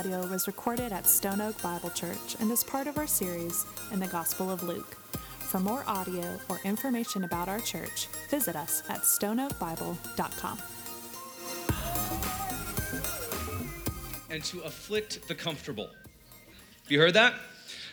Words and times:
audio 0.00 0.26
was 0.28 0.46
recorded 0.46 0.92
at 0.92 1.06
Stone 1.06 1.42
Oak 1.42 1.60
Bible 1.60 1.90
Church 1.90 2.34
and 2.40 2.50
is 2.50 2.64
part 2.64 2.86
of 2.86 2.96
our 2.96 3.06
series 3.06 3.66
in 3.92 4.00
the 4.00 4.06
Gospel 4.06 4.50
of 4.50 4.62
Luke. 4.62 4.94
For 5.40 5.60
more 5.60 5.84
audio 5.86 6.40
or 6.48 6.58
information 6.64 7.24
about 7.24 7.50
our 7.50 7.60
church, 7.60 8.06
visit 8.30 8.56
us 8.56 8.82
at 8.88 9.02
stoneoakbible.com. 9.02 10.58
and 14.30 14.42
to 14.42 14.60
afflict 14.60 15.28
the 15.28 15.34
comfortable. 15.34 15.90
You 16.88 16.98
heard 16.98 17.12
that? 17.12 17.34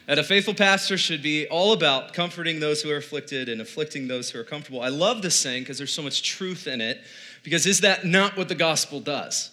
That 0.05 0.17
a 0.17 0.23
faithful 0.23 0.53
pastor 0.53 0.97
should 0.97 1.21
be 1.21 1.45
all 1.47 1.73
about 1.73 2.13
comforting 2.13 2.61
those 2.61 2.81
who 2.81 2.89
are 2.89 2.97
afflicted 2.97 3.49
and 3.49 3.59
afflicting 3.59 4.07
those 4.07 4.29
who 4.29 4.39
are 4.39 4.45
comfortable. 4.45 4.81
I 4.81 4.87
love 4.87 5.23
this 5.23 5.35
saying 5.35 5.63
because 5.63 5.77
there's 5.77 5.91
so 5.91 6.03
much 6.03 6.23
truth 6.23 6.67
in 6.67 6.79
it. 6.79 7.01
Because 7.43 7.65
is 7.65 7.81
that 7.81 8.05
not 8.05 8.37
what 8.37 8.47
the 8.47 8.55
gospel 8.55 9.01
does? 9.01 9.51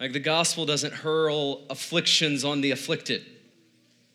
Like 0.00 0.12
the 0.12 0.20
gospel 0.20 0.64
doesn't 0.64 0.94
hurl 0.94 1.62
afflictions 1.70 2.44
on 2.44 2.60
the 2.60 2.70
afflicted. 2.70 3.24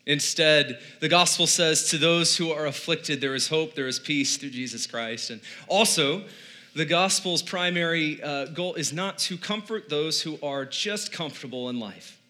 Instead, 0.06 0.78
the 1.00 1.08
gospel 1.08 1.46
says 1.46 1.88
to 1.90 1.98
those 1.98 2.36
who 2.36 2.50
are 2.50 2.66
afflicted, 2.66 3.20
there 3.20 3.34
is 3.34 3.48
hope, 3.48 3.74
there 3.74 3.88
is 3.88 3.98
peace 3.98 4.36
through 4.36 4.50
Jesus 4.50 4.86
Christ. 4.86 5.30
And 5.30 5.40
also, 5.66 6.24
the 6.74 6.84
gospel's 6.84 7.42
primary 7.42 8.22
uh, 8.22 8.46
goal 8.46 8.74
is 8.74 8.92
not 8.92 9.18
to 9.18 9.38
comfort 9.38 9.88
those 9.88 10.20
who 10.20 10.38
are 10.42 10.66
just 10.66 11.12
comfortable 11.12 11.68
in 11.68 11.78
life. 11.78 12.20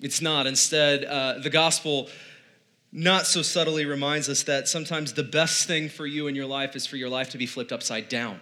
It's 0.00 0.22
not. 0.22 0.46
Instead, 0.46 1.04
uh, 1.04 1.38
the 1.38 1.50
gospel 1.50 2.08
not 2.92 3.26
so 3.26 3.42
subtly 3.42 3.84
reminds 3.84 4.28
us 4.28 4.42
that 4.44 4.68
sometimes 4.68 5.14
the 5.14 5.22
best 5.22 5.66
thing 5.66 5.88
for 5.88 6.06
you 6.06 6.28
in 6.28 6.34
your 6.34 6.46
life 6.46 6.76
is 6.76 6.86
for 6.86 6.96
your 6.96 7.08
life 7.08 7.30
to 7.30 7.38
be 7.38 7.46
flipped 7.46 7.72
upside 7.72 8.08
down 8.08 8.38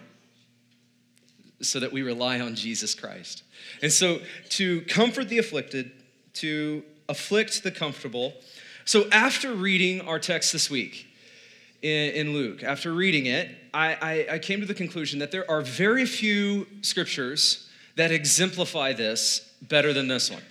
so 1.63 1.79
that 1.79 1.91
we 1.91 2.01
rely 2.01 2.39
on 2.39 2.55
Jesus 2.55 2.95
Christ. 2.95 3.43
And 3.81 3.91
so, 3.91 4.19
to 4.49 4.81
comfort 4.81 5.29
the 5.29 5.37
afflicted, 5.37 5.91
to 6.35 6.83
afflict 7.09 7.63
the 7.63 7.71
comfortable. 7.71 8.33
So, 8.85 9.07
after 9.11 9.53
reading 9.53 10.01
our 10.01 10.19
text 10.19 10.53
this 10.53 10.69
week 10.69 11.07
in, 11.81 12.11
in 12.11 12.33
Luke, 12.33 12.63
after 12.63 12.93
reading 12.93 13.25
it, 13.25 13.49
I, 13.73 13.93
I, 14.29 14.33
I 14.35 14.39
came 14.39 14.59
to 14.61 14.65
the 14.65 14.73
conclusion 14.73 15.19
that 15.19 15.31
there 15.31 15.49
are 15.49 15.61
very 15.61 16.05
few 16.05 16.67
scriptures 16.81 17.69
that 17.95 18.11
exemplify 18.11 18.93
this 18.93 19.53
better 19.61 19.93
than 19.93 20.07
this 20.07 20.31
one. 20.31 20.43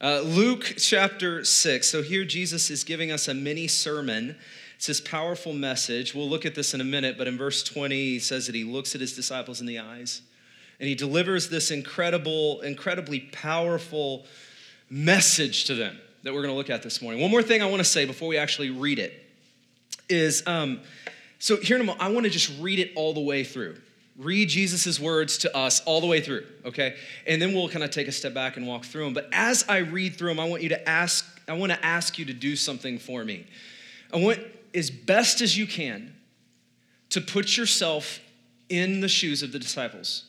Uh, 0.00 0.20
Luke 0.20 0.74
chapter 0.78 1.44
6. 1.44 1.88
So 1.88 2.02
here 2.02 2.24
Jesus 2.24 2.70
is 2.70 2.84
giving 2.84 3.10
us 3.10 3.26
a 3.26 3.34
mini 3.34 3.66
sermon. 3.66 4.36
It's 4.78 4.86
this 4.86 5.00
powerful 5.00 5.52
message. 5.52 6.14
We'll 6.14 6.28
look 6.28 6.46
at 6.46 6.54
this 6.54 6.72
in 6.72 6.80
a 6.80 6.84
minute, 6.84 7.18
but 7.18 7.26
in 7.26 7.36
verse 7.36 7.64
20, 7.64 7.96
he 7.96 8.18
says 8.20 8.46
that 8.46 8.54
he 8.54 8.62
looks 8.62 8.94
at 8.94 9.00
his 9.00 9.12
disciples 9.12 9.60
in 9.60 9.66
the 9.66 9.80
eyes 9.80 10.22
and 10.78 10.88
he 10.88 10.94
delivers 10.94 11.48
this 11.48 11.72
incredible, 11.72 12.60
incredibly 12.60 13.18
powerful 13.18 14.24
message 14.88 15.64
to 15.64 15.74
them 15.74 15.98
that 16.22 16.32
we're 16.32 16.42
going 16.42 16.54
to 16.54 16.56
look 16.56 16.70
at 16.70 16.84
this 16.84 17.02
morning. 17.02 17.20
One 17.20 17.32
more 17.32 17.42
thing 17.42 17.60
I 17.60 17.66
want 17.66 17.80
to 17.80 17.84
say 17.84 18.04
before 18.04 18.28
we 18.28 18.36
actually 18.36 18.70
read 18.70 19.00
it 19.00 19.20
is 20.08 20.46
um, 20.46 20.78
so 21.40 21.56
here 21.56 21.74
in 21.74 21.82
a 21.82 21.84
moment, 21.84 22.00
I 22.00 22.12
want 22.12 22.26
to 22.26 22.30
just 22.30 22.56
read 22.60 22.78
it 22.78 22.92
all 22.94 23.12
the 23.12 23.20
way 23.20 23.42
through. 23.42 23.78
Read 24.16 24.48
Jesus' 24.48 25.00
words 25.00 25.38
to 25.38 25.56
us 25.56 25.80
all 25.86 26.00
the 26.00 26.06
way 26.06 26.20
through, 26.20 26.46
okay? 26.64 26.94
And 27.26 27.42
then 27.42 27.52
we'll 27.52 27.68
kind 27.68 27.82
of 27.82 27.90
take 27.90 28.06
a 28.06 28.12
step 28.12 28.32
back 28.32 28.56
and 28.56 28.64
walk 28.64 28.84
through 28.84 29.06
them. 29.06 29.14
But 29.14 29.28
as 29.32 29.64
I 29.68 29.78
read 29.78 30.14
through 30.14 30.28
them, 30.28 30.38
I 30.38 30.48
want 30.48 30.62
you 30.62 30.68
to 30.68 30.88
ask, 30.88 31.26
I 31.48 31.54
want 31.54 31.72
to 31.72 31.84
ask 31.84 32.16
you 32.16 32.26
to 32.26 32.32
do 32.32 32.54
something 32.54 33.00
for 33.00 33.24
me. 33.24 33.44
I 34.12 34.18
want, 34.18 34.38
as 34.74 34.90
best 34.90 35.40
as 35.40 35.56
you 35.56 35.66
can, 35.66 36.14
to 37.10 37.20
put 37.20 37.56
yourself 37.56 38.20
in 38.68 39.00
the 39.00 39.08
shoes 39.08 39.42
of 39.42 39.52
the 39.52 39.58
disciples. 39.58 40.24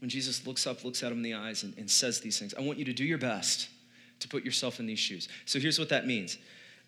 When 0.00 0.08
Jesus 0.08 0.46
looks 0.46 0.66
up, 0.66 0.84
looks 0.84 1.02
at 1.02 1.08
them 1.08 1.18
in 1.18 1.22
the 1.22 1.34
eyes, 1.34 1.62
and, 1.62 1.76
and 1.78 1.90
says 1.90 2.20
these 2.20 2.38
things, 2.38 2.54
I 2.54 2.60
want 2.60 2.78
you 2.78 2.84
to 2.84 2.92
do 2.92 3.04
your 3.04 3.18
best 3.18 3.68
to 4.20 4.28
put 4.28 4.44
yourself 4.44 4.78
in 4.78 4.86
these 4.86 4.98
shoes. 4.98 5.28
So 5.44 5.58
here's 5.58 5.78
what 5.78 5.88
that 5.88 6.06
means. 6.06 6.38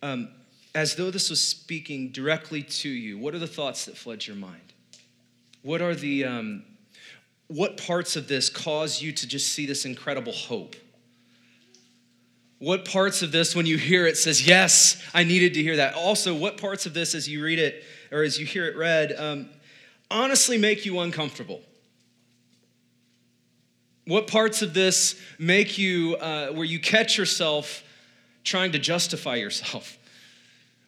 Um, 0.02 0.28
as 0.74 0.94
though 0.94 1.10
this 1.10 1.30
was 1.30 1.40
speaking 1.40 2.10
directly 2.10 2.62
to 2.62 2.88
you, 2.88 3.18
what 3.18 3.34
are 3.34 3.38
the 3.38 3.46
thoughts 3.46 3.86
that 3.86 3.96
flood 3.96 4.26
your 4.26 4.36
mind? 4.36 4.72
What 5.62 5.80
are 5.80 5.94
the, 5.94 6.24
um, 6.24 6.62
what 7.48 7.76
parts 7.76 8.14
of 8.14 8.28
this 8.28 8.48
cause 8.48 9.02
you 9.02 9.12
to 9.12 9.26
just 9.26 9.48
see 9.48 9.66
this 9.66 9.84
incredible 9.84 10.32
hope? 10.32 10.76
What 12.58 12.86
parts 12.86 13.22
of 13.22 13.32
this, 13.32 13.54
when 13.54 13.66
you 13.66 13.76
hear 13.76 14.06
it, 14.06 14.16
says, 14.16 14.46
Yes, 14.46 15.02
I 15.12 15.24
needed 15.24 15.54
to 15.54 15.62
hear 15.62 15.76
that? 15.76 15.94
Also, 15.94 16.34
what 16.34 16.58
parts 16.58 16.86
of 16.86 16.94
this, 16.94 17.14
as 17.14 17.28
you 17.28 17.44
read 17.44 17.58
it 17.58 17.84
or 18.10 18.22
as 18.22 18.38
you 18.38 18.46
hear 18.46 18.66
it 18.66 18.76
read, 18.76 19.14
um, 19.18 19.50
honestly 20.10 20.56
make 20.56 20.86
you 20.86 21.00
uncomfortable? 21.00 21.60
What 24.06 24.26
parts 24.28 24.62
of 24.62 24.72
this 24.72 25.20
make 25.38 25.76
you, 25.76 26.16
uh, 26.16 26.48
where 26.52 26.64
you 26.64 26.78
catch 26.78 27.18
yourself 27.18 27.82
trying 28.44 28.72
to 28.72 28.78
justify 28.78 29.34
yourself? 29.34 29.98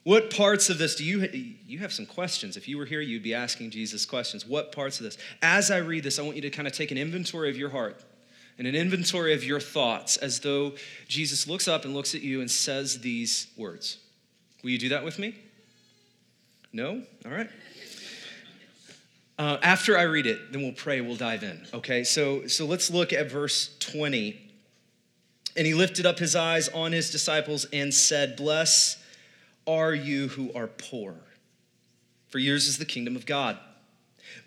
What 0.04 0.30
parts 0.30 0.70
of 0.70 0.78
this 0.78 0.94
do 0.94 1.04
you 1.04 1.28
you 1.66 1.80
have 1.80 1.92
some 1.92 2.06
questions? 2.06 2.56
If 2.56 2.66
you 2.66 2.78
were 2.78 2.86
here, 2.86 3.02
you'd 3.02 3.22
be 3.22 3.34
asking 3.34 3.72
Jesus 3.72 4.06
questions. 4.06 4.46
What 4.46 4.72
parts 4.72 5.00
of 5.00 5.04
this? 5.04 5.18
As 5.42 5.70
I 5.70 5.78
read 5.78 6.02
this, 6.02 6.18
I 6.18 6.22
want 6.22 6.36
you 6.36 6.42
to 6.42 6.50
kind 6.50 6.66
of 6.66 6.72
take 6.72 6.90
an 6.90 6.96
inventory 6.96 7.50
of 7.50 7.58
your 7.58 7.68
heart 7.68 8.00
and 8.58 8.66
an 8.66 8.74
inventory 8.74 9.32
of 9.32 9.44
your 9.44 9.60
thoughts 9.60 10.16
as 10.16 10.40
though 10.40 10.72
Jesus 11.06 11.46
looks 11.46 11.68
up 11.68 11.84
and 11.84 11.94
looks 11.94 12.14
at 12.14 12.22
you 12.22 12.40
and 12.40 12.50
says 12.50 12.98
these 12.98 13.46
words. 13.56 13.98
Will 14.62 14.70
you 14.70 14.78
do 14.78 14.88
that 14.90 15.04
with 15.04 15.18
me? 15.18 15.36
No? 16.72 17.02
All 17.24 17.32
right. 17.32 17.48
Uh, 19.38 19.56
after 19.62 19.96
I 19.96 20.02
read 20.02 20.26
it, 20.26 20.52
then 20.52 20.62
we'll 20.62 20.72
pray, 20.72 21.00
we'll 21.00 21.16
dive 21.16 21.44
in. 21.44 21.64
Okay, 21.72 22.02
so, 22.02 22.48
so 22.48 22.66
let's 22.66 22.90
look 22.90 23.12
at 23.12 23.30
verse 23.30 23.76
20. 23.78 24.36
And 25.56 25.66
he 25.66 25.74
lifted 25.74 26.06
up 26.06 26.18
his 26.18 26.34
eyes 26.34 26.68
on 26.68 26.90
his 26.90 27.10
disciples 27.10 27.64
and 27.72 27.94
said, 27.94 28.36
Bless 28.36 29.02
are 29.66 29.94
you 29.94 30.28
who 30.28 30.52
are 30.54 30.66
poor, 30.66 31.14
for 32.28 32.38
yours 32.38 32.66
is 32.66 32.78
the 32.78 32.84
kingdom 32.84 33.14
of 33.14 33.26
God. 33.26 33.58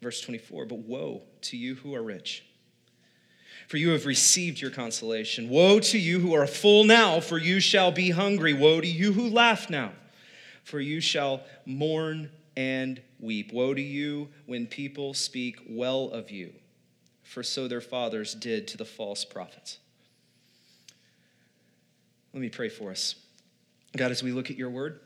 Verse 0.00 0.20
24, 0.22 0.66
but 0.66 0.78
woe 0.78 1.22
to 1.42 1.56
you 1.56 1.74
who 1.74 1.94
are 1.94 2.02
rich, 2.02 2.44
for 3.68 3.76
you 3.76 3.90
have 3.90 4.06
received 4.06 4.60
your 4.60 4.70
consolation. 4.70 5.48
Woe 5.50 5.78
to 5.80 5.98
you 5.98 6.20
who 6.20 6.34
are 6.34 6.46
full 6.46 6.84
now, 6.84 7.20
for 7.20 7.36
you 7.36 7.60
shall 7.60 7.92
be 7.92 8.10
hungry. 8.10 8.54
Woe 8.54 8.80
to 8.80 8.86
you 8.86 9.12
who 9.12 9.28
laugh 9.28 9.68
now, 9.68 9.92
for 10.64 10.80
you 10.80 11.00
shall 11.00 11.42
mourn 11.66 12.30
and 12.56 13.00
weep. 13.18 13.52
Woe 13.52 13.74
to 13.74 13.82
you 13.82 14.28
when 14.46 14.66
people 14.66 15.12
speak 15.12 15.60
well 15.68 16.10
of 16.10 16.30
you, 16.30 16.52
for 17.22 17.42
so 17.42 17.68
their 17.68 17.82
fathers 17.82 18.34
did 18.34 18.66
to 18.68 18.78
the 18.78 18.86
false 18.86 19.24
prophets. 19.24 19.78
Let 22.32 22.40
me 22.40 22.48
pray 22.48 22.68
for 22.68 22.90
us. 22.90 23.16
God, 23.96 24.10
as 24.10 24.22
we 24.22 24.32
look 24.32 24.50
at 24.50 24.56
your 24.56 24.70
word, 24.70 25.00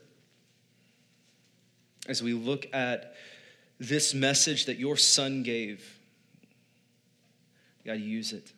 as 2.07 2.21
we 2.21 2.33
look 2.33 2.67
at 2.71 3.15
this 3.79 4.13
message 4.13 4.65
that 4.65 4.79
your 4.79 4.97
son 4.97 5.43
gave. 5.43 5.99
God, 7.85 7.99
use 7.99 8.33
it. 8.33 8.51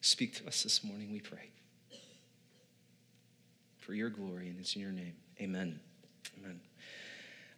Speak 0.00 0.34
to 0.34 0.46
us 0.46 0.62
this 0.62 0.82
morning, 0.82 1.12
we 1.12 1.20
pray. 1.20 1.48
For 3.78 3.94
your 3.94 4.10
glory, 4.10 4.48
and 4.48 4.58
it's 4.60 4.74
in 4.74 4.82
your 4.82 4.90
name. 4.90 5.14
Amen. 5.40 5.78
Amen. 6.38 6.60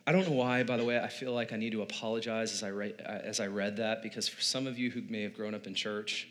I 0.06 0.12
don't 0.12 0.28
know 0.28 0.34
why, 0.34 0.62
by 0.62 0.76
the 0.76 0.84
way, 0.84 0.98
I 0.98 1.08
feel 1.08 1.32
like 1.32 1.52
I 1.52 1.56
need 1.56 1.72
to 1.72 1.82
apologize 1.82 2.52
as 2.52 2.62
I, 2.62 2.70
read, 2.70 3.00
as 3.00 3.40
I 3.40 3.46
read 3.46 3.78
that 3.78 4.02
because 4.02 4.28
for 4.28 4.42
some 4.42 4.66
of 4.66 4.78
you 4.78 4.90
who 4.90 5.02
may 5.08 5.22
have 5.22 5.34
grown 5.34 5.54
up 5.54 5.66
in 5.66 5.74
church, 5.74 6.28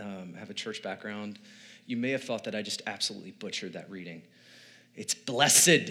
um, 0.00 0.34
have 0.38 0.48
a 0.48 0.54
church 0.54 0.82
background, 0.82 1.38
you 1.86 1.96
may 1.96 2.10
have 2.10 2.24
thought 2.24 2.44
that 2.44 2.54
I 2.54 2.62
just 2.62 2.80
absolutely 2.86 3.32
butchered 3.32 3.74
that 3.74 3.90
reading. 3.90 4.22
It's 4.94 5.14
blessed 5.14 5.90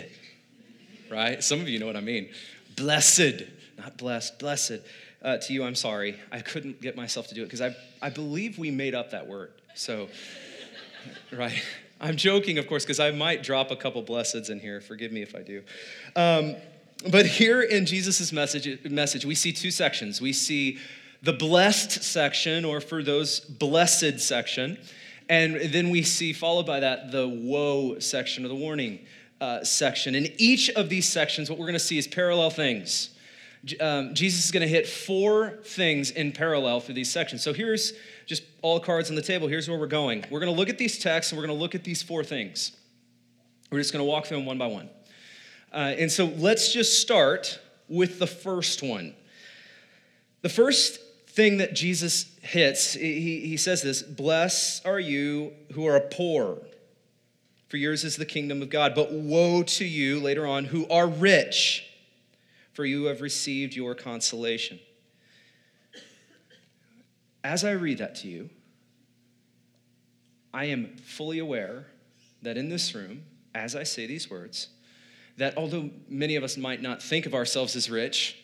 right? 1.09 1.43
Some 1.43 1.61
of 1.61 1.69
you 1.69 1.79
know 1.79 1.85
what 1.85 1.95
I 1.95 2.01
mean. 2.01 2.29
Blessed, 2.75 3.43
not 3.77 3.97
blessed, 3.97 4.39
blessed. 4.39 4.79
Uh, 5.21 5.37
to 5.37 5.53
you, 5.53 5.63
I'm 5.63 5.75
sorry. 5.75 6.19
I 6.31 6.41
couldn't 6.41 6.81
get 6.81 6.95
myself 6.95 7.27
to 7.29 7.35
do 7.35 7.41
it 7.41 7.45
because 7.45 7.61
I, 7.61 7.75
I 8.01 8.09
believe 8.09 8.59
we 8.59 8.69
made 8.69 8.93
up 8.93 9.11
that 9.11 9.27
word. 9.27 9.51
So, 9.73 10.07
right. 11.31 11.63
I'm 11.99 12.17
joking, 12.17 12.57
of 12.57 12.67
course, 12.67 12.83
because 12.83 12.99
I 12.99 13.11
might 13.11 13.41
drop 13.41 13.71
a 13.71 13.75
couple 13.75 14.03
blesseds 14.03 14.49
in 14.49 14.59
here. 14.59 14.81
Forgive 14.81 15.11
me 15.11 15.21
if 15.21 15.35
I 15.35 15.41
do. 15.41 15.63
Um, 16.15 16.55
but 17.09 17.25
here 17.25 17.61
in 17.61 17.85
Jesus' 17.85 18.31
message, 18.31 18.83
message, 18.89 19.25
we 19.25 19.35
see 19.35 19.51
two 19.51 19.71
sections. 19.71 20.21
We 20.21 20.33
see 20.33 20.79
the 21.21 21.33
blessed 21.33 22.03
section, 22.03 22.65
or 22.65 22.81
for 22.81 23.01
those, 23.01 23.39
blessed 23.39 24.19
section. 24.19 24.77
And 25.27 25.55
then 25.55 25.89
we 25.89 26.03
see, 26.03 26.33
followed 26.33 26.65
by 26.65 26.81
that, 26.81 27.11
the 27.11 27.27
woe 27.27 27.99
section 27.99 28.45
or 28.45 28.47
the 28.47 28.55
warning 28.55 28.99
uh, 29.41 29.63
section. 29.63 30.15
In 30.15 30.31
each 30.37 30.69
of 30.71 30.89
these 30.89 31.07
sections, 31.07 31.49
what 31.49 31.59
we're 31.59 31.65
going 31.65 31.73
to 31.73 31.79
see 31.79 31.97
is 31.97 32.07
parallel 32.07 32.49
things. 32.49 33.09
Um, 33.81 34.13
Jesus 34.13 34.45
is 34.45 34.51
going 34.51 34.61
to 34.61 34.67
hit 34.67 34.87
four 34.87 35.57
things 35.63 36.11
in 36.11 36.31
parallel 36.31 36.79
through 36.79 36.95
these 36.95 37.11
sections. 37.11 37.41
So 37.41 37.51
here's 37.51 37.93
just 38.27 38.43
all 38.61 38.79
cards 38.79 39.09
on 39.09 39.15
the 39.15 39.21
table. 39.21 39.47
Here's 39.47 39.67
where 39.67 39.79
we're 39.79 39.87
going. 39.87 40.23
We're 40.29 40.39
going 40.39 40.53
to 40.53 40.57
look 40.57 40.69
at 40.69 40.77
these 40.77 40.99
texts 40.99 41.31
and 41.31 41.39
we're 41.39 41.47
going 41.47 41.57
to 41.57 41.61
look 41.61 41.73
at 41.73 41.83
these 41.83 42.03
four 42.03 42.23
things. 42.23 42.73
We're 43.71 43.79
just 43.79 43.91
going 43.91 44.05
to 44.05 44.09
walk 44.09 44.27
through 44.27 44.37
them 44.37 44.45
one 44.45 44.57
by 44.59 44.67
one. 44.67 44.89
Uh, 45.73 45.95
and 45.97 46.11
so 46.11 46.25
let's 46.25 46.71
just 46.71 47.01
start 47.01 47.59
with 47.89 48.19
the 48.19 48.27
first 48.27 48.83
one. 48.83 49.15
The 50.41 50.49
first 50.49 50.99
thing 51.27 51.57
that 51.57 51.73
Jesus 51.73 52.27
hits, 52.41 52.93
he, 52.93 53.41
he 53.41 53.57
says 53.57 53.81
this 53.81 54.03
Blessed 54.03 54.85
are 54.85 54.99
you 54.99 55.53
who 55.73 55.88
are 55.88 55.99
poor, 55.99 56.59
for 57.67 57.77
yours 57.77 58.03
is 58.03 58.15
the 58.15 58.25
kingdom 58.25 58.62
of 58.62 58.69
God. 58.69 58.94
But 58.95 59.12
woe 59.12 59.63
to 59.63 59.85
you, 59.85 60.19
later 60.19 60.45
on, 60.45 60.65
who 60.65 60.88
are 60.89 61.07
rich, 61.07 61.85
for 62.73 62.85
you 62.85 63.06
have 63.06 63.21
received 63.21 63.75
your 63.75 63.95
consolation. 63.95 64.79
As 67.44 67.63
I 67.63 67.71
read 67.71 68.00
that 68.00 68.15
to 68.15 68.27
you, 68.27 68.50
I 70.53 70.65
am 70.65 70.95
fully 70.97 71.39
aware 71.39 71.88
that 72.41 72.57
in 72.57 72.69
this 72.69 72.95
room, 72.95 73.23
as 73.53 73.75
I 73.75 73.83
say 73.83 74.07
these 74.07 74.29
words, 74.29 74.69
that 75.38 75.57
although 75.57 75.89
many 76.07 76.35
of 76.35 76.44
us 76.44 76.57
might 76.57 76.81
not 76.81 77.03
think 77.03 77.25
of 77.25 77.33
ourselves 77.33 77.75
as 77.75 77.89
rich, 77.89 78.38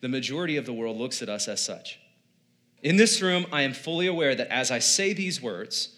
the 0.00 0.08
majority 0.08 0.56
of 0.56 0.66
the 0.66 0.72
world 0.72 0.98
looks 0.98 1.22
at 1.22 1.28
us 1.28 1.48
as 1.48 1.64
such. 1.64 1.98
In 2.82 2.96
this 2.96 3.22
room, 3.22 3.46
I 3.50 3.62
am 3.62 3.72
fully 3.72 4.06
aware 4.06 4.34
that 4.34 4.52
as 4.52 4.70
I 4.70 4.78
say 4.78 5.14
these 5.14 5.40
words, 5.40 5.96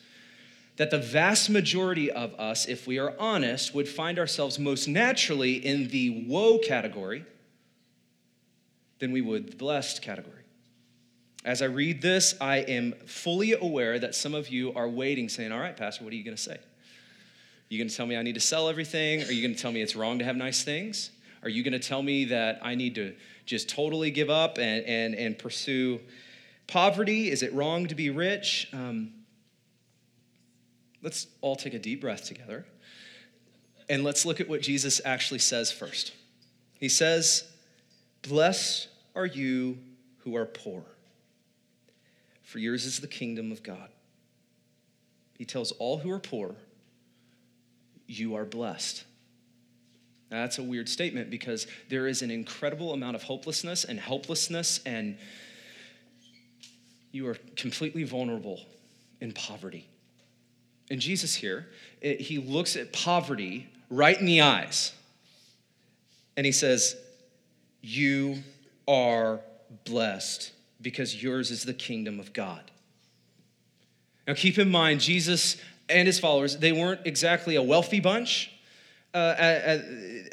that 0.77 0.91
the 0.91 0.99
vast 0.99 1.49
majority 1.49 2.11
of 2.11 2.35
us, 2.35 2.67
if 2.67 2.87
we 2.87 2.99
are 2.99 3.15
honest, 3.19 3.75
would 3.75 3.89
find 3.89 4.19
ourselves 4.19 4.59
most 4.59 4.87
naturally 4.87 5.55
in 5.55 5.89
the 5.89 6.25
woe 6.27 6.59
category 6.59 7.25
than 8.99 9.13
we 9.13 9.21
would 9.21 9.53
the 9.53 9.57
blessed 9.57 10.03
category. 10.03 10.33
As 11.45 11.63
I 11.63 11.67
read 11.67 12.03
this, 12.03 12.35
I 12.41 12.59
am 12.59 12.93
fully 13.07 13.53
aware 13.53 13.99
that 13.99 14.15
some 14.15 14.35
of 14.35 14.49
you 14.49 14.75
are 14.75 14.89
waiting, 14.89 15.29
saying, 15.29 15.53
All 15.53 15.61
right, 15.61 15.77
Pastor, 15.77 16.05
what 16.05 16.13
are 16.13 16.17
you 16.17 16.25
going 16.25 16.37
to 16.37 16.43
say? 16.43 16.55
Are 16.55 17.69
you 17.69 17.79
going 17.79 17.89
to 17.89 17.97
tell 17.97 18.07
me 18.07 18.17
I 18.17 18.23
need 18.23 18.35
to 18.35 18.41
sell 18.41 18.69
everything? 18.69 19.23
Are 19.23 19.33
you 19.33 19.43
going 19.43 19.55
to 19.55 19.61
tell 19.61 19.73
me 19.73 19.81
it's 19.81 19.97
wrong 19.97 20.19
to 20.19 20.25
have 20.25 20.37
nice 20.37 20.63
things? 20.63 21.11
Are 21.43 21.49
you 21.49 21.63
going 21.63 21.73
to 21.73 21.79
tell 21.79 22.03
me 22.03 22.27
that 22.27 22.61
I 22.63 22.75
need 22.75 22.97
to 22.97 23.15
just 23.45 23.69
totally 23.69 24.11
give 24.11 24.29
up 24.29 24.59
and, 24.59 24.85
and, 24.85 25.15
and 25.15 25.39
pursue 25.39 26.01
Poverty, 26.67 27.31
is 27.31 27.43
it 27.43 27.53
wrong 27.53 27.87
to 27.87 27.95
be 27.95 28.11
rich? 28.11 28.69
Um, 28.73 29.13
let's 31.03 31.27
all 31.41 31.57
take 31.57 31.75
a 31.75 31.79
deep 31.79 32.01
breath 32.01 32.25
together 32.25 32.67
and 33.89 34.03
let's 34.05 34.27
look 34.27 34.41
at 34.41 34.49
what 34.49 34.63
Jesus 34.63 35.01
actually 35.05 35.39
says 35.39 35.71
first. 35.71 36.13
He 36.75 36.89
says, 36.89 37.45
Blessed 38.23 38.89
are 39.15 39.27
you 39.27 39.79
who 40.19 40.37
are 40.37 40.47
poor, 40.47 40.83
for 42.43 42.59
yours 42.59 42.85
is 42.85 43.01
the 43.01 43.07
kingdom 43.07 43.53
of 43.53 43.63
God. 43.63 43.89
He 45.39 45.45
tells 45.45 45.73
all 45.73 45.99
who 45.99 46.11
are 46.11 46.19
poor, 46.19 46.57
You 48.07 48.35
are 48.35 48.45
blessed. 48.45 49.05
Now, 50.31 50.43
that's 50.43 50.59
a 50.59 50.63
weird 50.63 50.89
statement 50.89 51.31
because 51.31 51.69
there 51.89 52.09
is 52.09 52.21
an 52.21 52.33
incredible 52.33 52.93
amount 52.93 53.15
of 53.15 53.23
hopelessness 53.23 53.85
and 53.85 54.01
helplessness 54.01 54.81
and 54.85 55.19
you 57.13 57.29
are 57.29 57.37
completely 57.55 58.03
vulnerable 58.03 58.61
in 59.21 59.31
poverty. 59.33 59.89
And 60.91 61.01
Jesus 61.01 61.35
here, 61.35 61.69
it, 62.01 62.21
he 62.21 62.39
looks 62.39 62.77
at 62.77 62.93
poverty 62.93 63.69
right 63.91 64.19
in 64.19 64.27
the 64.27 64.41
eyes 64.41 64.93
and 66.37 66.47
he 66.47 66.53
says, 66.53 66.97
You 67.83 68.39
are 68.87 69.41
blessed 69.85 70.53
because 70.81 71.23
yours 71.23 71.51
is 71.51 71.65
the 71.65 71.75
kingdom 71.75 72.21
of 72.21 72.33
God. 72.33 72.71
Now, 74.27 74.35
keep 74.35 74.59
in 74.59 74.71
mind, 74.71 75.01
Jesus 75.01 75.57
and 75.89 76.07
his 76.07 76.19
followers, 76.19 76.57
they 76.59 76.73
weren't 76.73 77.01
exactly 77.05 77.57
a 77.57 77.63
wealthy 77.63 78.01
bunch 78.01 78.53
uh, 79.15 79.35
at, 79.39 79.85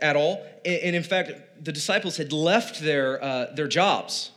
at, 0.02 0.16
all. 0.16 0.46
And 0.66 0.96
in 0.96 1.04
fact, 1.04 1.32
the 1.64 1.72
disciples 1.72 2.18
had 2.18 2.34
left 2.34 2.82
their, 2.82 3.24
uh, 3.24 3.54
their 3.54 3.68
jobs 3.68 4.32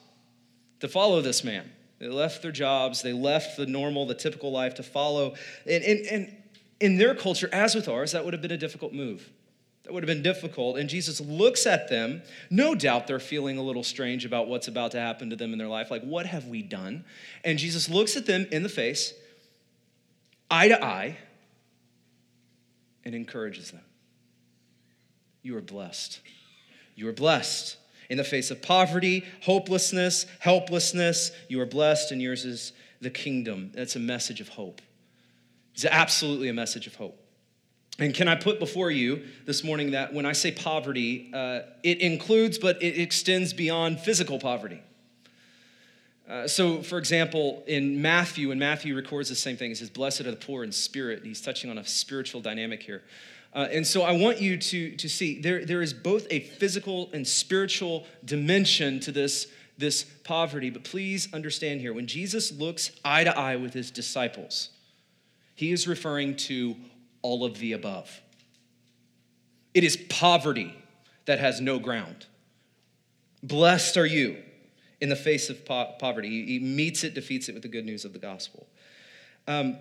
to 0.81 0.89
follow 0.89 1.23
this 1.23 1.43
man. 1.43 1.71
They 1.99 2.09
left 2.09 2.43
their 2.43 2.53
jobs, 2.53 3.03
they 3.03 3.13
left 3.13 3.57
the 3.57 3.67
normal, 3.67 4.07
the 4.07 4.15
typical 4.15 4.53
life 4.53 4.75
to 4.75 4.83
follow. 4.83 5.35
And, 5.65 5.83
and, 5.83 6.07
and 6.07 6.37
in 6.81 6.99
their 6.99 7.15
culture, 7.15 7.49
as 7.53 7.75
with 7.75 7.89
ours, 7.89 8.13
that 8.13 8.25
would 8.25 8.35
have 8.35 8.43
been 8.43 8.53
a 8.53 8.59
difficult 8.59 8.93
move. 8.93 9.31
That 9.85 9.93
would 9.93 10.03
have 10.03 10.09
been 10.09 10.23
difficult. 10.23 10.79
And 10.79 10.91
Jesus 10.91 11.21
looks 11.21 11.65
at 11.65 11.89
them. 11.89 12.23
No 12.51 12.75
doubt 12.75 13.07
they're 13.07 13.21
feeling 13.21 13.57
a 13.57 13.63
little 13.63 13.85
strange 13.85 14.25
about 14.25 14.49
what's 14.49 14.69
about 14.69 14.91
to 14.91 15.01
happen 15.01 15.31
to 15.31 15.37
them 15.37 15.53
in 15.53 15.59
their 15.59 15.69
life. 15.69 15.91
Like, 15.91 16.03
what 16.03 16.27
have 16.27 16.47
we 16.49 16.61
done? 16.61 17.05
And 17.45 17.59
Jesus 17.59 17.89
looks 17.89 18.17
at 18.17 18.27
them 18.27 18.47
in 18.51 18.63
the 18.65 18.69
face, 18.69 19.15
eye 20.51 20.69
to 20.69 20.85
eye, 20.85 21.17
and 23.05 23.15
encourages 23.15 23.71
them. 23.71 23.83
You 25.43 25.57
are 25.57 25.63
blessed. 25.63 26.21
You 26.97 27.09
are 27.09 27.13
blessed. 27.13 27.77
In 28.09 28.17
the 28.17 28.25
face 28.25 28.51
of 28.51 28.63
poverty, 28.63 29.25
hopelessness, 29.43 30.27
helplessness, 30.39 31.33
you 31.49 31.61
are 31.61 31.67
blessed, 31.67 32.13
and 32.13 32.23
yours 32.23 32.45
is 32.45 32.73
the 33.01 33.11
kingdom. 33.11 33.73
That's 33.75 33.97
a 33.97 34.01
message 34.01 34.41
of 34.41 34.49
hope. 34.49 34.81
It's 35.75 35.85
absolutely 35.85 36.49
a 36.49 36.55
message 36.55 36.87
of 36.87 36.95
hope. 36.95 37.21
And 37.99 38.15
can 38.15 38.29
I 38.29 38.35
put 38.35 38.59
before 38.59 38.91
you 38.91 39.25
this 39.47 39.65
morning 39.65 39.93
that 39.93 40.13
when 40.13 40.27
I 40.27 40.33
say 40.33 40.53
poverty, 40.53 41.31
uh, 41.33 41.61
it 41.83 42.01
includes, 42.01 42.59
but 42.59 42.83
it 42.83 43.01
extends 43.01 43.53
beyond 43.53 44.01
physical 44.01 44.39
poverty. 44.39 44.83
Uh, 46.29 46.49
so, 46.49 46.83
for 46.83 46.99
example, 46.99 47.63
in 47.67 48.03
Matthew, 48.03 48.49
when 48.49 48.59
Matthew 48.59 48.97
records 48.97 49.29
the 49.29 49.37
same 49.37 49.57
thing, 49.57 49.71
he 49.71 49.75
says, 49.77 49.91
Blessed 49.91 50.23
are 50.23 50.31
the 50.33 50.37
poor 50.37 50.65
in 50.65 50.73
spirit. 50.73 51.25
He's 51.25 51.41
touching 51.41 51.71
on 51.71 51.79
a 51.79 51.87
spiritual 51.87 52.41
dynamic 52.41 52.83
here. 52.83 53.03
Uh, 53.55 53.69
and 53.71 53.87
so 53.87 54.03
I 54.03 54.13
want 54.13 54.41
you 54.41 54.57
to, 54.57 54.97
to 54.97 55.09
see 55.09 55.41
there, 55.41 55.65
there 55.65 55.83
is 55.83 55.95
both 55.95 56.27
a 56.31 56.41
physical 56.41 57.11
and 57.13 57.27
spiritual 57.27 58.07
dimension 58.25 58.99
to 59.01 59.13
this, 59.13 59.47
this 59.79 60.05
poverty. 60.25 60.69
But 60.69 60.85
please 60.85 61.33
understand 61.33 61.81
here 61.81 61.95
when 61.95 62.09
Jesus 62.09 62.53
looks 62.53 62.91
eye 63.05 63.25
to 63.25 63.37
eye 63.37 63.57
with 63.57 63.73
his 63.73 63.91
disciples, 63.91 64.71
he 65.55 65.73
is 65.73 65.87
referring 65.87 66.37
to 66.37 66.77
all 67.23 67.45
of 67.45 67.59
the 67.61 67.73
above. 67.73 68.21
It 69.75 69.85
is 69.85 69.97
poverty 69.97 70.77
that 71.27 71.39
has 71.39 71.61
no 71.61 71.79
ground. 71.79 72.27
Blessed 73.43 73.97
are 73.97 74.07
you 74.07 74.37
in 75.07 75.11
the 75.11 75.15
face 75.15 75.51
of 75.51 75.65
po- 75.65 75.95
poverty. 76.01 76.45
He, 76.47 76.59
meets 76.59 77.05
it, 77.05 77.15
defeats 77.15 77.49
it 77.49 77.53
with 77.53 77.63
the 77.63 77.69
good 77.69 77.87
news 77.87 78.05
of 78.05 78.13
the 78.13 78.19
gospel. 78.19 78.67
Um, 79.47 79.79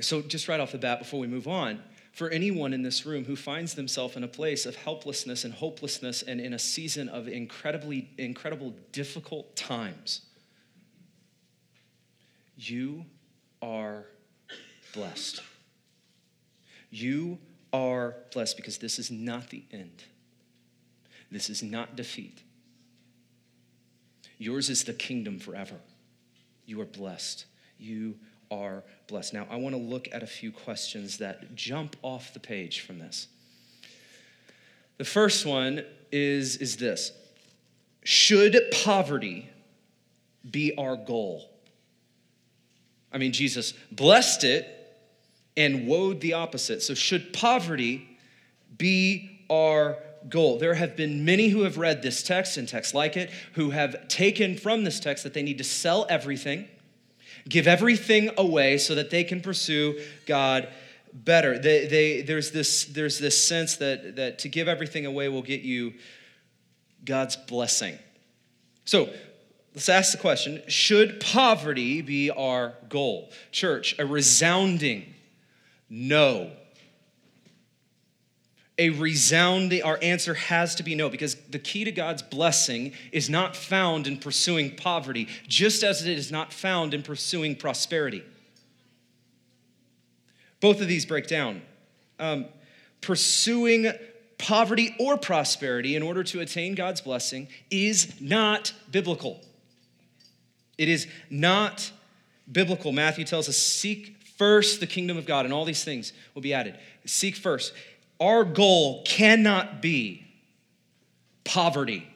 so, 0.00 0.22
just 0.22 0.46
right 0.46 0.60
off 0.60 0.70
the 0.70 0.78
bat, 0.78 1.00
before 1.00 1.18
we 1.18 1.26
move 1.26 1.48
on, 1.48 1.82
for 2.12 2.30
anyone 2.30 2.72
in 2.72 2.82
this 2.82 3.04
room 3.04 3.24
who 3.24 3.34
finds 3.34 3.74
themselves 3.74 4.14
in 4.14 4.22
a 4.22 4.28
place 4.28 4.66
of 4.66 4.76
helplessness 4.76 5.44
and 5.44 5.52
hopelessness 5.52 6.22
and 6.22 6.40
in 6.40 6.54
a 6.54 6.60
season 6.60 7.08
of 7.08 7.26
incredibly, 7.26 8.08
incredible, 8.16 8.72
difficult 8.92 9.56
times. 9.56 10.20
You 12.56 13.04
are 13.60 14.04
blessed. 14.92 15.42
You 16.90 17.40
are 17.72 18.14
blessed 18.32 18.56
because 18.56 18.78
this 18.78 19.00
is 19.00 19.10
not 19.10 19.50
the 19.50 19.64
end. 19.72 20.04
This 21.32 21.50
is 21.50 21.64
not 21.64 21.96
defeat. 21.96 22.44
Yours 24.44 24.68
is 24.68 24.84
the 24.84 24.92
kingdom 24.92 25.38
forever. 25.38 25.76
You 26.66 26.78
are 26.82 26.84
blessed. 26.84 27.46
You 27.78 28.16
are 28.50 28.84
blessed. 29.08 29.32
Now, 29.32 29.46
I 29.50 29.56
want 29.56 29.74
to 29.74 29.80
look 29.80 30.06
at 30.12 30.22
a 30.22 30.26
few 30.26 30.52
questions 30.52 31.16
that 31.16 31.54
jump 31.54 31.96
off 32.02 32.34
the 32.34 32.40
page 32.40 32.80
from 32.80 32.98
this. 32.98 33.28
The 34.98 35.04
first 35.06 35.46
one 35.46 35.82
is, 36.12 36.58
is 36.58 36.76
this 36.76 37.12
Should 38.02 38.60
poverty 38.84 39.48
be 40.48 40.74
our 40.76 40.96
goal? 40.96 41.50
I 43.10 43.16
mean, 43.16 43.32
Jesus 43.32 43.72
blessed 43.90 44.44
it 44.44 44.68
and 45.56 45.88
woed 45.88 46.20
the 46.20 46.34
opposite. 46.34 46.82
So, 46.82 46.92
should 46.92 47.32
poverty 47.32 48.18
be 48.76 49.40
our 49.48 49.96
goal? 50.28 50.58
There 50.58 50.74
have 50.74 50.96
been 50.96 51.24
many 51.24 51.48
who 51.48 51.62
have 51.62 51.78
read 51.78 52.02
this 52.02 52.22
text 52.22 52.56
and 52.56 52.68
texts 52.68 52.94
like 52.94 53.16
it 53.16 53.30
who 53.54 53.70
have 53.70 54.08
taken 54.08 54.56
from 54.56 54.84
this 54.84 55.00
text 55.00 55.24
that 55.24 55.34
they 55.34 55.42
need 55.42 55.58
to 55.58 55.64
sell 55.64 56.06
everything 56.08 56.68
give 57.48 57.66
everything 57.66 58.30
away 58.36 58.78
so 58.78 58.94
that 58.94 59.10
they 59.10 59.24
can 59.24 59.40
pursue 59.40 60.00
God 60.26 60.68
better. 61.12 61.58
They, 61.58 61.86
they, 61.86 62.22
there's, 62.22 62.50
this, 62.50 62.86
there's 62.86 63.18
this 63.18 63.46
sense 63.46 63.76
that, 63.76 64.16
that 64.16 64.38
to 64.40 64.48
give 64.48 64.68
everything 64.68 65.06
away 65.06 65.28
will 65.28 65.42
get 65.42 65.60
you 65.60 65.94
God's 67.04 67.36
blessing. 67.36 67.98
So, 68.84 69.10
let's 69.74 69.88
ask 69.88 70.12
the 70.12 70.18
question 70.18 70.62
should 70.68 71.20
poverty 71.20 72.02
be 72.02 72.30
our 72.30 72.74
goal? 72.88 73.30
Church, 73.52 73.94
a 73.98 74.06
resounding 74.06 75.14
no. 75.88 76.50
A 78.76 78.90
resounding, 78.90 79.82
our 79.82 79.98
answer 80.02 80.34
has 80.34 80.74
to 80.76 80.82
be 80.82 80.94
no, 80.94 81.08
because 81.08 81.36
the 81.48 81.60
key 81.60 81.84
to 81.84 81.92
God's 81.92 82.22
blessing 82.22 82.92
is 83.12 83.30
not 83.30 83.54
found 83.54 84.06
in 84.06 84.18
pursuing 84.18 84.74
poverty, 84.74 85.28
just 85.46 85.84
as 85.84 86.04
it 86.04 86.18
is 86.18 86.32
not 86.32 86.52
found 86.52 86.92
in 86.92 87.02
pursuing 87.02 87.54
prosperity. 87.54 88.24
Both 90.60 90.80
of 90.80 90.88
these 90.88 91.06
break 91.06 91.28
down. 91.28 91.62
Um, 92.18 92.46
pursuing 93.00 93.92
poverty 94.38 94.96
or 94.98 95.16
prosperity 95.16 95.94
in 95.94 96.02
order 96.02 96.24
to 96.24 96.40
attain 96.40 96.74
God's 96.74 97.00
blessing 97.00 97.48
is 97.70 98.20
not 98.20 98.72
biblical. 98.90 99.40
It 100.78 100.88
is 100.88 101.06
not 101.30 101.92
biblical. 102.50 102.92
Matthew 102.92 103.24
tells 103.24 103.48
us 103.48 103.56
seek 103.56 104.16
first 104.36 104.80
the 104.80 104.86
kingdom 104.86 105.16
of 105.16 105.26
God, 105.26 105.44
and 105.44 105.54
all 105.54 105.64
these 105.64 105.84
things 105.84 106.12
will 106.34 106.42
be 106.42 106.52
added. 106.52 106.76
Seek 107.06 107.36
first. 107.36 107.72
Our 108.20 108.44
goal 108.44 109.02
cannot 109.04 109.82
be 109.82 110.26
poverty 111.44 112.08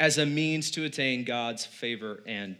as 0.00 0.18
a 0.18 0.26
means 0.26 0.70
to 0.72 0.84
attain 0.84 1.24
God's 1.24 1.64
favor 1.64 2.22
and, 2.26 2.56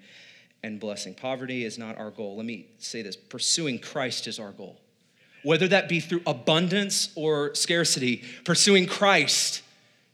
and 0.63 0.79
blessing. 0.79 1.15
Poverty 1.15 1.65
is 1.65 1.79
not 1.79 1.99
our 1.99 2.11
goal. 2.11 2.37
Let 2.37 2.47
me 2.47 2.67
say 2.79 3.03
this 3.03 3.17
pursuing 3.17 3.79
Christ 3.79 4.27
is 4.27 4.39
our 4.39 4.53
goal. 4.53 4.81
Whether 5.43 5.67
that 5.69 5.89
be 5.89 5.99
through 5.99 6.23
abundance 6.25 7.11
or 7.17 7.55
scarcity, 7.55 8.23
pursuing 8.45 8.87
Christ 8.87 9.63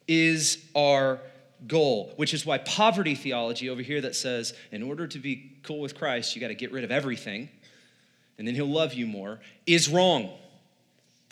is 0.06 0.64
our 0.74 1.18
goal, 1.66 2.14
which 2.16 2.32
is 2.32 2.46
why 2.46 2.58
poverty 2.58 3.14
theology 3.14 3.68
over 3.68 3.82
here 3.82 4.00
that 4.00 4.16
says, 4.16 4.54
in 4.72 4.82
order 4.82 5.06
to 5.06 5.18
be 5.18 5.52
cool 5.64 5.80
with 5.80 5.94
Christ, 5.94 6.34
you 6.34 6.40
got 6.40 6.48
to 6.48 6.54
get 6.54 6.72
rid 6.72 6.84
of 6.84 6.90
everything 6.90 7.50
and 8.38 8.46
then 8.46 8.54
he'll 8.54 8.66
love 8.66 8.94
you 8.94 9.06
more, 9.06 9.40
is 9.66 9.88
wrong. 9.88 10.30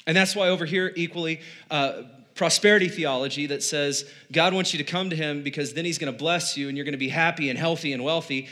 And 0.06 0.16
that's 0.16 0.36
why 0.36 0.48
over 0.48 0.64
here, 0.64 0.92
equally, 0.94 1.40
uh, 1.70 2.02
prosperity 2.36 2.88
theology 2.88 3.46
that 3.46 3.62
says 3.62 4.08
God 4.30 4.54
wants 4.54 4.72
you 4.72 4.78
to 4.78 4.84
come 4.84 5.10
to 5.10 5.16
him 5.16 5.42
because 5.42 5.75
then 5.75 5.84
he's 5.84 5.98
going 5.98 6.12
to 6.12 6.18
bless 6.18 6.56
you 6.56 6.68
and 6.68 6.76
you're 6.76 6.84
going 6.84 6.92
to 6.92 6.98
be 6.98 7.08
happy 7.08 7.50
and 7.50 7.58
healthy 7.58 7.92
and 7.92 8.04
wealthy. 8.04 8.48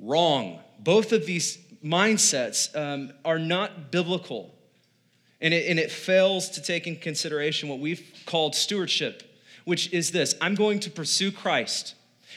Wrong. 0.00 0.58
Both 0.80 1.12
of 1.12 1.26
these 1.26 1.58
mindsets 1.84 2.74
um, 2.76 3.12
are 3.24 3.38
not 3.38 3.92
biblical. 3.92 4.54
And 5.40 5.52
it, 5.52 5.68
and 5.68 5.78
it 5.78 5.90
fails 5.90 6.50
to 6.50 6.62
take 6.62 6.86
in 6.86 6.96
consideration 6.96 7.68
what 7.68 7.80
we've 7.80 8.02
called 8.26 8.54
stewardship, 8.54 9.22
which 9.64 9.92
is 9.92 10.10
this 10.10 10.34
I'm 10.40 10.54
going 10.54 10.80
to 10.80 10.90
pursue 10.90 11.30
Christ. 11.30 11.94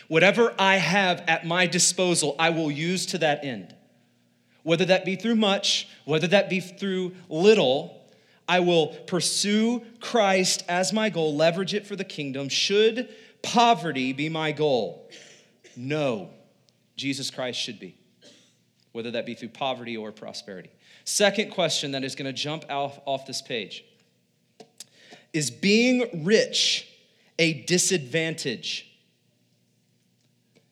Whatever 0.07 0.53
I 0.59 0.75
have 0.75 1.23
at 1.27 1.47
my 1.47 1.65
disposal, 1.65 2.35
I 2.37 2.49
will 2.51 2.69
use 2.69 3.07
to 3.07 3.17
that 3.19 3.43
end. 3.43 3.73
Whether 4.63 4.85
that 4.85 5.05
be 5.05 5.15
through 5.15 5.35
much, 5.35 5.87
whether 6.05 6.27
that 6.27 6.49
be 6.49 6.59
through 6.59 7.15
little, 7.29 8.04
I 8.47 8.59
will 8.59 8.87
pursue 9.07 9.83
Christ 9.99 10.63
as 10.67 10.93
my 10.93 11.09
goal, 11.09 11.35
leverage 11.35 11.73
it 11.73 11.87
for 11.87 11.95
the 11.95 12.03
kingdom. 12.03 12.49
Should 12.49 13.09
poverty 13.41 14.13
be 14.13 14.29
my 14.29 14.51
goal? 14.51 15.09
No, 15.75 16.29
Jesus 16.95 17.31
Christ 17.31 17.59
should 17.59 17.79
be, 17.79 17.97
whether 18.91 19.11
that 19.11 19.25
be 19.25 19.33
through 19.33 19.49
poverty 19.49 19.97
or 19.97 20.11
prosperity. 20.11 20.69
Second 21.03 21.51
question 21.51 21.91
that 21.91 22.03
is 22.03 22.15
going 22.15 22.25
to 22.25 22.33
jump 22.33 22.65
off, 22.69 22.99
off 23.05 23.25
this 23.25 23.41
page 23.41 23.83
is 25.33 25.51
being 25.51 26.23
rich 26.23 26.87
a 27.37 27.61
disadvantage? 27.63 28.94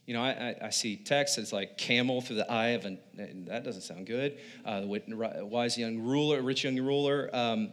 You 0.05 0.13
know, 0.13 0.21
I, 0.21 0.55
I, 0.61 0.69
see 0.69 0.97
text 0.97 1.37
that's 1.37 1.53
like 1.53 1.77
camel 1.77 2.19
through 2.19 2.35
the 2.35 2.51
eye 2.51 2.69
of 2.69 2.83
an, 2.83 2.99
that 3.47 3.63
doesn't 3.63 3.83
sound 3.83 4.05
good. 4.05 4.37
Uh, 4.65 4.81
wise 4.85 5.77
young 5.77 5.99
ruler, 5.99 6.41
rich 6.41 6.65
young 6.65 6.77
ruler. 6.77 7.29
Um, 7.31 7.71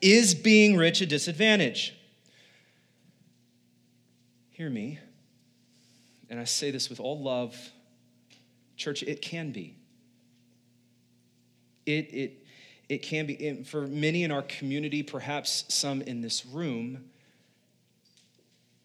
is 0.00 0.36
being 0.36 0.76
rich 0.76 1.00
a 1.00 1.06
disadvantage? 1.06 1.96
Hear 4.50 4.70
me, 4.70 5.00
and 6.30 6.38
I 6.38 6.44
say 6.44 6.70
this 6.70 6.88
with 6.88 7.00
all 7.00 7.20
love. 7.20 7.56
Church, 8.76 9.02
it 9.02 9.20
can 9.20 9.50
be. 9.50 9.74
It, 11.86 12.14
it, 12.14 12.46
it 12.88 12.98
can 13.02 13.26
be. 13.26 13.64
For 13.64 13.88
many 13.88 14.22
in 14.22 14.30
our 14.30 14.42
community, 14.42 15.02
perhaps 15.02 15.64
some 15.68 16.02
in 16.02 16.20
this 16.20 16.46
room, 16.46 17.10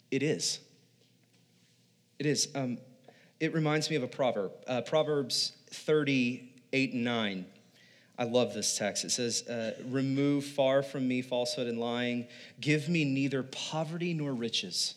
it 0.09 0.23
is. 0.23 0.59
It 2.19 2.25
is. 2.25 2.47
Um, 2.55 2.77
it 3.43 3.53
reminds 3.53 3.89
me 3.89 3.97
of 3.97 4.03
a 4.03 4.07
proverb, 4.07 4.53
uh, 4.67 4.81
Proverbs 4.81 5.51
38 5.71 6.93
and 6.93 7.03
9. 7.03 7.45
I 8.17 8.23
love 8.23 8.53
this 8.53 8.77
text. 8.77 9.03
It 9.03 9.11
says, 9.11 9.45
uh, 9.49 9.73
Remove 9.89 10.45
far 10.45 10.81
from 10.81 11.07
me 11.07 11.21
falsehood 11.21 11.67
and 11.67 11.77
lying. 11.77 12.27
Give 12.61 12.87
me 12.87 13.03
neither 13.03 13.43
poverty 13.43 14.13
nor 14.13 14.33
riches. 14.33 14.95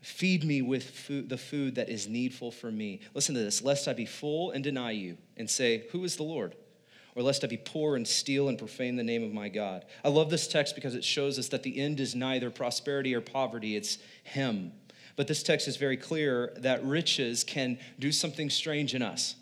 Feed 0.00 0.44
me 0.44 0.60
with 0.60 0.90
food, 0.90 1.28
the 1.30 1.38
food 1.38 1.76
that 1.76 1.88
is 1.88 2.06
needful 2.06 2.50
for 2.50 2.70
me. 2.70 3.00
Listen 3.14 3.34
to 3.34 3.40
this 3.40 3.62
lest 3.62 3.88
I 3.88 3.94
be 3.94 4.06
full 4.06 4.50
and 4.50 4.62
deny 4.62 4.90
you 4.90 5.16
and 5.36 5.50
say, 5.50 5.88
Who 5.92 6.04
is 6.04 6.16
the 6.16 6.22
Lord? 6.22 6.54
Or 7.16 7.22
lest 7.22 7.42
I 7.42 7.46
be 7.46 7.56
poor 7.56 7.96
and 7.96 8.06
steal 8.06 8.48
and 8.48 8.58
profane 8.58 8.96
the 8.96 9.02
name 9.02 9.24
of 9.24 9.32
my 9.32 9.48
God. 9.48 9.84
I 10.04 10.08
love 10.08 10.30
this 10.30 10.46
text 10.46 10.74
because 10.74 10.94
it 10.94 11.04
shows 11.04 11.38
us 11.38 11.48
that 11.48 11.62
the 11.62 11.80
end 11.80 12.00
is 12.00 12.14
neither 12.14 12.50
prosperity 12.50 13.14
or 13.14 13.20
poverty, 13.20 13.76
it's 13.76 13.98
Him. 14.24 14.72
But 15.16 15.28
this 15.28 15.42
text 15.42 15.68
is 15.68 15.76
very 15.76 15.96
clear 15.96 16.52
that 16.56 16.84
riches 16.84 17.44
can 17.44 17.78
do 17.98 18.10
something 18.10 18.50
strange 18.50 18.94
in 18.94 19.02
us. 19.02 19.36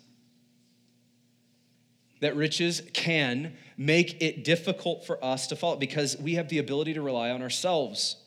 That 2.21 2.35
riches 2.35 2.81
can 2.93 3.53
make 3.77 4.21
it 4.21 4.43
difficult 4.43 5.05
for 5.05 5.23
us 5.23 5.47
to 5.47 5.55
follow 5.55 5.75
because 5.75 6.17
we 6.17 6.35
have 6.35 6.47
the 6.47 6.59
ability 6.59 6.93
to 6.93 7.01
rely 7.01 7.31
on 7.31 7.41
ourselves. 7.41 8.17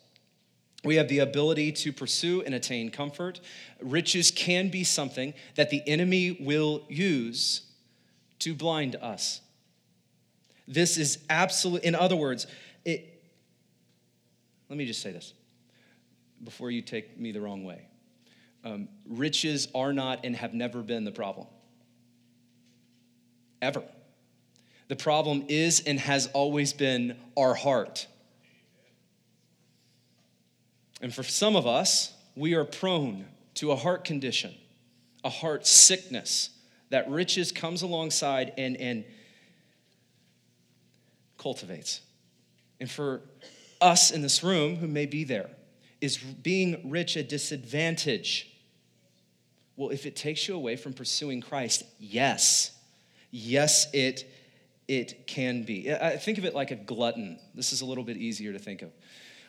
We 0.85 0.97
have 0.97 1.09
the 1.09 1.21
ability 1.21 1.73
to 1.73 1.93
pursue 1.93 2.43
and 2.43 2.55
attain 2.55 2.91
comfort. 2.91 3.41
Riches 3.81 4.31
can 4.31 4.69
be 4.69 4.85
something 4.85 5.35
that 5.55 5.71
the 5.71 5.83
enemy 5.87 6.37
will 6.41 6.85
use 6.89 7.63
to 8.41 8.55
blind 8.55 8.97
us. 8.97 9.41
This 10.69 10.99
is 10.99 11.19
absolute, 11.31 11.83
in 11.85 11.95
other 11.95 12.17
words, 12.17 12.47
it, 12.85 13.23
let 14.69 14.77
me 14.77 14.85
just 14.85 15.01
say 15.01 15.13
this 15.13 15.33
before 16.43 16.71
you 16.71 16.83
take 16.83 17.19
me 17.19 17.33
the 17.33 17.41
wrong 17.41 17.65
way. 17.65 17.87
Um, 18.65 18.89
riches 19.09 19.69
are 19.75 19.93
not 19.93 20.25
and 20.25 20.35
have 20.37 20.55
never 20.55 20.83
been 20.83 21.05
the 21.05 21.13
problem. 21.13 21.47
Ever. 23.63 23.83
The 24.89 24.97
problem 24.97 25.45
is 25.49 25.81
and 25.81 25.99
has 26.01 26.27
always 26.29 26.73
been 26.73 27.17
our 27.37 27.55
heart. 27.55 28.07
And 31.01 31.15
for 31.15 31.23
some 31.23 31.57
of 31.57 31.67
us, 31.67 32.13
we 32.35 32.55
are 32.55 32.65
prone 32.65 33.27
to 33.55 33.73
a 33.73 33.77
heart 33.77 34.05
condition, 34.05 34.55
a 35.25 35.31
heart 35.31 35.67
sickness 35.67 36.51
that 36.91 37.09
riches 37.11 37.53
comes 37.53 37.83
alongside 37.83 38.53
and, 38.57 38.77
and 38.77 39.05
cultivates. 41.39 42.01
And 42.81 42.91
for 42.91 43.23
us 43.81 44.11
in 44.11 44.23
this 44.23 44.43
room 44.43 44.77
who 44.77 44.87
may 44.87 45.07
be 45.07 45.25
there, 45.25 45.51
is 46.01 46.19
being 46.19 46.91
rich 46.91 47.17
a 47.17 47.23
disadvantage? 47.23 48.53
Well, 49.77 49.91
if 49.91 50.07
it 50.07 50.17
takes 50.17 50.49
you 50.49 50.55
away 50.55 50.77
from 50.77 50.93
pursuing 50.93 51.41
Christ, 51.41 51.85
yes. 51.99 52.73
Yes, 53.31 53.89
it, 53.93 54.31
it 54.89 55.27
can 55.27 55.63
be. 55.63 55.93
I 55.93 56.17
think 56.17 56.39
of 56.39 56.45
it 56.45 56.55
like 56.55 56.71
a 56.71 56.77
glutton. 56.77 57.39
This 57.55 57.73
is 57.73 57.81
a 57.81 57.87
little 57.87 58.05
bit 58.05 58.17
easier 58.17 58.53
to 58.53 58.59
think 58.59 58.83
of. 58.83 58.91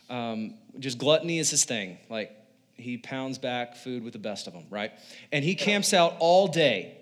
Um, 0.09 0.55
just 0.79 0.97
gluttony 0.97 1.39
is 1.39 1.49
his 1.49 1.65
thing. 1.65 1.97
Like, 2.09 2.31
he 2.75 2.97
pounds 2.97 3.37
back 3.37 3.75
food 3.75 4.03
with 4.03 4.13
the 4.13 4.19
best 4.19 4.47
of 4.47 4.53
them, 4.53 4.65
right? 4.69 4.91
And 5.31 5.43
he 5.43 5.55
camps 5.55 5.93
out 5.93 6.15
all 6.19 6.47
day, 6.47 6.97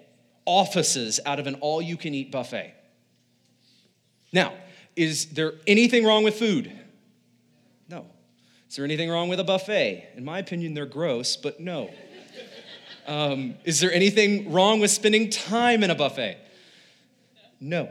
offices 0.45 1.19
out 1.25 1.39
of 1.39 1.47
an 1.47 1.55
all 1.55 1.81
you 1.81 1.97
can 1.97 2.13
eat 2.13 2.31
buffet. 2.31 2.73
Now, 4.31 4.53
is 4.95 5.27
there 5.27 5.53
anything 5.67 6.05
wrong 6.05 6.23
with 6.23 6.35
food? 6.35 6.71
No. 7.89 8.05
Is 8.69 8.75
there 8.75 8.86
anything 8.86 9.10
wrong 9.10 9.29
with 9.29 9.39
a 9.39 9.43
buffet? 9.43 10.10
In 10.15 10.25
my 10.25 10.39
opinion, 10.39 10.74
they're 10.74 10.86
gross, 10.86 11.38
but 11.38 11.60
no. 11.60 11.89
Um, 13.07 13.55
is 13.63 13.79
there 13.79 13.91
anything 13.91 14.51
wrong 14.51 14.79
with 14.79 14.91
spending 14.91 15.29
time 15.29 15.84
in 15.84 15.91
a 15.91 15.95
buffet? 15.95 16.38
No. 17.60 17.89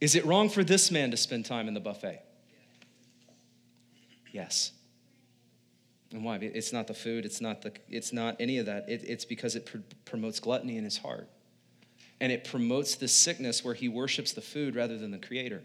Is 0.00 0.16
it 0.16 0.26
wrong 0.26 0.48
for 0.48 0.64
this 0.64 0.90
man 0.90 1.12
to 1.12 1.16
spend 1.16 1.46
time 1.46 1.68
in 1.68 1.74
the 1.74 1.80
buffet? 1.80 2.20
Yes. 4.32 4.72
And 6.10 6.24
why? 6.24 6.36
It's 6.36 6.72
not 6.72 6.86
the 6.88 6.94
food, 6.94 7.24
it's 7.24 7.40
not, 7.40 7.62
the, 7.62 7.72
it's 7.88 8.12
not 8.12 8.36
any 8.40 8.58
of 8.58 8.66
that. 8.66 8.88
It, 8.88 9.04
it's 9.04 9.24
because 9.24 9.54
it 9.54 9.66
pr- 9.66 9.78
promotes 10.04 10.40
gluttony 10.40 10.76
in 10.76 10.84
his 10.84 10.98
heart. 10.98 11.28
And 12.20 12.30
it 12.30 12.44
promotes 12.44 12.96
this 12.96 13.14
sickness 13.14 13.64
where 13.64 13.74
he 13.74 13.88
worships 13.88 14.32
the 14.32 14.40
food 14.40 14.74
rather 14.74 14.98
than 14.98 15.10
the 15.10 15.18
creator. 15.18 15.62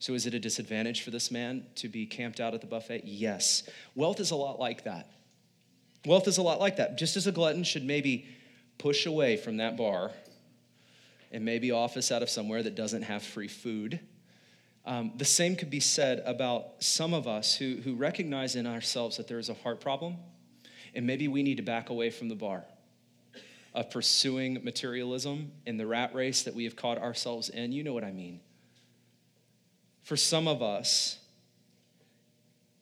So, 0.00 0.14
is 0.14 0.26
it 0.26 0.34
a 0.34 0.38
disadvantage 0.38 1.02
for 1.02 1.10
this 1.10 1.30
man 1.30 1.66
to 1.76 1.88
be 1.88 2.06
camped 2.06 2.40
out 2.40 2.54
at 2.54 2.60
the 2.60 2.66
buffet? 2.66 3.02
Yes. 3.04 3.68
Wealth 3.94 4.20
is 4.20 4.30
a 4.30 4.36
lot 4.36 4.60
like 4.60 4.84
that. 4.84 5.10
Wealth 6.06 6.28
is 6.28 6.38
a 6.38 6.42
lot 6.42 6.60
like 6.60 6.76
that. 6.76 6.96
Just 6.96 7.16
as 7.16 7.26
a 7.26 7.32
glutton 7.32 7.64
should 7.64 7.84
maybe 7.84 8.26
push 8.78 9.06
away 9.06 9.36
from 9.36 9.56
that 9.56 9.76
bar 9.76 10.12
and 11.32 11.44
maybe 11.44 11.70
office 11.70 12.12
out 12.12 12.22
of 12.22 12.30
somewhere 12.30 12.62
that 12.62 12.74
doesn't 12.74 13.02
have 13.02 13.22
free 13.22 13.48
food. 13.48 14.00
Um, 14.86 15.12
the 15.16 15.24
same 15.24 15.56
could 15.56 15.68
be 15.68 15.80
said 15.80 16.22
about 16.24 16.82
some 16.82 17.12
of 17.12 17.26
us 17.26 17.54
who, 17.54 17.76
who 17.84 17.94
recognize 17.94 18.56
in 18.56 18.66
ourselves 18.66 19.18
that 19.18 19.28
there 19.28 19.38
is 19.38 19.50
a 19.50 19.54
heart 19.54 19.80
problem, 19.80 20.16
and 20.94 21.06
maybe 21.06 21.28
we 21.28 21.42
need 21.42 21.58
to 21.58 21.62
back 21.62 21.90
away 21.90 22.08
from 22.10 22.28
the 22.28 22.34
bar 22.34 22.64
of 23.74 23.90
pursuing 23.90 24.64
materialism 24.64 25.52
in 25.66 25.76
the 25.76 25.86
rat 25.86 26.14
race 26.14 26.42
that 26.44 26.54
we 26.54 26.64
have 26.64 26.74
caught 26.74 26.96
ourselves 26.96 27.50
in. 27.50 27.72
You 27.72 27.84
know 27.84 27.92
what 27.92 28.04
I 28.04 28.12
mean. 28.12 28.40
For 30.08 30.16
some 30.16 30.48
of 30.48 30.62
us, 30.62 31.18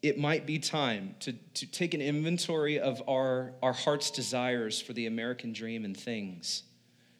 it 0.00 0.16
might 0.16 0.46
be 0.46 0.60
time 0.60 1.16
to, 1.18 1.32
to 1.32 1.66
take 1.66 1.92
an 1.92 2.00
inventory 2.00 2.78
of 2.78 3.02
our, 3.08 3.50
our 3.64 3.72
heart's 3.72 4.12
desires 4.12 4.80
for 4.80 4.92
the 4.92 5.06
American 5.06 5.52
dream 5.52 5.84
and 5.84 5.96
things 5.96 6.62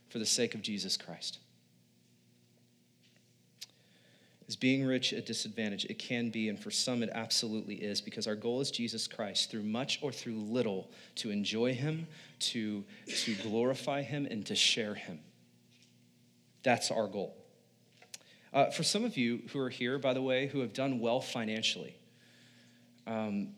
for 0.09 0.21
the 0.21 0.25
sake 0.25 0.55
of 0.55 0.63
Jesus 0.63 0.97
Christ. 0.97 1.41
Is 4.47 4.55
being 4.55 4.87
rich 4.87 5.13
a 5.13 5.21
disadvantage? 5.21 5.87
It 5.87 5.99
can 5.99 6.31
be, 6.31 6.51
and 6.51 6.57
for 6.57 6.71
some 6.71 7.03
it 7.03 7.11
absolutely 7.13 7.75
is, 7.75 8.01
because 8.01 8.29
our 8.29 8.37
goal 8.37 8.61
is 8.61 8.71
Jesus 8.71 9.09
Christ, 9.09 9.51
through 9.51 9.65
much 9.65 9.99
or 10.03 10.13
through 10.13 10.39
little, 10.39 10.89
to 11.17 11.33
enjoy 11.33 11.75
Him, 11.75 12.07
to, 12.39 12.85
to 13.09 13.35
glorify 13.43 14.03
Him, 14.03 14.29
and 14.31 14.47
to 14.47 14.55
share 14.55 14.95
Him. 14.95 15.19
That's 16.63 16.93
our 16.93 17.09
goal. 17.09 17.37
Uh, 18.57 18.71
for 18.71 18.83
some 18.83 19.05
of 19.05 19.19
you 19.19 19.43
who 19.53 19.59
are 19.61 19.69
here, 19.69 19.99
by 19.99 20.15
the 20.15 20.23
way, 20.23 20.47
who 20.47 20.61
have 20.61 20.73
done 20.73 20.99
well 20.99 21.21
financially, 21.21 21.95
um, 23.07 23.49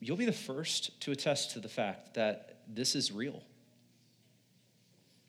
you'll 0.00 0.16
be 0.16 0.24
the 0.24 0.32
first 0.32 1.00
to 1.00 1.12
attest 1.12 1.52
to 1.52 1.60
the 1.60 1.68
fact 1.68 2.14
that 2.14 2.56
this 2.66 2.96
is 2.96 3.12
real. 3.12 3.44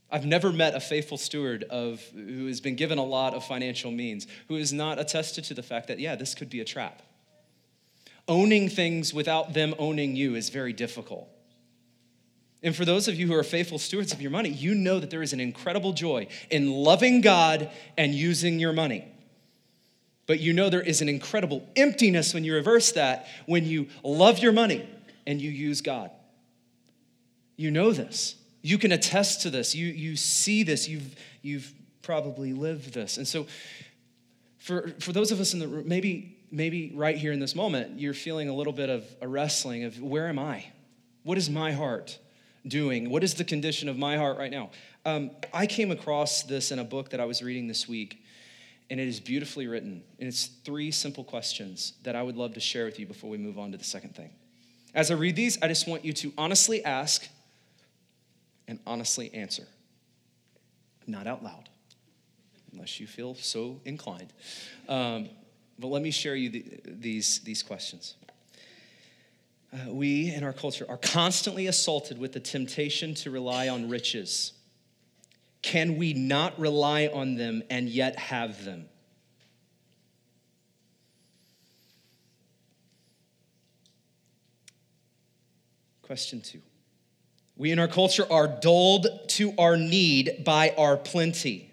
I've 0.09 0.25
never 0.25 0.51
met 0.51 0.73
a 0.73 0.79
faithful 0.79 1.19
steward 1.19 1.65
of 1.65 2.01
who 2.15 2.47
has 2.47 2.61
been 2.61 2.75
given 2.75 2.97
a 2.97 3.03
lot 3.03 3.35
of 3.35 3.45
financial 3.45 3.91
means 3.91 4.25
who 4.47 4.55
has 4.55 4.73
not 4.73 4.97
attested 4.97 5.43
to 5.43 5.53
the 5.53 5.61
fact 5.61 5.87
that 5.89 5.99
yeah, 5.99 6.15
this 6.15 6.33
could 6.33 6.49
be 6.49 6.59
a 6.59 6.65
trap. 6.65 7.03
Owning 8.27 8.69
things 8.69 9.13
without 9.13 9.53
them 9.53 9.75
owning 9.77 10.15
you 10.15 10.33
is 10.33 10.49
very 10.49 10.73
difficult. 10.73 11.29
And 12.61 12.75
for 12.75 12.83
those 12.83 13.07
of 13.07 13.15
you 13.15 13.27
who 13.27 13.33
are 13.35 13.43
faithful 13.43 13.79
stewards 13.79 14.11
of 14.11 14.21
your 14.21 14.31
money, 14.31 14.49
you 14.49 14.75
know 14.75 14.99
that 14.99 15.09
there 15.09 15.21
is 15.21 15.31
an 15.31 15.39
incredible 15.39 15.93
joy 15.93 16.27
in 16.49 16.71
loving 16.71 17.21
God 17.21 17.71
and 17.97 18.13
using 18.13 18.59
your 18.59 18.73
money. 18.73 19.05
But 20.27 20.39
you 20.39 20.53
know 20.53 20.69
there 20.69 20.81
is 20.81 21.01
an 21.01 21.09
incredible 21.09 21.65
emptiness 21.75 22.33
when 22.33 22.43
you 22.43 22.53
reverse 22.53 22.91
that, 22.91 23.27
when 23.45 23.65
you 23.65 23.87
love 24.03 24.39
your 24.39 24.51
money 24.51 24.87
and 25.25 25.41
you 25.41 25.49
use 25.49 25.81
God. 25.81 26.11
You 27.55 27.71
know 27.71 27.91
this. 27.93 28.35
You 28.61 28.77
can 28.77 28.91
attest 28.91 29.41
to 29.43 29.49
this. 29.49 29.73
You, 29.73 29.87
you 29.87 30.17
see 30.17 30.63
this. 30.63 30.87
You've, 30.87 31.15
you've 31.41 31.73
probably 32.01 32.53
lived 32.53 32.93
this. 32.93 33.17
And 33.17 33.27
so, 33.27 33.47
for, 34.57 34.89
for 34.99 35.13
those 35.13 35.31
of 35.31 35.39
us 35.39 35.53
in 35.53 35.59
the 35.59 35.67
room, 35.67 35.87
maybe, 35.87 36.37
maybe 36.51 36.91
right 36.93 37.17
here 37.17 37.31
in 37.31 37.39
this 37.39 37.55
moment, 37.55 37.99
you're 37.99 38.13
feeling 38.13 38.49
a 38.49 38.53
little 38.53 38.73
bit 38.73 38.89
of 38.89 39.05
a 39.21 39.27
wrestling 39.27 39.85
of 39.85 39.99
where 40.01 40.27
am 40.27 40.37
I? 40.37 40.65
What 41.23 41.37
is 41.37 41.49
my 41.49 41.71
heart 41.71 42.19
doing? 42.67 43.09
What 43.09 43.23
is 43.23 43.33
the 43.33 43.43
condition 43.43 43.89
of 43.89 43.97
my 43.97 44.17
heart 44.17 44.37
right 44.37 44.51
now? 44.51 44.69
Um, 45.05 45.31
I 45.53 45.65
came 45.65 45.91
across 45.91 46.43
this 46.43 46.71
in 46.71 46.79
a 46.79 46.83
book 46.83 47.09
that 47.09 47.19
I 47.19 47.25
was 47.25 47.41
reading 47.41 47.67
this 47.67 47.87
week, 47.87 48.23
and 48.89 48.99
it 48.99 49.07
is 49.07 49.19
beautifully 49.19 49.67
written. 49.67 50.03
And 50.19 50.27
it's 50.27 50.45
three 50.45 50.91
simple 50.91 51.23
questions 51.23 51.93
that 52.03 52.15
I 52.15 52.23
would 52.23 52.35
love 52.35 52.53
to 52.55 52.59
share 52.59 52.85
with 52.85 52.99
you 52.99 53.05
before 53.05 53.29
we 53.29 53.37
move 53.37 53.57
on 53.57 53.71
to 53.71 53.77
the 53.77 53.83
second 53.83 54.15
thing. 54.15 54.31
As 54.93 55.11
I 55.11 55.13
read 55.13 55.35
these, 55.35 55.61
I 55.61 55.67
just 55.67 55.87
want 55.87 56.03
you 56.03 56.13
to 56.13 56.33
honestly 56.37 56.83
ask 56.83 57.27
and 58.67 58.79
honestly 58.85 59.33
answer. 59.33 59.67
Not 61.07 61.27
out 61.27 61.43
loud, 61.43 61.69
unless 62.71 62.99
you 62.99 63.07
feel 63.07 63.35
so 63.35 63.79
inclined. 63.85 64.33
Um, 64.87 65.29
but 65.79 65.87
let 65.87 66.01
me 66.01 66.11
share 66.11 66.35
you 66.35 66.49
the, 66.49 66.65
these, 66.85 67.39
these 67.39 67.63
questions. 67.63 68.15
Uh, 69.71 69.91
we 69.91 70.33
in 70.33 70.43
our 70.43 70.53
culture 70.53 70.85
are 70.89 70.97
constantly 70.97 71.67
assaulted 71.67 72.17
with 72.17 72.33
the 72.33 72.39
temptation 72.39 73.13
to 73.13 73.29
rely 73.29 73.67
on 73.67 73.87
riches. 73.87 74.53
Can 75.61 75.97
we 75.97 76.13
not 76.13 76.57
rely 76.59 77.07
on 77.07 77.35
them 77.35 77.61
and 77.69 77.87
yet 77.87 78.17
have 78.17 78.65
them? 78.65 78.85
Question 86.01 86.41
two 86.41 86.61
we 87.55 87.71
in 87.71 87.77
our 87.77 87.89
culture 87.89 88.25
are 88.31 88.47
dulled 88.47 89.05
to 89.27 89.53
our 89.59 89.75
need 89.75 90.43
by 90.45 90.73
our 90.77 90.95
plenty. 90.95 91.69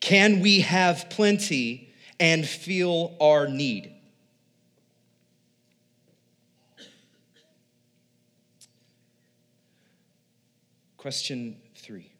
Can 0.00 0.40
we 0.40 0.60
have 0.60 1.08
plenty 1.08 1.94
and 2.20 2.46
feel 2.46 3.16
our 3.20 3.48
need? 3.48 3.93
Question 11.04 11.58
three. 11.74 12.10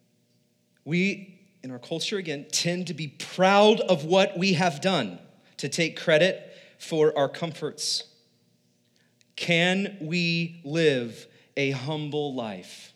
We, 0.84 1.40
in 1.62 1.70
our 1.70 1.78
culture 1.78 2.18
again, 2.18 2.44
tend 2.52 2.88
to 2.88 2.92
be 2.92 3.08
proud 3.08 3.80
of 3.80 4.04
what 4.04 4.36
we 4.36 4.52
have 4.52 4.82
done, 4.82 5.18
to 5.56 5.70
take 5.70 5.98
credit 5.98 6.54
for 6.78 7.16
our 7.16 7.30
comforts. 7.30 8.04
Can 9.36 9.96
we 10.02 10.60
live 10.66 11.26
a 11.56 11.70
humble 11.70 12.34
life? 12.34 12.92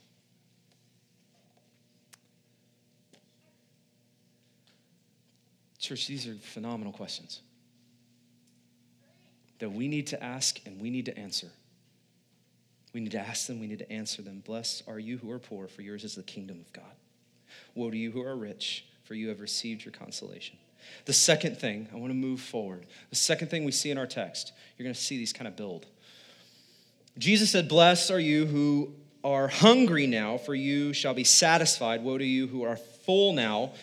Church, 5.79 6.07
these 6.07 6.27
are 6.27 6.35
phenomenal 6.35 6.93
questions 6.93 7.41
that 9.59 9.73
we 9.73 9.89
need 9.89 10.09
to 10.09 10.23
ask 10.23 10.61
and 10.67 10.83
we 10.83 10.91
need 10.91 11.07
to 11.07 11.19
answer. 11.19 11.49
We 12.99 13.03
need 13.05 13.13
to 13.13 13.21
ask 13.21 13.47
them, 13.47 13.61
we 13.61 13.69
need 13.69 13.79
to 13.79 13.93
answer 13.93 14.23
them. 14.23 14.43
Blessed 14.45 14.83
are 14.89 14.99
you 14.99 15.19
who 15.19 15.31
are 15.31 15.39
poor, 15.39 15.69
for 15.69 15.83
yours 15.83 16.03
is 16.03 16.17
the 16.17 16.23
kingdom 16.25 16.59
of 16.59 16.73
God. 16.73 16.97
Woe 17.77 17.93
to 17.93 17.97
you 17.97 18.11
who 18.11 18.23
are 18.23 18.35
rich, 18.35 18.87
for 19.05 19.15
you 19.15 19.29
have 19.29 19.39
received 19.39 19.85
your 19.85 19.93
consolation. 19.93 20.57
The 21.05 21.13
second 21.13 21.59
thing, 21.59 21.87
I 21.93 21.97
want 21.97 22.11
to 22.11 22.17
move 22.17 22.41
forward. 22.41 22.87
The 23.11 23.15
second 23.15 23.53
thing 23.53 23.63
we 23.63 23.71
see 23.71 23.93
in 23.93 23.99
our 23.99 24.07
text, 24.09 24.53
you're 24.77 24.83
going 24.83 24.97
to 24.97 25.01
see 25.01 25.17
these 25.17 25.33
kind 25.33 25.47
of 25.47 25.55
build. 25.55 25.87
Jesus 27.19 27.53
said, 27.53 27.69
Blessed 27.69 28.11
are 28.11 28.19
you 28.19 28.47
who 28.47 28.93
are 29.23 29.47
hungry 29.47 30.09
now, 30.09 30.37
for 30.37 30.57
you 30.57 30.93
shall 30.93 31.15
be 31.15 31.23
satisfied. 31.23 32.03
Woe 32.03 32.19
to 32.19 32.25
you 32.25 32.49
who 32.49 32.65
are 32.65 32.77
full 32.77 33.33
now, 33.33 33.75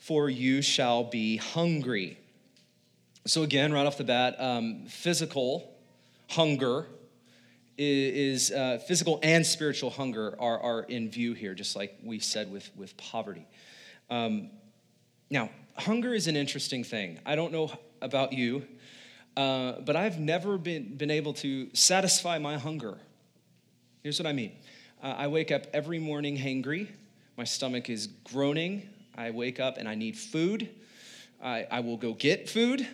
for 0.00 0.30
you 0.30 0.62
shall 0.62 1.04
be 1.04 1.36
hungry. 1.36 2.18
So, 3.26 3.42
again, 3.42 3.70
right 3.70 3.84
off 3.84 3.98
the 3.98 4.04
bat, 4.04 4.40
um, 4.40 4.86
physical 4.86 5.74
hunger 6.30 6.86
is, 7.78 8.50
uh, 8.50 8.78
physical 8.86 9.18
and 9.22 9.44
spiritual 9.44 9.90
hunger 9.90 10.36
are, 10.38 10.58
are 10.60 10.82
in 10.82 11.10
view 11.10 11.34
here, 11.34 11.54
just 11.54 11.76
like 11.76 11.98
we 12.02 12.18
said 12.18 12.50
with, 12.50 12.70
with 12.76 12.96
poverty. 12.96 13.46
Um, 14.10 14.50
now, 15.30 15.50
hunger 15.74 16.14
is 16.14 16.26
an 16.26 16.36
interesting 16.36 16.84
thing. 16.84 17.18
I 17.26 17.36
don't 17.36 17.52
know 17.52 17.70
about 18.00 18.32
you, 18.32 18.66
uh, 19.36 19.80
but 19.80 19.96
I've 19.96 20.18
never 20.18 20.58
been, 20.58 20.96
been 20.96 21.10
able 21.10 21.34
to 21.34 21.68
satisfy 21.74 22.38
my 22.38 22.56
hunger. 22.56 22.98
Here's 24.02 24.18
what 24.18 24.26
I 24.26 24.32
mean 24.32 24.52
uh, 25.02 25.14
I 25.16 25.28
wake 25.28 25.50
up 25.50 25.66
every 25.72 25.98
morning 25.98 26.36
hangry, 26.36 26.88
my 27.36 27.44
stomach 27.44 27.90
is 27.90 28.06
groaning, 28.24 28.88
I 29.16 29.30
wake 29.30 29.60
up 29.60 29.78
and 29.78 29.88
I 29.88 29.94
need 29.94 30.16
food. 30.16 30.70
I, 31.42 31.66
I 31.70 31.80
will 31.80 31.96
go 31.96 32.12
get 32.12 32.48
food. 32.48 32.86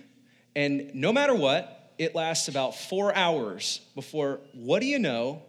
And 0.54 0.94
no 0.94 1.12
matter 1.12 1.34
what, 1.34 1.81
it 1.98 2.14
lasts 2.14 2.48
about 2.48 2.76
four 2.76 3.14
hours 3.14 3.80
before, 3.94 4.40
what 4.52 4.80
do 4.80 4.86
you 4.86 4.98
know? 4.98 5.42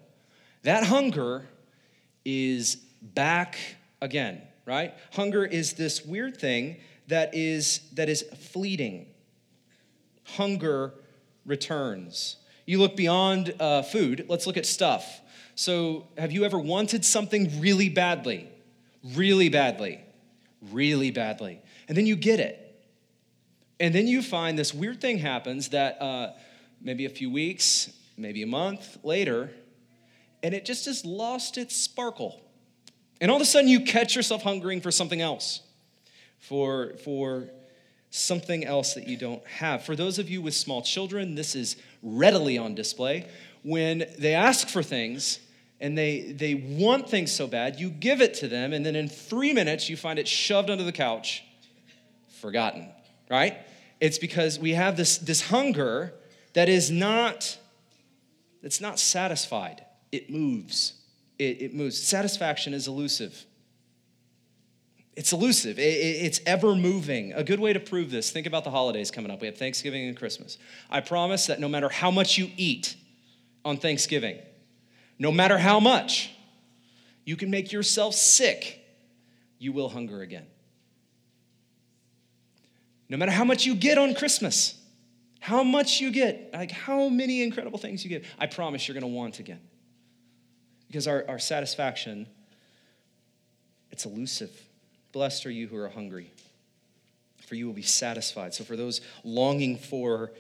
That 0.64 0.84
hunger 0.84 1.48
is 2.26 2.78
back 3.02 3.58
again, 4.02 4.42
right? 4.66 4.94
Hunger 5.14 5.46
is 5.46 5.74
this 5.74 6.06
weird 6.06 6.38
thing 6.38 6.78
that 7.08 7.36
is, 7.36 7.82
that 7.94 8.10
is 8.10 8.24
fleeting. 8.52 9.08
Hunger 10.24 10.94
returns. 11.46 12.38
You 12.66 12.80
look 12.80 12.96
beyond 12.96 13.54
uh, 13.60 13.82
food, 13.82 14.26
let's 14.30 14.48
look 14.48 14.58
at 14.58 14.66
stuff. 14.66 15.22
So, 15.56 16.08
have 16.18 16.32
you 16.32 16.46
ever 16.46 16.58
wanted 16.58 17.06
something 17.06 17.62
really 17.62 17.90
badly? 17.90 18.50
Really 19.04 19.50
badly 19.50 20.04
really 20.72 21.12
badly. 21.12 21.62
And 21.88 21.98
then 21.98 22.06
you 22.06 22.16
get 22.16 22.40
it. 22.40 22.60
And 23.84 23.94
then 23.94 24.08
you 24.08 24.22
find 24.22 24.58
this 24.58 24.74
weird 24.74 25.02
thing 25.02 25.18
happens 25.18 25.68
that 25.72 26.02
uh, 26.02 26.32
maybe 26.82 27.04
a 27.04 27.10
few 27.10 27.30
weeks, 27.30 27.92
maybe 28.16 28.42
a 28.42 28.48
month 28.48 28.98
later, 29.04 29.52
and 30.42 30.54
it 30.54 30.64
just 30.64 30.86
has 30.86 31.04
lost 31.04 31.58
its 31.58 31.76
sparkle. 31.76 32.40
And 33.20 33.30
all 33.30 33.36
of 33.36 33.42
a 33.42 33.46
sudden 33.46 33.68
you 33.68 33.82
catch 33.82 34.16
yourself 34.16 34.42
hungering 34.42 34.80
for 34.80 34.90
something 34.90 35.20
else, 35.20 35.60
for, 36.40 36.94
for 37.04 37.50
something 38.10 38.64
else 38.64 38.94
that 38.94 39.06
you 39.06 39.18
don't 39.18 39.46
have. 39.48 39.84
For 39.84 39.98
those 39.98 40.18
of 40.18 40.30
you 40.30 40.42
with 40.42 40.54
small 40.54 40.82
children, 40.82 41.36
this 41.36 41.54
is 41.54 41.76
readily 42.02 42.58
on 42.58 42.76
display. 42.76 43.28
When 43.64 44.06
they 44.18 44.34
ask 44.34 44.70
for 44.70 44.82
things, 44.82 45.40
and 45.82 45.98
they, 45.98 46.32
they 46.32 46.54
want 46.54 47.10
things 47.10 47.34
so 47.34 47.48
bad, 47.48 47.82
you 47.82 47.90
give 47.90 48.22
it 48.22 48.36
to 48.36 48.48
them, 48.48 48.72
and 48.72 48.86
then 48.86 48.96
in 48.96 49.10
three 49.10 49.52
minutes, 49.52 49.90
you 49.90 49.98
find 49.98 50.20
it 50.20 50.28
shoved 50.30 50.70
under 50.70 50.86
the 50.86 50.94
couch, 50.94 51.44
forgotten, 52.40 52.88
right? 53.30 53.58
It's 54.04 54.18
because 54.18 54.60
we 54.60 54.72
have 54.72 54.98
this, 54.98 55.18
this 55.18 55.44
hunger 55.44 56.14
that 56.56 56.68
is 56.68 56.92
not, 56.92 57.58
it's 58.62 58.82
not 58.82 59.00
satisfied. 59.00 59.86
It 60.12 60.30
moves. 60.30 60.96
It, 61.40 61.62
it 61.62 61.74
moves. 61.74 62.04
Satisfaction 62.04 62.74
is 62.74 62.86
elusive. 62.86 63.46
It's 65.16 65.32
elusive. 65.32 65.80
It, 65.80 65.84
it, 65.84 66.26
it's 66.26 66.42
ever 66.46 66.76
moving. 66.76 67.32
A 67.32 67.46
good 67.46 67.62
way 67.62 67.72
to 67.72 67.80
prove 67.80 68.12
this, 68.12 68.30
think 68.30 68.46
about 68.46 68.66
the 68.66 68.72
holidays 68.72 69.10
coming 69.10 69.32
up. 69.32 69.40
We 69.40 69.48
have 69.48 69.58
Thanksgiving 69.58 70.06
and 70.06 70.18
Christmas. 70.18 70.58
I 70.90 71.00
promise 71.00 71.46
that 71.46 71.62
no 71.62 71.70
matter 71.70 71.88
how 71.88 72.12
much 72.12 72.38
you 72.38 72.50
eat 72.58 72.98
on 73.64 73.78
Thanksgiving, 73.78 74.38
no 75.18 75.32
matter 75.32 75.58
how 75.58 75.80
much, 75.80 76.30
you 77.24 77.38
can 77.38 77.50
make 77.50 77.72
yourself 77.72 78.16
sick, 78.16 78.86
you 79.60 79.72
will 79.72 79.88
hunger 79.88 80.22
again. 80.22 80.48
No 83.14 83.20
matter 83.20 83.32
how 83.32 83.44
much 83.44 83.68
you 83.68 83.76
get 83.76 84.00
on 84.00 84.16
Christmas, 84.16 84.74
how 85.40 85.62
much 85.62 86.02
you 86.02 86.10
get, 86.10 86.50
like 86.52 86.72
how 86.72 87.10
many 87.10 87.44
incredible 87.44 87.78
things 87.78 88.04
you 88.04 88.10
get, 88.10 88.26
I 88.40 88.48
promise 88.48 88.88
you're 88.88 89.00
going 89.00 89.04
to 89.04 89.16
want 89.16 89.38
again. 89.38 89.60
Because 90.88 91.08
our, 91.08 91.24
our 91.28 91.38
satisfaction, 91.38 92.26
it's 93.92 94.06
elusive. 94.06 94.50
Blessed 95.12 95.46
are 95.46 95.52
you 95.52 95.68
who 95.68 95.78
are 95.78 95.90
hungry, 95.90 96.32
for 97.46 97.54
you 97.54 97.68
will 97.68 97.76
be 97.76 97.84
satisfied. 97.84 98.56
So, 98.56 98.64
for 98.64 98.76
those 98.76 99.02
longing 99.24 99.78
for 99.78 100.32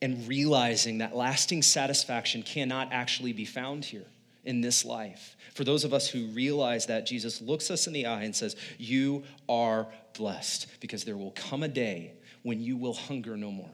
and 0.00 0.28
realizing 0.28 0.98
that 0.98 1.16
lasting 1.16 1.62
satisfaction 1.62 2.44
cannot 2.44 2.92
actually 2.92 3.32
be 3.32 3.46
found 3.46 3.84
here 3.84 4.06
in 4.50 4.60
this 4.60 4.84
life. 4.84 5.36
For 5.54 5.62
those 5.62 5.84
of 5.84 5.94
us 5.94 6.08
who 6.08 6.26
realize 6.26 6.86
that, 6.86 7.06
Jesus 7.06 7.40
looks 7.40 7.70
us 7.70 7.86
in 7.86 7.92
the 7.92 8.06
eye 8.06 8.24
and 8.24 8.34
says, 8.34 8.56
You 8.78 9.22
are 9.48 9.86
blessed 10.18 10.66
because 10.80 11.04
there 11.04 11.16
will 11.16 11.30
come 11.30 11.62
a 11.62 11.68
day 11.68 12.14
when 12.42 12.60
you 12.60 12.76
will 12.76 12.92
hunger 12.92 13.36
no 13.36 13.52
more. 13.52 13.70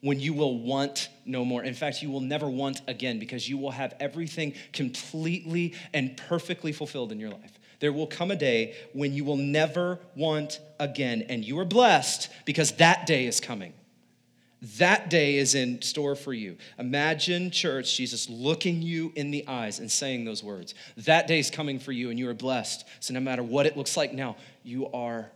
When 0.00 0.20
you 0.20 0.32
will 0.32 0.60
want 0.60 1.08
no 1.26 1.44
more. 1.44 1.64
In 1.64 1.74
fact, 1.74 2.02
you 2.02 2.10
will 2.10 2.20
never 2.20 2.48
want 2.48 2.82
again 2.86 3.18
because 3.18 3.48
you 3.48 3.58
will 3.58 3.72
have 3.72 3.94
everything 3.98 4.54
completely 4.72 5.74
and 5.92 6.16
perfectly 6.16 6.70
fulfilled 6.70 7.10
in 7.10 7.18
your 7.18 7.30
life. 7.30 7.58
There 7.80 7.92
will 7.92 8.06
come 8.06 8.30
a 8.30 8.36
day 8.36 8.76
when 8.92 9.12
you 9.12 9.24
will 9.24 9.36
never 9.36 9.98
want 10.14 10.60
again, 10.78 11.26
and 11.28 11.44
you 11.44 11.58
are 11.58 11.64
blessed 11.64 12.28
because 12.44 12.72
that 12.72 13.06
day 13.06 13.26
is 13.26 13.40
coming. 13.40 13.72
That 14.78 15.08
day 15.08 15.36
is 15.36 15.54
in 15.54 15.82
store 15.82 16.16
for 16.16 16.32
you. 16.32 16.56
Imagine, 16.78 17.50
church, 17.50 17.96
Jesus 17.96 18.28
looking 18.28 18.82
you 18.82 19.12
in 19.14 19.30
the 19.30 19.46
eyes 19.46 19.78
and 19.78 19.90
saying 19.90 20.24
those 20.24 20.42
words. 20.42 20.74
That 20.96 21.28
day 21.28 21.38
is 21.38 21.50
coming 21.50 21.78
for 21.78 21.92
you, 21.92 22.10
and 22.10 22.18
you 22.18 22.28
are 22.28 22.34
blessed. 22.34 22.84
So 22.98 23.14
no 23.14 23.20
matter 23.20 23.42
what 23.42 23.66
it 23.66 23.76
looks 23.76 23.96
like 23.96 24.12
now, 24.12 24.36
you 24.64 24.88
are 24.92 25.30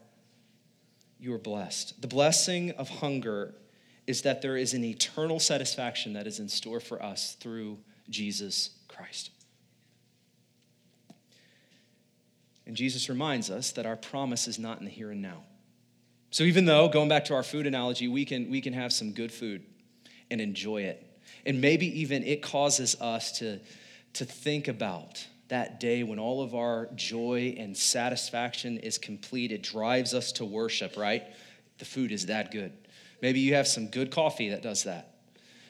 you 1.20 1.32
are 1.32 1.38
blessed. 1.38 2.02
The 2.02 2.08
blessing 2.08 2.72
of 2.72 2.88
hunger 2.88 3.54
is 4.08 4.22
that 4.22 4.42
there 4.42 4.56
is 4.56 4.74
an 4.74 4.82
eternal 4.82 5.38
satisfaction 5.38 6.14
that 6.14 6.26
is 6.26 6.40
in 6.40 6.48
store 6.48 6.80
for 6.80 7.00
us 7.00 7.36
through 7.38 7.78
Jesus 8.10 8.70
Christ. 8.88 9.30
And 12.66 12.76
Jesus 12.76 13.08
reminds 13.08 13.50
us 13.50 13.70
that 13.72 13.86
our 13.86 13.94
promise 13.94 14.48
is 14.48 14.58
not 14.58 14.80
in 14.80 14.84
the 14.84 14.90
here 14.90 15.12
and 15.12 15.22
now. 15.22 15.44
So 16.32 16.44
even 16.44 16.64
though, 16.64 16.88
going 16.88 17.10
back 17.10 17.26
to 17.26 17.34
our 17.34 17.42
food 17.42 17.66
analogy, 17.66 18.08
we 18.08 18.24
can, 18.24 18.50
we 18.50 18.62
can 18.62 18.72
have 18.72 18.90
some 18.90 19.12
good 19.12 19.30
food 19.30 19.66
and 20.30 20.40
enjoy 20.40 20.82
it. 20.84 21.06
And 21.44 21.60
maybe 21.60 22.00
even 22.00 22.24
it 22.24 22.40
causes 22.40 22.98
us 23.02 23.38
to, 23.40 23.60
to 24.14 24.24
think 24.24 24.66
about 24.66 25.26
that 25.48 25.78
day 25.78 26.02
when 26.02 26.18
all 26.18 26.42
of 26.42 26.54
our 26.54 26.88
joy 26.94 27.54
and 27.58 27.76
satisfaction 27.76 28.78
is 28.78 28.96
complete. 28.96 29.52
It 29.52 29.62
drives 29.62 30.14
us 30.14 30.32
to 30.32 30.46
worship, 30.46 30.96
right? 30.96 31.22
The 31.76 31.84
food 31.84 32.10
is 32.10 32.24
that 32.26 32.50
good. 32.50 32.72
Maybe 33.20 33.40
you 33.40 33.52
have 33.54 33.68
some 33.68 33.88
good 33.88 34.10
coffee 34.10 34.48
that 34.48 34.62
does 34.62 34.84
that. 34.84 35.14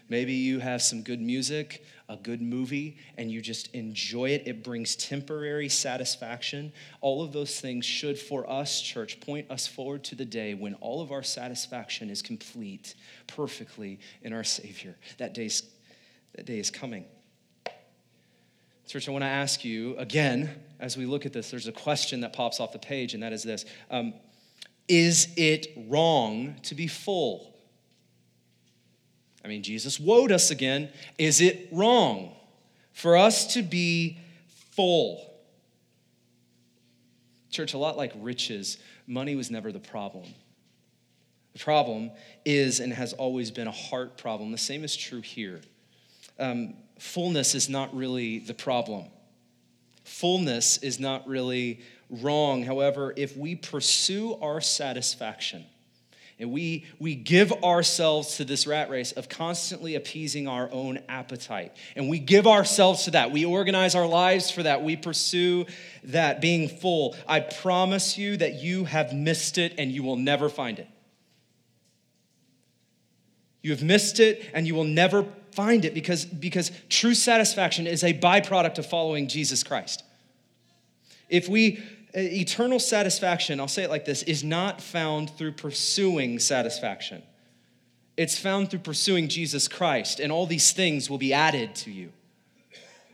Maybe 0.08 0.34
you 0.34 0.60
have 0.60 0.80
some 0.80 1.02
good 1.02 1.20
music, 1.20 1.84
a 2.12 2.16
good 2.16 2.42
movie 2.42 2.98
and 3.16 3.30
you 3.30 3.40
just 3.40 3.74
enjoy 3.74 4.30
it. 4.30 4.42
It 4.46 4.62
brings 4.62 4.94
temporary 4.96 5.68
satisfaction. 5.68 6.72
All 7.00 7.22
of 7.22 7.32
those 7.32 7.60
things 7.60 7.84
should, 7.84 8.18
for 8.18 8.48
us, 8.48 8.80
church, 8.80 9.20
point 9.20 9.50
us 9.50 9.66
forward 9.66 10.04
to 10.04 10.14
the 10.14 10.24
day 10.24 10.54
when 10.54 10.74
all 10.74 11.00
of 11.00 11.10
our 11.10 11.22
satisfaction 11.22 12.10
is 12.10 12.22
complete 12.22 12.94
perfectly 13.26 13.98
in 14.22 14.32
our 14.32 14.44
Savior. 14.44 14.96
That, 15.18 15.34
day's, 15.34 15.62
that 16.34 16.44
day 16.44 16.58
is 16.58 16.70
coming. 16.70 17.04
Church, 18.86 19.08
I 19.08 19.12
want 19.12 19.22
to 19.22 19.28
ask 19.28 19.64
you 19.64 19.96
again, 19.96 20.50
as 20.78 20.96
we 20.96 21.06
look 21.06 21.24
at 21.24 21.32
this, 21.32 21.50
there's 21.50 21.68
a 21.68 21.72
question 21.72 22.20
that 22.20 22.34
pops 22.34 22.60
off 22.60 22.72
the 22.72 22.78
page, 22.78 23.14
and 23.14 23.22
that 23.22 23.32
is 23.32 23.42
this 23.42 23.64
um, 23.90 24.12
Is 24.86 25.28
it 25.36 25.68
wrong 25.88 26.56
to 26.64 26.74
be 26.74 26.88
full? 26.88 27.51
I 29.44 29.48
mean, 29.48 29.62
Jesus 29.62 29.98
woed 29.98 30.30
us 30.30 30.50
again. 30.50 30.88
Is 31.18 31.40
it 31.40 31.68
wrong 31.72 32.34
for 32.92 33.16
us 33.16 33.54
to 33.54 33.62
be 33.62 34.18
full? 34.72 35.28
Church, 37.50 37.74
a 37.74 37.78
lot 37.78 37.96
like 37.96 38.12
riches, 38.16 38.78
money 39.06 39.36
was 39.36 39.50
never 39.50 39.72
the 39.72 39.80
problem. 39.80 40.24
The 41.52 41.58
problem 41.58 42.10
is 42.44 42.80
and 42.80 42.92
has 42.92 43.12
always 43.12 43.50
been 43.50 43.66
a 43.66 43.72
heart 43.72 44.16
problem. 44.16 44.52
The 44.52 44.58
same 44.58 44.84
is 44.84 44.96
true 44.96 45.20
here. 45.20 45.60
Um, 46.38 46.74
fullness 46.98 47.54
is 47.54 47.68
not 47.68 47.94
really 47.94 48.38
the 48.38 48.54
problem. 48.54 49.04
Fullness 50.04 50.78
is 50.78 50.98
not 50.98 51.26
really 51.28 51.80
wrong. 52.08 52.62
However, 52.62 53.12
if 53.16 53.36
we 53.36 53.54
pursue 53.54 54.34
our 54.40 54.60
satisfaction, 54.60 55.64
and 56.42 56.50
we, 56.50 56.84
we 56.98 57.14
give 57.14 57.52
ourselves 57.62 58.36
to 58.38 58.44
this 58.44 58.66
rat 58.66 58.90
race 58.90 59.12
of 59.12 59.28
constantly 59.28 59.94
appeasing 59.94 60.48
our 60.48 60.68
own 60.72 60.98
appetite. 61.08 61.72
And 61.94 62.08
we 62.08 62.18
give 62.18 62.48
ourselves 62.48 63.04
to 63.04 63.12
that. 63.12 63.30
We 63.30 63.44
organize 63.44 63.94
our 63.94 64.08
lives 64.08 64.50
for 64.50 64.64
that. 64.64 64.82
We 64.82 64.96
pursue 64.96 65.66
that 66.02 66.40
being 66.40 66.68
full. 66.68 67.14
I 67.28 67.38
promise 67.40 68.18
you 68.18 68.36
that 68.38 68.54
you 68.54 68.86
have 68.86 69.14
missed 69.14 69.56
it 69.56 69.74
and 69.78 69.92
you 69.92 70.02
will 70.02 70.16
never 70.16 70.48
find 70.48 70.80
it. 70.80 70.88
You 73.62 73.70
have 73.70 73.84
missed 73.84 74.18
it 74.18 74.44
and 74.52 74.66
you 74.66 74.74
will 74.74 74.82
never 74.82 75.24
find 75.52 75.84
it 75.84 75.94
because, 75.94 76.24
because 76.24 76.72
true 76.88 77.14
satisfaction 77.14 77.86
is 77.86 78.02
a 78.02 78.18
byproduct 78.18 78.78
of 78.78 78.86
following 78.86 79.28
Jesus 79.28 79.62
Christ. 79.62 80.02
If 81.28 81.48
we 81.48 81.80
eternal 82.14 82.78
satisfaction, 82.78 83.60
I'll 83.60 83.68
say 83.68 83.84
it 83.84 83.90
like 83.90 84.04
this, 84.04 84.22
is 84.22 84.44
not 84.44 84.80
found 84.80 85.30
through 85.30 85.52
pursuing 85.52 86.38
satisfaction. 86.38 87.22
It's 88.16 88.38
found 88.38 88.70
through 88.70 88.80
pursuing 88.80 89.28
Jesus 89.28 89.68
Christ, 89.68 90.20
and 90.20 90.30
all 90.30 90.46
these 90.46 90.72
things 90.72 91.08
will 91.08 91.18
be 91.18 91.32
added 91.32 91.74
to 91.76 91.90
you. 91.90 92.12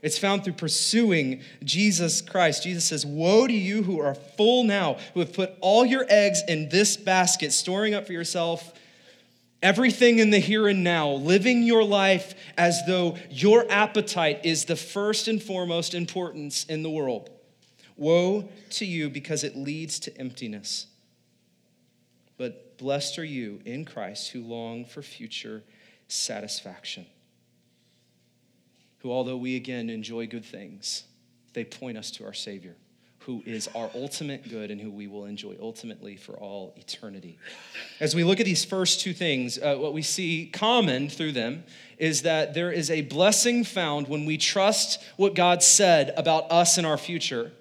It's 0.01 0.19
found 0.19 0.45
through 0.45 0.55
pursuing 0.55 1.43
Jesus 1.65 2.21
Christ. 2.21 2.63
Jesus 2.63 2.85
says, 2.85 3.05
Woe 3.05 3.47
to 3.47 3.53
you 3.53 3.83
who 3.83 4.01
are 4.01 4.15
full 4.15 4.65
now, 4.65 4.99
who 5.15 5.21
have 5.21 5.33
put 5.33 5.55
all 5.61 5.85
your 5.85 6.07
eggs 6.09 6.43
in 6.47 6.69
this 6.69 6.97
basket, 6.97 7.53
storing 7.53 7.95
up 7.95 8.07
for 8.07 8.13
yourself 8.13 8.73
everything 9.63 10.21
in 10.21 10.31
the 10.31 10.39
here 10.39 10.69
and 10.69 10.85
now, 10.85 11.11
living 11.11 11.63
your 11.63 11.83
life 11.83 12.35
as 12.57 12.81
though 12.87 13.17
your 13.31 13.67
appetite 13.71 14.41
is 14.45 14.67
the 14.67 14.77
first 14.77 15.27
and 15.27 15.43
foremost 15.43 15.95
importance 15.95 16.65
in 16.65 16.83
the 16.83 16.91
world. 16.91 17.31
Woe 17.99 18.49
to 18.71 18.87
you 18.87 19.11
because 19.11 19.45
it 19.45 19.57
leads 19.57 19.99
to 20.01 20.17
emptiness. 20.17 20.87
But 22.39 22.79
blessed 22.79 23.19
are 23.19 23.25
you 23.25 23.61
in 23.65 23.85
Christ 23.85 24.31
who 24.31 24.43
long 24.43 24.85
for 24.85 25.03
future 25.03 25.65
satisfaction. 26.07 27.07
Who, 29.01 29.13
although 29.13 29.37
we 29.37 29.57
again 29.57 29.91
enjoy 29.91 30.29
good 30.29 30.45
things, 30.45 31.05
they 31.53 31.65
point 31.65 31.99
us 31.99 32.13
to 32.13 32.25
our 32.25 32.33
Savior, 32.33 32.77
who 33.21 33.43
is 33.45 33.69
our 33.75 33.91
ultimate 33.95 34.49
good 34.49 34.71
and 34.71 34.81
who 34.81 34.91
we 34.91 35.09
will 35.09 35.25
enjoy 35.25 35.57
ultimately 35.61 36.17
for 36.17 36.35
all 36.35 36.75
eternity. 36.77 37.39
As 38.01 38.15
we 38.15 38.23
look 38.23 38.39
at 38.39 38.47
these 38.47 38.65
first 38.65 39.01
two 39.01 39.13
things, 39.13 39.59
uh, 39.59 39.77
what 39.77 39.93
we 39.93 40.03
see 40.03 40.51
common 40.53 41.09
through 41.09 41.33
them 41.33 41.65
is 41.99 42.23
that 42.23 42.55
there 42.55 42.71
is 42.71 42.91
a 42.91 43.03
blessing 43.03 43.65
found 43.65 44.07
when 44.07 44.25
we 44.25 44.37
trust 44.37 45.03
what 45.17 45.35
God 45.35 45.65
said 45.65 46.13
about 46.17 46.51
us 46.51 46.79
and 46.79 46.87
our 46.87 46.99
future 46.99 47.53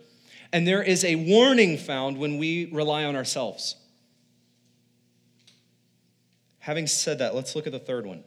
and 0.51 0.67
there 0.67 0.81
is 0.83 1.03
a 1.03 1.15
warning 1.15 1.77
found 1.77 2.17
when 2.17 2.37
we 2.37 2.69
rely 2.71 3.03
on 3.03 3.15
ourselves. 3.15 3.75
Having 6.59 6.87
said 6.87 7.19
that, 7.19 7.35
let's 7.35 7.55
look 7.55 7.65
at 7.65 7.71
the 7.73 7.79
third 7.79 8.05
one. 8.05 8.23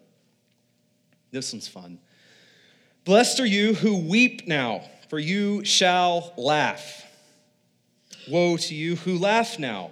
This 1.30 1.52
one's 1.52 1.68
fun. 1.68 1.98
Blessed 3.04 3.40
are 3.40 3.46
you 3.46 3.74
who 3.74 3.96
weep 3.96 4.46
now, 4.46 4.82
for 5.08 5.18
you 5.18 5.64
shall 5.64 6.32
laugh. 6.36 7.04
Woe 8.28 8.56
to 8.56 8.74
you 8.74 8.96
who 8.96 9.18
laugh 9.18 9.58
now, 9.58 9.90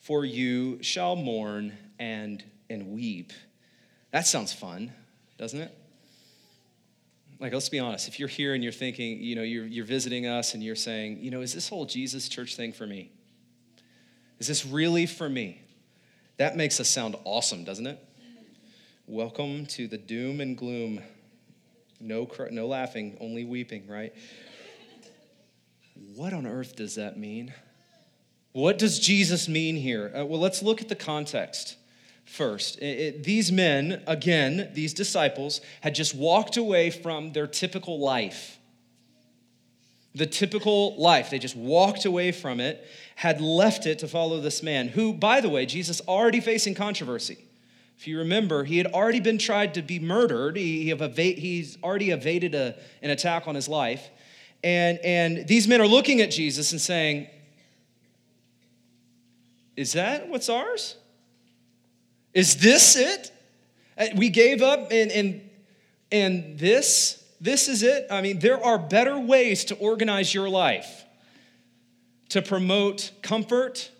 for 0.00 0.24
you 0.24 0.82
shall 0.82 1.16
mourn 1.16 1.72
and, 1.98 2.42
and 2.68 2.88
weep. 2.92 3.32
That 4.10 4.26
sounds 4.26 4.52
fun, 4.52 4.92
doesn't 5.38 5.60
it? 5.60 5.76
Like 7.44 7.52
let's 7.52 7.68
be 7.68 7.78
honest 7.78 8.08
if 8.08 8.18
you're 8.18 8.26
here 8.26 8.54
and 8.54 8.62
you're 8.62 8.72
thinking 8.72 9.22
you 9.22 9.36
know 9.36 9.42
you're, 9.42 9.66
you're 9.66 9.84
visiting 9.84 10.26
us 10.26 10.54
and 10.54 10.62
you're 10.62 10.74
saying 10.74 11.18
you 11.20 11.30
know 11.30 11.42
is 11.42 11.52
this 11.52 11.68
whole 11.68 11.84
jesus 11.84 12.26
church 12.26 12.56
thing 12.56 12.72
for 12.72 12.86
me? 12.86 13.12
Is 14.38 14.46
this 14.46 14.64
really 14.64 15.04
for 15.04 15.28
me? 15.28 15.60
That 16.38 16.56
makes 16.56 16.80
us 16.80 16.88
sound 16.88 17.16
awesome 17.24 17.62
doesn't 17.62 17.86
it? 17.86 18.02
Welcome 19.06 19.66
to 19.66 19.86
the 19.86 19.98
doom 19.98 20.40
and 20.40 20.56
gloom. 20.56 21.02
No, 22.00 22.26
no 22.50 22.66
laughing 22.66 23.18
only 23.20 23.44
weeping 23.44 23.88
right? 23.88 24.14
What 26.14 26.32
on 26.32 26.46
earth 26.46 26.76
does 26.76 26.94
that 26.94 27.18
mean? 27.18 27.52
What 28.52 28.78
does 28.78 28.98
jesus 28.98 29.48
mean 29.50 29.76
here? 29.76 30.10
Uh, 30.18 30.24
well 30.24 30.40
let's 30.40 30.62
look 30.62 30.80
at 30.80 30.88
the 30.88 30.96
context 30.96 31.76
first. 32.24 32.78
It, 32.78 32.98
it, 32.98 33.24
these 33.24 33.52
men, 33.52 34.02
again, 34.06 34.70
these 34.74 34.94
disciples, 34.94 35.60
had 35.80 35.94
just 35.94 36.14
walked 36.14 36.56
away 36.56 36.90
from 36.90 37.32
their 37.32 37.46
typical 37.46 37.98
life. 37.98 38.58
The 40.14 40.26
typical 40.26 40.96
life. 40.96 41.30
They 41.30 41.38
just 41.38 41.56
walked 41.56 42.04
away 42.04 42.32
from 42.32 42.60
it, 42.60 42.86
had 43.16 43.40
left 43.40 43.86
it 43.86 43.98
to 44.00 44.08
follow 44.08 44.40
this 44.40 44.62
man, 44.62 44.88
who, 44.88 45.12
by 45.12 45.40
the 45.40 45.48
way, 45.48 45.66
Jesus 45.66 46.00
already 46.08 46.40
facing 46.40 46.74
controversy. 46.74 47.38
If 47.98 48.08
you 48.08 48.18
remember, 48.18 48.64
he 48.64 48.78
had 48.78 48.88
already 48.88 49.20
been 49.20 49.38
tried 49.38 49.74
to 49.74 49.82
be 49.82 49.98
murdered. 49.98 50.56
He, 50.56 50.92
he 50.92 51.32
he's 51.32 51.78
already 51.82 52.10
evaded 52.10 52.54
a, 52.54 52.76
an 53.02 53.10
attack 53.10 53.46
on 53.46 53.54
his 53.54 53.68
life. 53.68 54.10
And, 54.62 54.98
and 55.04 55.46
these 55.46 55.68
men 55.68 55.80
are 55.80 55.86
looking 55.86 56.20
at 56.20 56.30
Jesus 56.30 56.72
and 56.72 56.80
saying, 56.80 57.28
Is 59.76 59.92
that 59.92 60.28
what's 60.28 60.48
ours? 60.48 60.96
Is 62.34 62.56
this 62.56 62.96
it? 62.96 63.30
Uh, 63.96 64.06
we 64.16 64.28
gave 64.28 64.60
up 64.60 64.90
and, 64.90 65.10
and, 65.12 65.50
and 66.10 66.58
this, 66.58 67.24
this 67.40 67.68
is 67.68 67.82
it? 67.82 68.08
I 68.10 68.20
mean, 68.20 68.40
there 68.40 68.62
are 68.62 68.78
better 68.78 69.18
ways 69.18 69.64
to 69.66 69.76
organize 69.76 70.34
your 70.34 70.48
life 70.48 71.04
to 72.30 72.42
promote 72.42 73.12
comfort, 73.22 73.90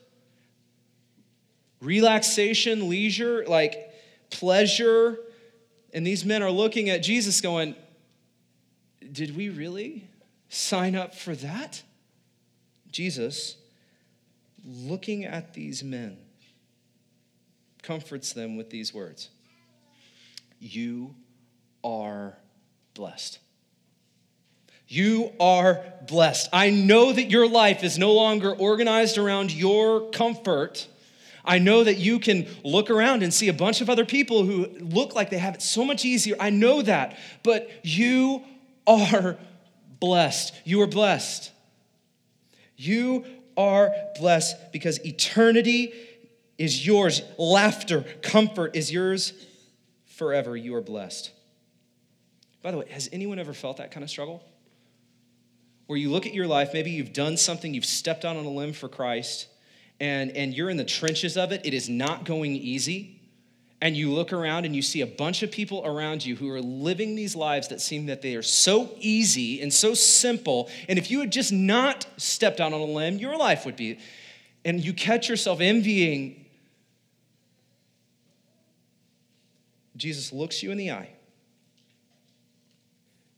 relaxation, 1.81 2.89
leisure, 2.89 3.45
like 3.47 3.93
pleasure. 4.31 5.19
And 5.93 6.05
these 6.05 6.25
men 6.25 6.43
are 6.43 6.51
looking 6.51 6.91
at 6.91 7.03
Jesus 7.03 7.41
going, 7.41 7.77
Did 9.13 9.37
we 9.37 9.51
really 9.51 10.09
sign 10.49 10.97
up 10.97 11.15
for 11.15 11.37
that? 11.37 11.83
Jesus, 12.91 13.57
looking 14.67 15.25
at 15.25 15.55
these 15.55 15.85
men, 15.85 16.17
comforts 17.85 18.33
them 18.33 18.57
with 18.57 18.71
these 18.71 18.93
words 18.93 19.29
You 20.59 21.15
are 21.85 22.37
blessed. 22.95 23.39
You 24.87 25.33
are 25.41 25.83
blessed. 26.07 26.49
I 26.53 26.71
know 26.71 27.13
that 27.13 27.31
your 27.31 27.49
life 27.49 27.83
is 27.83 27.99
no 27.99 28.13
longer 28.13 28.53
organized 28.53 29.17
around 29.17 29.53
your 29.53 30.11
comfort. 30.11 30.87
I 31.45 31.59
know 31.59 31.85
that 31.85 31.97
you 31.97 32.19
can 32.19 32.47
look 32.63 32.91
around 32.91 33.23
and 33.23 33.33
see 33.33 33.49
a 33.49 33.53
bunch 33.53 33.81
of 33.81 33.91
other 33.91 34.05
people 34.05 34.45
who 34.45 34.67
look 34.81 35.15
like 35.15 35.31
they 35.31 35.39
have 35.39 35.55
it 35.55 35.63
so 35.63 35.85
much 35.85 36.05
easier. 36.05 36.37
I 36.39 36.51
know 36.51 36.83
that. 36.83 37.19
But 37.43 37.71
you 37.83 38.43
are 38.87 39.39
blessed. 40.01 40.55
You 40.65 40.83
are 40.83 40.87
blessed. 40.87 41.51
You 42.77 43.25
are 43.57 43.93
blessed 44.19 44.73
because 44.73 45.05
eternity 45.05 45.93
is 46.59 46.87
yours. 46.87 47.23
Laughter, 47.39 48.05
comfort 48.23 48.77
is 48.77 48.93
yours 48.93 49.33
forever. 50.07 50.57
You 50.57 50.75
are 50.77 50.81
blessed. 50.81 51.31
By 52.63 52.71
the 52.71 52.79
way, 52.79 52.89
has 52.91 53.09
anyone 53.13 53.39
ever 53.39 53.53
felt 53.53 53.77
that 53.79 53.91
kind 53.91 54.03
of 54.03 54.11
struggle? 54.11 54.43
Where 55.87 55.99
you 55.99 56.11
look 56.11 56.27
at 56.27 56.33
your 56.33 56.47
life, 56.47 56.71
maybe 56.73 56.91
you've 56.91 57.13
done 57.13 57.37
something, 57.37 57.75
you've 57.75 57.85
stepped 57.85 58.25
out 58.25 58.37
on 58.37 58.45
a 58.47 58.51
limb 58.51 58.73
for 58.73 58.89
Christ, 58.89 59.49
and, 60.01 60.31
and 60.31 60.55
you're 60.55 60.71
in 60.71 60.79
the 60.79 60.85
trenches 60.85 61.37
of 61.37 61.53
it. 61.53 61.67
It 61.67 61.75
is 61.75 61.89
not 61.89 62.25
going 62.25 62.53
easy. 62.53 63.21
And 63.83 63.95
you 63.95 64.11
look 64.11 64.33
around 64.33 64.65
and 64.65 64.75
you 64.75 64.81
see 64.81 65.03
a 65.03 65.07
bunch 65.07 65.43
of 65.43 65.51
people 65.51 65.85
around 65.85 66.25
you 66.25 66.37
who 66.37 66.49
are 66.49 66.63
living 66.63 67.17
these 67.17 67.37
lives 67.37 67.69
that 67.69 67.83
seem 67.83 68.07
that 68.07 68.23
they 68.23 68.35
are 68.35 68.43
so 68.43 68.95
easy 68.99 69.61
and 69.61 69.71
so 69.71 69.93
simple. 69.93 70.71
And 70.89 70.99
if 70.99 71.11
you 71.11 71.21
had 71.21 71.31
just 71.31 71.53
not 71.53 72.07
stepped 72.17 72.61
out 72.61 72.73
on 72.73 72.81
a 72.81 72.85
limb, 72.85 73.19
your 73.19 73.37
life 73.37 73.67
would 73.67 73.77
be. 73.77 73.99
And 74.65 74.83
you 74.83 74.95
catch 74.95 75.29
yourself 75.29 75.61
envying 75.61 76.44
Jesus 79.97 80.33
looks 80.33 80.63
you 80.63 80.71
in 80.71 80.79
the 80.79 80.91
eye. 80.91 81.11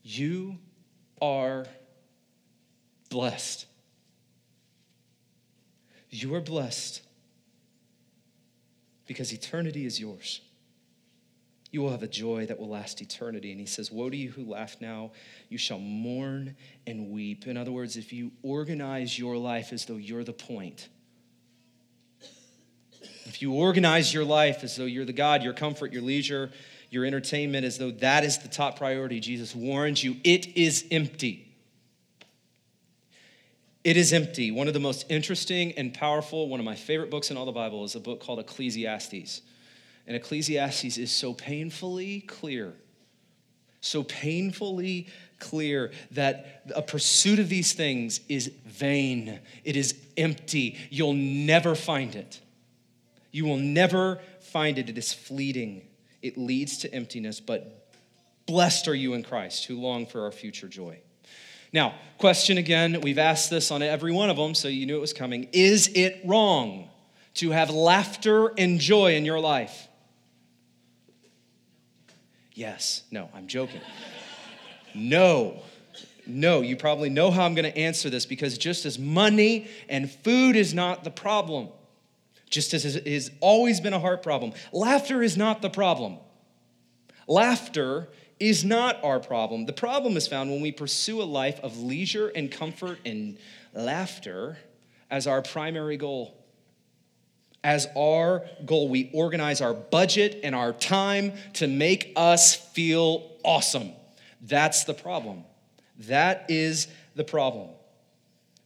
You 0.03 0.59
are 1.21 1.66
blessed. 3.11 3.66
You 6.11 6.35
are 6.35 6.40
blessed 6.40 7.03
because 9.07 9.33
eternity 9.33 9.85
is 9.85 10.01
yours. 10.01 10.40
You 11.71 11.83
will 11.83 11.90
have 11.90 12.03
a 12.03 12.09
joy 12.09 12.47
that 12.47 12.59
will 12.59 12.69
last 12.69 13.03
eternity. 13.03 13.51
And 13.51 13.61
he 13.61 13.66
says, 13.66 13.90
Woe 13.90 14.09
to 14.09 14.16
you 14.16 14.31
who 14.31 14.45
laugh 14.45 14.77
now, 14.81 15.11
you 15.49 15.59
shall 15.59 15.79
mourn 15.79 16.57
and 16.87 17.11
weep. 17.11 17.47
In 17.47 17.57
other 17.57 17.73
words, 17.73 17.97
if 17.97 18.12
you 18.12 18.33
organize 18.42 19.19
your 19.19 19.37
life 19.37 19.73
as 19.73 19.85
though 19.85 19.97
you're 19.97 20.25
the 20.25 20.33
point, 20.33 20.88
if 23.27 23.43
you 23.43 23.53
organize 23.53 24.12
your 24.12 24.25
life 24.25 24.62
as 24.65 24.77
though 24.77 24.85
you're 24.85 25.05
the 25.05 25.12
God, 25.12 25.43
your 25.43 25.53
comfort, 25.53 25.93
your 25.93 26.03
leisure, 26.03 26.51
your 26.91 27.05
entertainment, 27.05 27.65
as 27.65 27.79
though 27.79 27.91
that 27.91 28.25
is 28.25 28.39
the 28.39 28.49
top 28.49 28.79
priority, 28.79 29.21
Jesus 29.21 29.55
warns 29.55 30.03
you 30.03 30.17
it 30.25 30.57
is 30.57 30.85
empty. 30.91 31.43
It 33.85 33.97
is 33.97 34.12
empty. 34.12 34.51
One 34.51 34.67
of 34.67 34.75
the 34.75 34.81
most 34.81 35.07
interesting 35.09 35.73
and 35.73 35.95
powerful, 35.95 36.49
one 36.49 36.59
of 36.59 36.67
my 36.67 36.75
favorite 36.75 37.11
books 37.11 37.31
in 37.31 37.37
all 37.37 37.47
the 37.47 37.53
Bible 37.53 37.85
is 37.85 37.95
a 37.95 38.01
book 38.01 38.21
called 38.21 38.41
Ecclesiastes. 38.41 39.43
And 40.09 40.17
Ecclesiastes 40.17 40.99
is 40.99 41.12
so 41.12 41.33
painfully 41.33 42.21
clear, 42.23 42.75
so 43.81 44.03
painfully 44.03 45.07
clear 45.39 45.93
that 46.12 46.65
a 46.75 46.83
pursuit 46.83 47.39
of 47.39 47.49
these 47.49 47.75
things 47.75 48.21
is 48.29 48.51
vain, 48.65 49.41
it 49.65 49.77
is 49.77 49.95
empty. 50.17 50.77
You'll 50.91 51.15
never 51.15 51.75
find 51.75 52.15
it. 52.15 52.41
You 53.37 53.44
will 53.44 53.59
never 53.59 54.18
find 54.40 54.79
it. 54.79 54.88
It 54.88 54.96
is 54.96 55.12
fleeting, 55.12 55.83
it 56.22 56.38
leads 56.38 56.79
to 56.79 56.94
emptiness, 56.94 57.38
but 57.38 57.92
blessed 58.46 58.88
are 58.88 58.94
you 58.94 59.12
in 59.12 59.25
Christ 59.25 59.66
who 59.66 59.79
long 59.79 60.07
for 60.07 60.22
our 60.22 60.33
future 60.33 60.68
joy. 60.68 61.01
Now, 61.70 61.96
question 62.16 62.57
again, 62.57 63.03
we've 63.03 63.18
asked 63.18 63.51
this 63.51 63.70
on 63.70 63.83
every 63.83 64.11
one 64.11 64.31
of 64.31 64.38
them, 64.38 64.55
so 64.55 64.68
you 64.68 64.87
knew 64.87 64.96
it 64.96 65.03
was 65.03 65.12
coming. 65.12 65.51
Is 65.53 65.88
it 65.88 66.22
wrong 66.25 66.88
to 67.35 67.51
have 67.51 67.68
laughter 67.68 68.55
and 68.57 68.81
joy 68.81 69.16
in 69.16 69.27
your 69.27 69.38
life? 69.38 69.87
Yes. 72.55 73.03
No, 73.11 73.29
I'm 73.35 73.49
joking. 73.49 73.83
no. 74.94 75.62
No, 76.27 76.62
you 76.62 76.75
probably 76.75 77.11
know 77.11 77.31
how 77.31 77.44
I'm 77.44 77.55
going 77.55 77.70
to 77.70 77.79
answer 77.79 78.09
this 78.09 78.25
because 78.25 78.57
just 78.57 78.87
as 78.87 78.99
money 78.99 79.68
and 79.90 80.11
food 80.11 80.57
is 80.57 80.72
not 80.72 81.05
the 81.05 81.11
problem, 81.11 81.68
just 82.51 82.75
as 82.75 82.97
it 82.97 83.07
has 83.07 83.31
always 83.41 83.81
been 83.81 83.93
a 83.93 83.99
heart 83.99 84.23
problem. 84.23 84.53
Laughter 84.73 85.23
is 85.23 85.37
not 85.37 85.63
the 85.63 85.71
problem. 85.71 86.19
Laughter 87.27 88.09
is 88.39 88.65
not 88.65 89.03
our 89.03 89.19
problem. 89.19 89.67
The 89.67 89.73
problem 89.73 90.17
is 90.17 90.29
found 90.29 90.51
when 90.51 90.61
we 90.61 90.73
pursue 90.73 91.23
a 91.23 91.25
life 91.25 91.59
of 91.61 91.79
leisure 91.79 92.29
and 92.29 92.51
comfort 92.51 92.99
and 93.05 93.39
laughter 93.73 94.59
as 95.11 95.27
our 95.27 95.43
primary 95.43 95.97
goal. 95.97 96.37
As 97.65 97.89
our 97.97 98.47
goal, 98.65 98.89
we 98.89 99.11
organize 99.13 99.61
our 99.61 99.75
budget 99.75 100.41
and 100.45 100.55
our 100.55 100.73
time 100.73 101.33
to 101.55 101.67
make 101.67 102.13
us 102.15 102.55
feel 102.55 103.29
awesome. 103.43 103.93
That's 104.41 104.85
the 104.85 104.95
problem. 104.95 105.45
That 106.01 106.47
is 106.49 106.87
the 107.17 107.25
problem. 107.25 107.71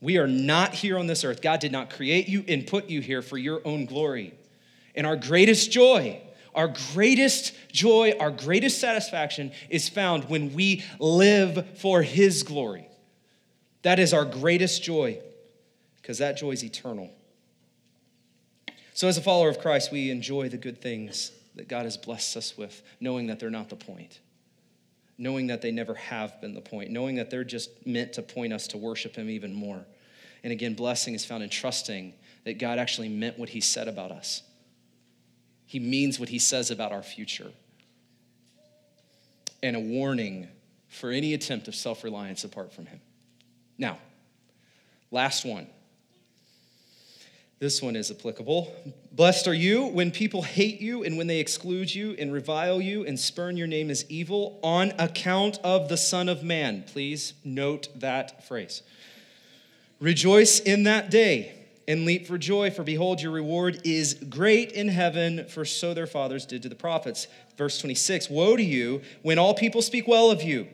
We 0.01 0.17
are 0.17 0.27
not 0.27 0.75
here 0.75 0.99
on 0.99 1.07
this 1.07 1.25
earth. 1.25 1.43
God 1.43 1.61
did 1.61 1.73
not 1.73 1.91
create 1.91 2.29
you 2.29 2.45
and 2.49 2.67
put 2.67 2.89
you 2.89 3.01
here 3.01 3.23
for 3.23 3.37
your 3.37 3.61
own 3.65 3.85
glory. 3.85 4.35
And 4.95 5.07
our 5.07 5.17
greatest 5.17 5.71
joy, 5.71 6.21
our 6.55 6.73
greatest 6.95 7.55
joy, 7.71 8.15
our 8.19 8.31
greatest 8.31 8.81
satisfaction 8.81 9.53
is 9.69 9.89
found 9.89 10.25
when 10.25 10.55
we 10.55 10.85
live 10.99 11.79
for 11.79 12.03
His 12.03 12.43
glory. 12.43 12.89
That 13.83 13.99
is 13.99 14.13
our 14.13 14.25
greatest 14.25 14.83
joy 14.83 15.21
because 16.01 16.19
that 16.19 16.37
joy 16.37 16.53
is 16.53 16.65
eternal. 16.65 17.11
So, 18.95 19.09
as 19.09 19.17
a 19.17 19.23
follower 19.23 19.49
of 19.49 19.61
Christ, 19.61 19.93
we 19.93 20.11
enjoy 20.11 20.49
the 20.49 20.59
good 20.59 20.81
things 20.81 21.33
that 21.55 21.69
God 21.69 21.85
has 21.85 21.97
blessed 21.97 22.37
us 22.37 22.57
with, 22.57 22.83
knowing 23.01 23.29
that 23.29 23.39
they're 23.39 23.51
not 23.51 23.69
the 23.69 23.77
point, 23.77 24.21
knowing 25.21 25.49
that 25.49 25.61
they 25.61 25.71
never 25.71 25.95
have 25.95 26.41
been 26.41 26.55
the 26.55 26.63
point, 26.63 26.91
knowing 26.91 27.17
that 27.17 27.29
they're 27.29 27.45
just 27.45 27.87
meant 27.87 28.15
to 28.15 28.23
point 28.23 28.55
us 28.55 28.67
to 28.67 28.79
worship 28.79 29.15
Him 29.15 29.29
even 29.29 29.53
more. 29.53 29.85
And 30.43 30.51
again, 30.51 30.73
blessing 30.73 31.15
is 31.15 31.27
found 31.27 31.43
in 31.43 31.51
trusting 31.51 32.15
that 32.45 32.59
God 32.59 32.79
actually 32.79 33.11
meant 33.11 33.39
what 33.39 33.51
He 33.51 33.61
said 33.61 33.87
about 33.87 34.11
us. 34.11 34.43
He 35.67 35.79
means 35.79 36.19
what 36.19 36.31
He 36.31 36.39
says 36.39 36.71
about 36.71 36.91
our 36.91 37.03
future. 37.03 37.53
And 39.63 39.77
a 39.77 39.81
warning 39.81 40.49
for 40.89 41.11
any 41.11 41.35
attempt 41.35 41.69
of 41.69 41.75
self 41.75 42.03
reliance 42.03 42.43
apart 42.45 42.73
from 42.73 42.87
Him. 42.87 43.01
Now, 43.77 43.99
last 45.11 45.45
one. 45.45 45.67
This 47.61 47.83
one 47.83 47.95
is 47.95 48.11
applicable. 48.11 48.75
Blessed 49.13 49.47
are 49.47 49.53
you 49.53 49.85
when 49.85 50.11
people 50.11 50.41
hate 50.41 50.81
you 50.81 51.05
and 51.05 51.19
when 51.19 51.27
they 51.27 51.41
exclude 51.41 51.95
you 51.95 52.17
and 52.19 52.33
revile 52.33 52.81
you 52.81 53.05
and 53.05 53.21
spurn 53.21 53.59
your 53.59 53.67
name 53.67 53.91
as 53.91 54.11
evil 54.11 54.59
on 54.63 54.95
account 54.99 55.59
of 55.63 55.91
the 55.91 55.99
Son 55.99 56.31
of 56.31 56.43
Man. 56.43 56.85
Please 56.91 57.35
note 57.45 57.89
that 57.97 58.47
phrase. 58.49 58.81
Rejoice 60.01 60.59
in 60.61 60.85
that 60.85 61.11
day 61.11 61.53
and 61.87 62.07
leap 62.07 62.27
for 62.27 62.39
joy, 62.39 62.71
for 62.71 62.83
behold, 62.83 63.21
your 63.21 63.33
reward 63.33 63.83
is 63.85 64.15
great 64.15 64.73
in 64.73 64.89
heaven, 64.89 65.45
for 65.45 65.67
so 65.67 65.93
their 65.93 66.07
fathers 66.07 66.47
did 66.47 66.63
to 66.63 66.71
the 66.71 66.75
prophets. 66.75 67.27
Verse 67.59 67.79
26 67.79 68.31
Woe 68.31 68.57
to 68.57 68.63
you 68.63 69.03
when 69.21 69.39
all 69.39 69.53
people 69.53 69.83
speak 69.83 70.09
well 70.09 70.31
of 70.31 70.43
you 70.43 70.67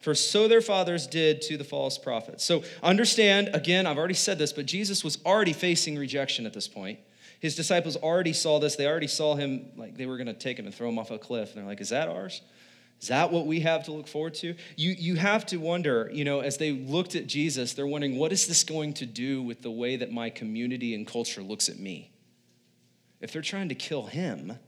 for 0.00 0.14
so 0.14 0.48
their 0.48 0.60
fathers 0.60 1.06
did 1.06 1.42
to 1.42 1.56
the 1.56 1.64
false 1.64 1.98
prophets. 1.98 2.44
So 2.44 2.62
understand, 2.82 3.50
again, 3.52 3.86
I've 3.86 3.98
already 3.98 4.14
said 4.14 4.38
this, 4.38 4.52
but 4.52 4.66
Jesus 4.66 5.04
was 5.04 5.18
already 5.24 5.52
facing 5.52 5.96
rejection 5.96 6.46
at 6.46 6.54
this 6.54 6.68
point. 6.68 6.98
His 7.38 7.54
disciples 7.54 7.96
already 7.96 8.32
saw 8.32 8.58
this. 8.58 8.76
They 8.76 8.86
already 8.86 9.06
saw 9.06 9.34
him, 9.34 9.70
like 9.76 9.96
they 9.96 10.06
were 10.06 10.16
going 10.16 10.26
to 10.26 10.34
take 10.34 10.58
him 10.58 10.66
and 10.66 10.74
throw 10.74 10.88
him 10.88 10.98
off 10.98 11.10
a 11.10 11.18
cliff. 11.18 11.50
And 11.50 11.58
they're 11.58 11.68
like, 11.68 11.80
Is 11.80 11.90
that 11.90 12.08
ours? 12.08 12.42
Is 13.00 13.08
that 13.08 13.32
what 13.32 13.46
we 13.46 13.60
have 13.60 13.84
to 13.84 13.92
look 13.92 14.06
forward 14.06 14.34
to? 14.34 14.54
You, 14.76 14.90
you 14.90 15.14
have 15.16 15.46
to 15.46 15.56
wonder, 15.56 16.10
you 16.12 16.24
know, 16.24 16.40
as 16.40 16.58
they 16.58 16.72
looked 16.72 17.14
at 17.14 17.26
Jesus, 17.26 17.72
they're 17.72 17.86
wondering, 17.86 18.18
what 18.18 18.30
is 18.30 18.46
this 18.46 18.62
going 18.62 18.92
to 18.94 19.06
do 19.06 19.42
with 19.42 19.62
the 19.62 19.70
way 19.70 19.96
that 19.96 20.12
my 20.12 20.28
community 20.28 20.94
and 20.94 21.06
culture 21.06 21.42
looks 21.42 21.70
at 21.70 21.78
me? 21.78 22.10
If 23.22 23.32
they're 23.32 23.40
trying 23.40 23.70
to 23.70 23.74
kill 23.74 24.04
him, 24.04 24.58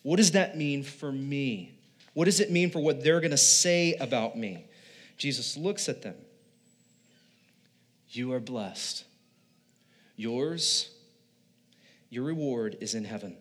what 0.00 0.16
does 0.16 0.30
that 0.30 0.56
mean 0.56 0.82
for 0.82 1.12
me? 1.12 1.72
What 2.14 2.26
does 2.26 2.40
it 2.40 2.50
mean 2.50 2.70
for 2.70 2.80
what 2.80 3.02
they're 3.02 3.20
going 3.20 3.30
to 3.30 3.36
say 3.36 3.94
about 3.94 4.36
me? 4.36 4.66
Jesus 5.16 5.56
looks 5.56 5.88
at 5.88 6.02
them. 6.02 6.16
You 8.10 8.32
are 8.32 8.40
blessed. 8.40 9.04
Yours, 10.16 10.90
your 12.10 12.24
reward 12.24 12.76
is 12.80 12.94
in 12.94 13.04
heaven. 13.04 13.36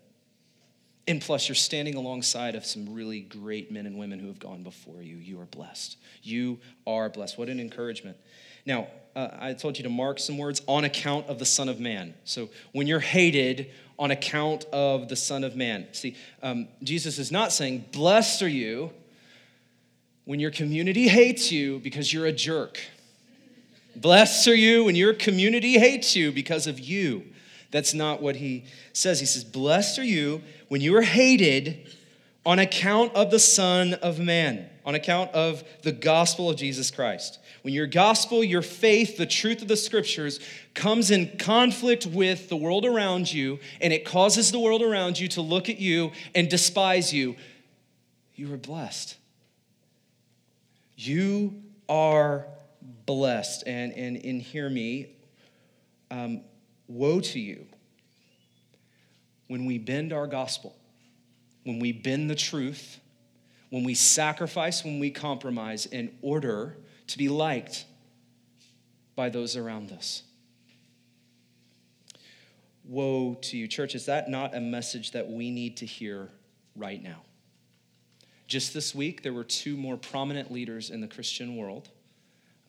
And 1.07 1.19
plus, 1.19 1.49
you're 1.49 1.55
standing 1.55 1.95
alongside 1.95 2.55
of 2.55 2.65
some 2.65 2.93
really 2.93 3.19
great 3.19 3.71
men 3.71 3.85
and 3.85 3.97
women 3.97 4.19
who 4.19 4.27
have 4.27 4.39
gone 4.39 4.63
before 4.63 5.01
you. 5.01 5.17
You 5.17 5.41
are 5.41 5.45
blessed. 5.45 5.97
You 6.21 6.59
are 6.87 7.09
blessed. 7.09 7.37
What 7.37 7.49
an 7.49 7.59
encouragement. 7.59 8.17
Now, 8.65 8.87
uh, 9.15 9.29
I 9.39 9.53
told 9.53 9.77
you 9.77 9.83
to 9.83 9.89
mark 9.89 10.19
some 10.19 10.37
words 10.37 10.61
on 10.67 10.83
account 10.83 11.27
of 11.27 11.39
the 11.39 11.45
Son 11.45 11.69
of 11.69 11.79
Man. 11.79 12.13
So 12.23 12.49
when 12.71 12.87
you're 12.87 12.99
hated 12.99 13.71
on 14.01 14.09
account 14.09 14.65
of 14.73 15.09
the 15.09 15.15
Son 15.15 15.43
of 15.43 15.55
Man. 15.55 15.87
See, 15.91 16.15
um, 16.41 16.67
Jesus 16.81 17.19
is 17.19 17.31
not 17.31 17.51
saying, 17.51 17.85
Blessed 17.91 18.41
are 18.41 18.49
you 18.49 18.91
when 20.25 20.39
your 20.39 20.49
community 20.49 21.07
hates 21.07 21.51
you 21.51 21.77
because 21.77 22.11
you're 22.11 22.25
a 22.25 22.31
jerk. 22.31 22.79
Blessed 23.95 24.47
are 24.47 24.55
you 24.55 24.85
when 24.85 24.95
your 24.95 25.13
community 25.13 25.77
hates 25.77 26.15
you 26.15 26.31
because 26.31 26.65
of 26.65 26.79
you. 26.79 27.25
That's 27.69 27.93
not 27.93 28.23
what 28.23 28.37
he 28.37 28.65
says. 28.91 29.19
He 29.19 29.27
says, 29.27 29.43
Blessed 29.43 29.99
are 29.99 30.03
you 30.03 30.41
when 30.67 30.81
you 30.81 30.95
are 30.97 31.03
hated 31.03 31.87
on 32.43 32.57
account 32.57 33.13
of 33.13 33.29
the 33.29 33.37
Son 33.37 33.93
of 33.93 34.17
Man, 34.17 34.67
on 34.85 34.95
account 34.95 35.31
of 35.31 35.63
the 35.83 35.91
gospel 35.91 36.49
of 36.49 36.55
Jesus 36.55 36.91
Christ. 36.91 37.39
When 37.61 37.73
your 37.73 37.87
gospel, 37.87 38.43
your 38.43 38.61
faith, 38.61 39.17
the 39.17 39.25
truth 39.25 39.61
of 39.61 39.67
the 39.67 39.77
scriptures 39.77 40.39
comes 40.73 41.11
in 41.11 41.37
conflict 41.37 42.05
with 42.05 42.49
the 42.49 42.55
world 42.55 42.85
around 42.85 43.31
you 43.31 43.59
and 43.79 43.93
it 43.93 44.05
causes 44.05 44.51
the 44.51 44.59
world 44.59 44.81
around 44.81 45.19
you 45.19 45.27
to 45.29 45.41
look 45.41 45.69
at 45.69 45.79
you 45.79 46.11
and 46.33 46.49
despise 46.49 47.13
you, 47.13 47.35
you 48.35 48.51
are 48.53 48.57
blessed. 48.57 49.17
You 50.95 51.61
are 51.87 52.45
blessed. 53.05 53.63
And, 53.67 53.93
and, 53.93 54.17
and 54.17 54.41
hear 54.41 54.69
me, 54.69 55.09
um, 56.09 56.41
woe 56.87 57.19
to 57.19 57.39
you 57.39 57.65
when 59.51 59.65
we 59.65 59.77
bend 59.77 60.13
our 60.13 60.27
gospel, 60.27 60.73
when 61.65 61.79
we 61.79 61.91
bend 61.91 62.29
the 62.29 62.35
truth, 62.35 63.00
when 63.71 63.85
we 63.85 63.95
sacrifice, 63.95 64.83
when 64.83 64.99
we 64.99 65.09
compromise 65.09 65.87
in 65.87 66.13
order 66.21 66.77
to 67.07 67.17
be 67.17 67.29
liked 67.29 67.85
by 69.15 69.29
those 69.29 69.57
around 69.57 69.91
us. 69.91 70.23
Woe 72.83 73.37
to 73.41 73.57
you, 73.57 73.67
church. 73.67 73.95
Is 73.95 74.05
that 74.05 74.29
not 74.29 74.53
a 74.53 74.59
message 74.59 75.11
that 75.11 75.29
we 75.29 75.49
need 75.51 75.77
to 75.77 75.85
hear 75.85 76.29
right 76.75 77.01
now? 77.01 77.21
Just 78.45 78.73
this 78.73 78.93
week, 78.93 79.23
there 79.23 79.31
were 79.31 79.45
two 79.45 79.77
more 79.77 79.95
prominent 79.95 80.51
leaders 80.51 80.89
in 80.89 80.99
the 80.99 81.07
Christian 81.07 81.55
world, 81.55 81.87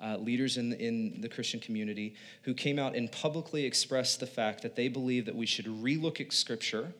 uh, 0.00 0.18
leaders 0.18 0.56
in, 0.56 0.72
in 0.74 1.20
the 1.20 1.28
Christian 1.28 1.58
community, 1.58 2.14
who 2.42 2.54
came 2.54 2.78
out 2.78 2.94
and 2.94 3.10
publicly 3.10 3.64
expressed 3.64 4.20
the 4.20 4.26
fact 4.26 4.62
that 4.62 4.76
they 4.76 4.86
believe 4.86 5.24
that 5.26 5.34
we 5.34 5.46
should 5.46 5.66
relook 5.66 6.20
at 6.20 6.32
Scripture 6.32 6.92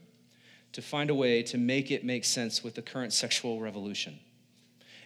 to 0.72 0.82
find 0.82 1.10
a 1.10 1.14
way 1.14 1.42
to 1.42 1.58
make 1.58 1.90
it 1.90 2.04
make 2.04 2.24
sense 2.24 2.64
with 2.64 2.74
the 2.74 2.82
current 2.82 3.12
sexual 3.12 3.60
revolution 3.60 4.18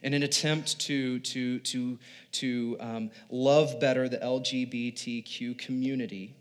in 0.03 0.15
an 0.15 0.23
attempt 0.23 0.79
to, 0.79 1.19
to, 1.21 1.59
to, 1.61 1.99
to 2.33 2.77
um, 2.81 3.11
love 3.31 3.81
better 3.81 4.09
the 4.09 4.19
LGBTQ 4.19 5.59
community, 5.59 6.37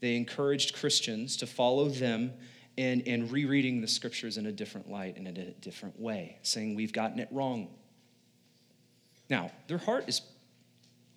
they 0.00 0.14
encouraged 0.16 0.74
Christians 0.74 1.36
to 1.38 1.46
follow 1.46 1.88
them 1.88 2.32
in, 2.76 3.00
in 3.00 3.28
rereading 3.28 3.80
the 3.80 3.88
scriptures 3.88 4.36
in 4.36 4.46
a 4.46 4.52
different 4.52 4.88
light 4.88 5.16
in 5.16 5.26
a 5.26 5.32
different 5.32 5.98
way, 5.98 6.38
saying 6.42 6.76
we've 6.76 6.92
gotten 6.92 7.18
it 7.18 7.28
wrong. 7.32 7.68
Now, 9.28 9.50
their 9.66 9.78
heart 9.78 10.04
is, 10.06 10.22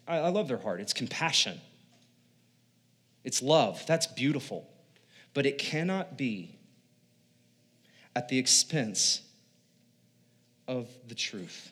I, 0.08 0.18
I 0.18 0.30
love 0.30 0.48
their 0.48 0.58
heart, 0.58 0.82
it's 0.82 0.94
compassion, 0.94 1.62
it's 3.24 3.44
love. 3.44 3.86
That's 3.86 4.08
beautiful. 4.08 4.68
But 5.36 5.46
it 5.46 5.60
cannot 5.60 6.18
be 6.18 6.58
at 8.16 8.30
the 8.30 8.38
expense 8.38 9.22
of 10.68 10.88
the 11.08 11.16
truth. 11.16 11.72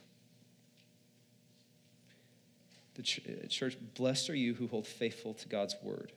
the 2.95 3.03
uh, 3.43 3.47
church, 3.47 3.77
blessed 3.95 4.29
are 4.29 4.35
you 4.35 4.53
who 4.53 4.67
hold 4.67 4.85
faithful 4.85 5.33
to 5.33 5.47
God's 5.47 5.75
word 5.81 6.11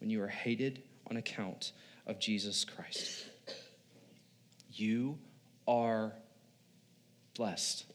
when 0.00 0.10
you 0.10 0.22
are 0.22 0.28
hated 0.28 0.82
on 1.08 1.16
account 1.16 1.72
of 2.06 2.18
Jesus 2.18 2.64
Christ. 2.64 3.26
You 4.72 5.18
are 5.68 6.12
blessed. 7.36 7.86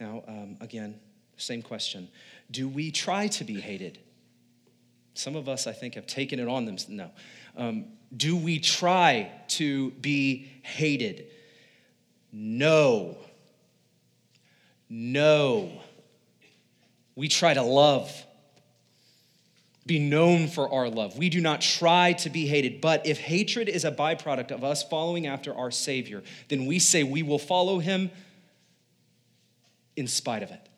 Now, 0.00 0.22
um, 0.26 0.56
again, 0.60 0.98
same 1.36 1.62
question. 1.62 2.08
Do 2.50 2.68
we 2.68 2.90
try 2.90 3.28
to 3.28 3.44
be 3.44 3.60
hated? 3.60 3.98
Some 5.14 5.34
of 5.34 5.48
us, 5.48 5.66
I 5.66 5.72
think, 5.72 5.94
have 5.94 6.06
taken 6.06 6.38
it 6.38 6.48
on 6.48 6.64
them. 6.64 6.76
No. 6.88 7.10
Um, 7.58 7.84
do 8.16 8.36
we 8.36 8.58
try 8.58 9.30
to 9.48 9.90
be 9.90 10.48
hated? 10.62 11.26
No. 12.32 13.18
No 14.88 15.70
we 17.18 17.26
try 17.26 17.52
to 17.52 17.62
love, 17.62 18.24
be 19.84 19.98
known 19.98 20.46
for 20.46 20.72
our 20.72 20.88
love. 20.88 21.18
We 21.18 21.28
do 21.30 21.40
not 21.40 21.60
try 21.60 22.12
to 22.12 22.30
be 22.30 22.46
hated. 22.46 22.80
But 22.80 23.08
if 23.08 23.18
hatred 23.18 23.68
is 23.68 23.84
a 23.84 23.90
byproduct 23.90 24.52
of 24.52 24.62
us 24.62 24.84
following 24.84 25.26
after 25.26 25.52
our 25.52 25.72
Savior, 25.72 26.22
then 26.46 26.66
we 26.66 26.78
say 26.78 27.02
we 27.02 27.24
will 27.24 27.40
follow 27.40 27.80
him 27.80 28.12
in 29.96 30.06
spite 30.06 30.44
of 30.44 30.52
it. 30.52 30.68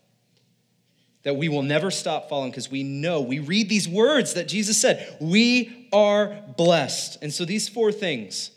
That 1.25 1.37
we 1.37 1.51
will 1.51 1.61
never 1.61 1.91
stop 1.91 2.31
following 2.31 2.53
because 2.53 2.71
we 2.71 2.85
know, 2.85 3.21
we 3.21 3.39
read 3.39 3.69
these 3.69 3.87
words 3.87 4.33
that 4.33 4.49
Jesus 4.49 4.81
said, 4.81 5.19
we 5.21 5.80
are 5.93 6.37
blessed. 6.57 7.19
And 7.23 7.33
so 7.33 7.45
these 7.45 7.69
four 7.69 7.93
things, 7.93 8.51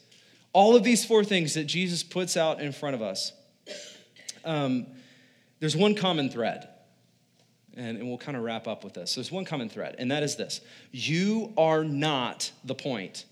all 0.52 0.76
of 0.76 0.84
these 0.84 1.06
four 1.06 1.24
things 1.24 1.54
that 1.54 1.66
Jesus 1.66 2.04
puts 2.04 2.38
out 2.38 2.62
in 2.62 2.72
front 2.72 2.96
of 2.96 3.02
us, 3.02 3.34
um, 4.46 4.88
there's 5.60 5.76
one 5.76 5.96
common 5.96 6.30
thread 6.30 6.68
and, 7.76 7.98
and 7.98 8.08
we'll 8.08 8.18
kind 8.18 8.38
of 8.38 8.44
wrap 8.44 8.68
up 8.68 8.84
with 8.84 8.94
this. 8.94 9.16
There's 9.16 9.32
one 9.32 9.46
common 9.46 9.70
thread, 9.70 9.96
and 9.98 10.12
that 10.12 10.24
is 10.24 10.36
this 10.36 10.62
you 10.92 11.54
are 11.58 11.84
not 11.84 12.52
the 12.64 12.76
point. 12.76 13.26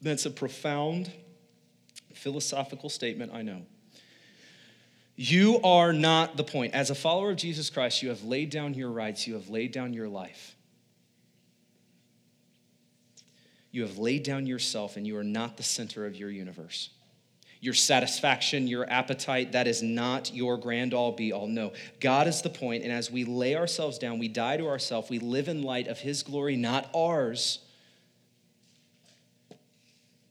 That's 0.00 0.26
a 0.26 0.30
profound 0.30 1.10
philosophical 2.14 2.88
statement, 2.88 3.32
I 3.34 3.42
know. 3.42 3.62
You 5.16 5.60
are 5.62 5.92
not 5.92 6.36
the 6.36 6.44
point. 6.44 6.74
As 6.74 6.90
a 6.90 6.94
follower 6.94 7.32
of 7.32 7.36
Jesus 7.36 7.70
Christ, 7.70 8.02
you 8.04 8.08
have 8.08 8.22
laid 8.22 8.50
down 8.50 8.74
your 8.74 8.90
rights, 8.90 9.26
you 9.26 9.34
have 9.34 9.48
laid 9.48 9.72
down 9.72 9.92
your 9.92 10.08
life. 10.08 10.54
You 13.78 13.86
have 13.86 13.96
laid 13.96 14.24
down 14.24 14.44
yourself, 14.44 14.96
and 14.96 15.06
you 15.06 15.16
are 15.18 15.22
not 15.22 15.56
the 15.56 15.62
center 15.62 16.04
of 16.04 16.16
your 16.16 16.30
universe 16.30 16.90
your 17.60 17.74
satisfaction, 17.74 18.66
your 18.66 18.88
appetite. 18.90 19.52
That 19.52 19.68
is 19.68 19.82
not 19.82 20.32
your 20.32 20.56
grand 20.56 20.94
all 20.94 21.12
be 21.12 21.32
all. 21.32 21.46
No, 21.46 21.72
God 22.00 22.26
is 22.26 22.42
the 22.42 22.50
point, 22.50 22.82
and 22.82 22.92
as 22.92 23.08
we 23.08 23.24
lay 23.24 23.54
ourselves 23.54 23.98
down, 23.98 24.18
we 24.18 24.26
die 24.26 24.56
to 24.56 24.66
ourselves, 24.66 25.10
we 25.10 25.20
live 25.20 25.48
in 25.48 25.62
light 25.62 25.86
of 25.86 25.98
His 25.98 26.24
glory, 26.24 26.56
not 26.56 26.90
ours. 26.92 27.60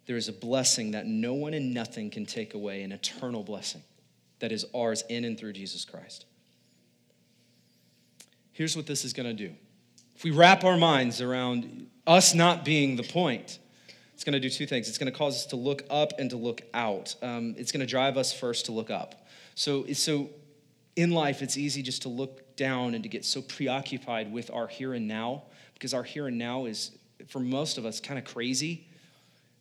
there 0.07 0.17
is 0.17 0.27
a 0.27 0.33
blessing 0.33 0.91
that 0.91 1.05
no 1.05 1.33
one 1.33 1.53
and 1.53 1.73
nothing 1.73 2.09
can 2.09 2.25
take 2.25 2.53
away, 2.53 2.83
an 2.83 2.91
eternal 2.91 3.43
blessing 3.43 3.83
that 4.39 4.51
is 4.51 4.65
ours 4.75 5.05
in 5.07 5.23
and 5.23 5.37
through 5.37 5.53
Jesus 5.53 5.85
Christ. 5.85 6.25
Here's 8.51 8.75
what 8.75 8.87
this 8.87 9.05
is 9.05 9.13
going 9.13 9.27
to 9.37 9.47
do. 9.47 9.53
If 10.17 10.23
we 10.23 10.31
wrap 10.31 10.63
our 10.63 10.77
minds 10.77 11.21
around 11.21 11.91
us 12.07 12.33
not 12.33 12.65
being 12.65 12.95
the 12.95 13.03
point, 13.03 13.59
it's 14.15 14.23
going 14.23 14.33
to 14.33 14.39
do 14.39 14.49
two 14.49 14.65
things. 14.65 14.89
It's 14.89 14.97
going 14.97 15.11
to 15.11 15.15
cause 15.15 15.35
us 15.35 15.45
to 15.47 15.55
look 15.55 15.83
up 15.91 16.13
and 16.17 16.31
to 16.31 16.37
look 16.37 16.63
out. 16.73 17.13
Um, 17.21 17.53
it's 17.55 17.71
going 17.71 17.81
to 17.81 17.85
drive 17.85 18.17
us 18.17 18.33
first 18.33 18.65
to 18.65 18.71
look 18.71 18.89
up. 18.89 19.27
So, 19.53 19.85
so 19.93 20.31
in 20.95 21.11
life, 21.11 21.43
it's 21.43 21.55
easy 21.55 21.83
just 21.83 22.01
to 22.01 22.09
look 22.09 22.55
down 22.55 22.95
and 22.95 23.03
to 23.03 23.09
get 23.09 23.25
so 23.25 23.43
preoccupied 23.43 24.33
with 24.33 24.49
our 24.49 24.65
here 24.65 24.95
and 24.95 25.07
now 25.07 25.43
because 25.75 25.93
our 25.93 26.01
here 26.01 26.25
and 26.25 26.39
now 26.39 26.65
is, 26.65 26.97
for 27.27 27.39
most 27.39 27.77
of 27.77 27.85
us, 27.85 27.99
kind 27.99 28.17
of 28.17 28.25
crazy, 28.25 28.87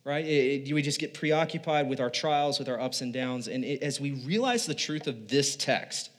right? 0.05 0.25
It, 0.25 0.67
it, 0.67 0.73
we 0.73 0.81
just 0.81 0.99
get 0.99 1.13
preoccupied 1.13 1.87
with 1.87 1.99
our 1.99 2.09
trials, 2.09 2.57
with 2.57 2.67
our 2.67 2.81
ups 2.81 3.01
and 3.01 3.13
downs. 3.13 3.47
And 3.47 3.63
it, 3.63 3.83
as 3.83 4.01
we 4.01 4.13
realize 4.25 4.65
the 4.65 4.73
truth 4.73 5.05
of 5.05 5.27
this 5.27 5.55
text, 5.55 6.09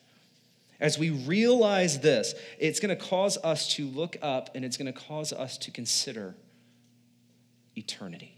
as 0.80 0.98
we 0.98 1.10
realize 1.10 2.00
this, 2.00 2.34
it's 2.58 2.78
going 2.78 2.96
to 2.96 3.04
cause 3.04 3.36
us 3.38 3.74
to 3.74 3.86
look 3.86 4.16
up 4.22 4.50
and 4.54 4.64
it's 4.64 4.76
going 4.76 4.92
to 4.92 4.98
cause 4.98 5.32
us 5.32 5.58
to 5.58 5.70
consider 5.70 6.36
eternity. 7.76 8.34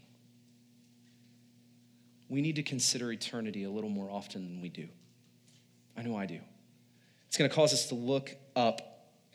We 2.29 2.41
need 2.41 2.55
to 2.55 2.63
consider 2.63 3.11
eternity 3.11 3.63
a 3.63 3.69
little 3.69 3.89
more 3.89 4.09
often 4.09 4.45
than 4.45 4.61
we 4.61 4.69
do. 4.69 4.87
I 5.97 6.01
know 6.01 6.17
I 6.17 6.25
do. 6.25 6.39
It's 7.27 7.37
going 7.37 7.49
to 7.49 7.55
cause 7.55 7.73
us 7.73 7.87
to 7.89 7.95
look 7.95 8.35
up, 8.55 8.81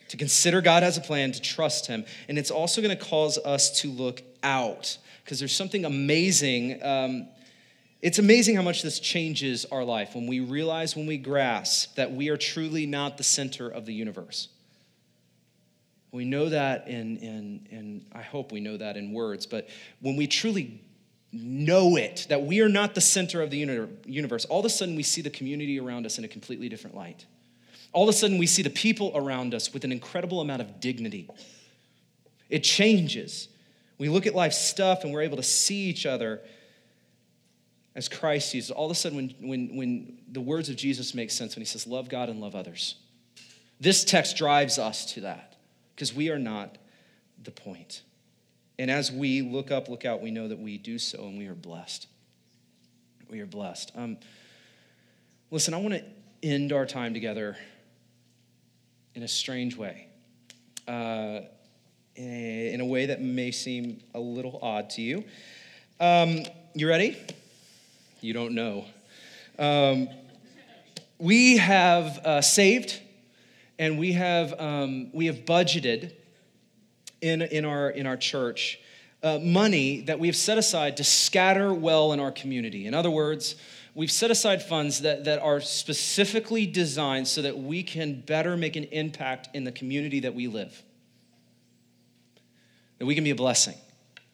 to 0.09 0.17
consider 0.17 0.61
God 0.61 0.83
has 0.83 0.97
a 0.97 1.01
plan, 1.01 1.31
to 1.31 1.41
trust 1.41 1.87
Him. 1.87 2.05
And 2.27 2.37
it's 2.37 2.51
also 2.51 2.81
going 2.81 2.95
to 2.95 3.03
cause 3.03 3.37
us 3.37 3.81
to 3.81 3.89
look 3.89 4.21
out 4.43 4.97
because 5.23 5.39
there's 5.39 5.55
something 5.55 5.85
amazing. 5.85 6.83
Um, 6.83 7.27
it's 8.01 8.19
amazing 8.19 8.55
how 8.55 8.61
much 8.61 8.83
this 8.83 8.99
changes 8.99 9.65
our 9.65 9.83
life 9.83 10.13
when 10.13 10.27
we 10.27 10.39
realize, 10.39 10.95
when 10.95 11.07
we 11.07 11.17
grasp 11.17 11.95
that 11.95 12.11
we 12.11 12.29
are 12.29 12.37
truly 12.37 12.85
not 12.85 13.17
the 13.17 13.23
center 13.23 13.67
of 13.67 13.85
the 13.85 13.93
universe. 13.93 14.49
We 16.11 16.23
know 16.23 16.49
that 16.49 16.87
in, 16.87 17.17
in, 17.17 17.67
in, 17.69 18.05
I 18.13 18.21
hope 18.21 18.51
we 18.51 18.59
know 18.59 18.77
that 18.77 18.97
in 18.97 19.13
words, 19.13 19.45
but 19.45 19.67
when 19.99 20.15
we 20.15 20.27
truly 20.27 20.81
know 21.33 21.97
it, 21.97 22.27
that 22.29 22.43
we 22.43 22.61
are 22.61 22.69
not 22.69 22.95
the 22.95 23.01
center 23.01 23.41
of 23.41 23.49
the 23.49 23.57
universe, 24.05 24.45
all 24.45 24.59
of 24.59 24.65
a 24.65 24.69
sudden 24.69 24.95
we 24.95 25.03
see 25.03 25.21
the 25.21 25.29
community 25.29 25.79
around 25.79 26.05
us 26.05 26.17
in 26.17 26.23
a 26.23 26.27
completely 26.27 26.69
different 26.69 26.95
light. 26.95 27.25
All 27.93 28.03
of 28.03 28.09
a 28.09 28.13
sudden 28.13 28.37
we 28.37 28.47
see 28.47 28.61
the 28.61 28.69
people 28.69 29.11
around 29.15 29.53
us 29.53 29.73
with 29.73 29.83
an 29.83 29.91
incredible 29.91 30.39
amount 30.39 30.61
of 30.61 30.79
dignity. 30.79 31.29
It 32.49 32.63
changes. 32.63 33.49
We 33.97 34.09
look 34.09 34.27
at 34.27 34.35
life's 34.35 34.59
stuff 34.59 35.03
and 35.03 35.11
we're 35.11 35.23
able 35.23 35.37
to 35.37 35.43
see 35.43 35.85
each 35.89 36.05
other 36.05 36.41
as 37.97 38.07
Christ 38.07 38.51
sees. 38.51 38.69
All 38.69 38.85
of 38.85 38.91
a 38.91 38.95
sudden, 38.95 39.17
when, 39.17 39.49
when, 39.49 39.75
when 39.75 40.17
the 40.31 40.39
words 40.39 40.69
of 40.69 40.75
Jesus 40.75 41.15
make 41.15 41.31
sense, 41.31 41.55
when 41.55 41.61
he 41.61 41.65
says, 41.65 41.87
Love 41.87 42.07
God 42.07 42.29
and 42.29 42.39
love 42.39 42.55
others, 42.55 42.95
this 43.81 44.05
text 44.05 44.37
drives 44.37 44.77
us 44.77 45.13
to 45.13 45.21
that 45.21 45.57
because 45.95 46.13
we 46.13 46.29
are 46.29 46.39
not 46.39 46.77
the 47.43 47.51
point. 47.51 48.03
And 48.79 48.91
as 48.91 49.11
we 49.11 49.41
look 49.41 49.71
up, 49.71 49.89
look 49.89 50.05
out, 50.05 50.21
we 50.21 50.29
know 50.29 50.47
that 50.47 50.59
we 50.59 50.77
do 50.77 50.99
so 50.99 51.25
and 51.25 51.37
we 51.37 51.47
are 51.47 51.55
blessed. 51.55 52.07
We 53.29 53.41
are 53.41 53.47
blessed. 53.47 53.91
Um, 53.95 54.17
listen, 55.49 55.73
I 55.73 55.77
want 55.77 55.95
to 55.95 56.03
end 56.43 56.71
our 56.71 56.85
time 56.85 57.15
together 57.15 57.57
in 59.15 59.23
a 59.23 59.27
strange 59.27 59.75
way, 59.75 60.07
uh, 60.87 61.39
in 62.15 62.79
a 62.79 62.85
way 62.85 63.07
that 63.07 63.21
may 63.21 63.49
seem 63.49 63.99
a 64.13 64.19
little 64.19 64.59
odd 64.61 64.91
to 64.91 65.01
you. 65.01 65.23
Um, 65.99 66.43
you 66.75 66.87
ready? 66.87 67.17
You 68.19 68.33
don't 68.33 68.53
know. 68.53 68.85
Um, 69.59 70.09
we 71.19 71.57
have 71.57 72.17
uh, 72.19 72.41
saved 72.41 72.99
and 73.77 73.99
we 73.99 74.13
have, 74.13 74.59
um, 74.59 75.11
we 75.13 75.27
have 75.27 75.45
budgeted 75.45 76.13
in, 77.21 77.41
in, 77.43 77.63
our, 77.63 77.89
in 77.89 78.07
our 78.07 78.17
church 78.17 78.79
uh, 79.21 79.39
money 79.39 80.01
that 80.01 80.19
we 80.19 80.27
have 80.27 80.35
set 80.35 80.57
aside 80.57 80.97
to 80.97 81.03
scatter 81.03 81.73
well 81.73 82.11
in 82.13 82.19
our 82.19 82.31
community. 82.31 82.87
In 82.87 82.93
other 82.93 83.11
words, 83.11 83.55
we've 83.93 84.11
set 84.11 84.31
aside 84.31 84.63
funds 84.63 85.01
that, 85.01 85.25
that 85.25 85.39
are 85.39 85.59
specifically 85.59 86.65
designed 86.65 87.27
so 87.27 87.41
that 87.43 87.57
we 87.57 87.83
can 87.83 88.21
better 88.21 88.57
make 88.57 88.75
an 88.75 88.85
impact 88.85 89.49
in 89.53 89.63
the 89.63 89.71
community 89.71 90.21
that 90.21 90.33
we 90.33 90.47
live, 90.47 90.83
that 92.97 93.05
we 93.05 93.13
can 93.13 93.23
be 93.23 93.31
a 93.31 93.35
blessing 93.35 93.75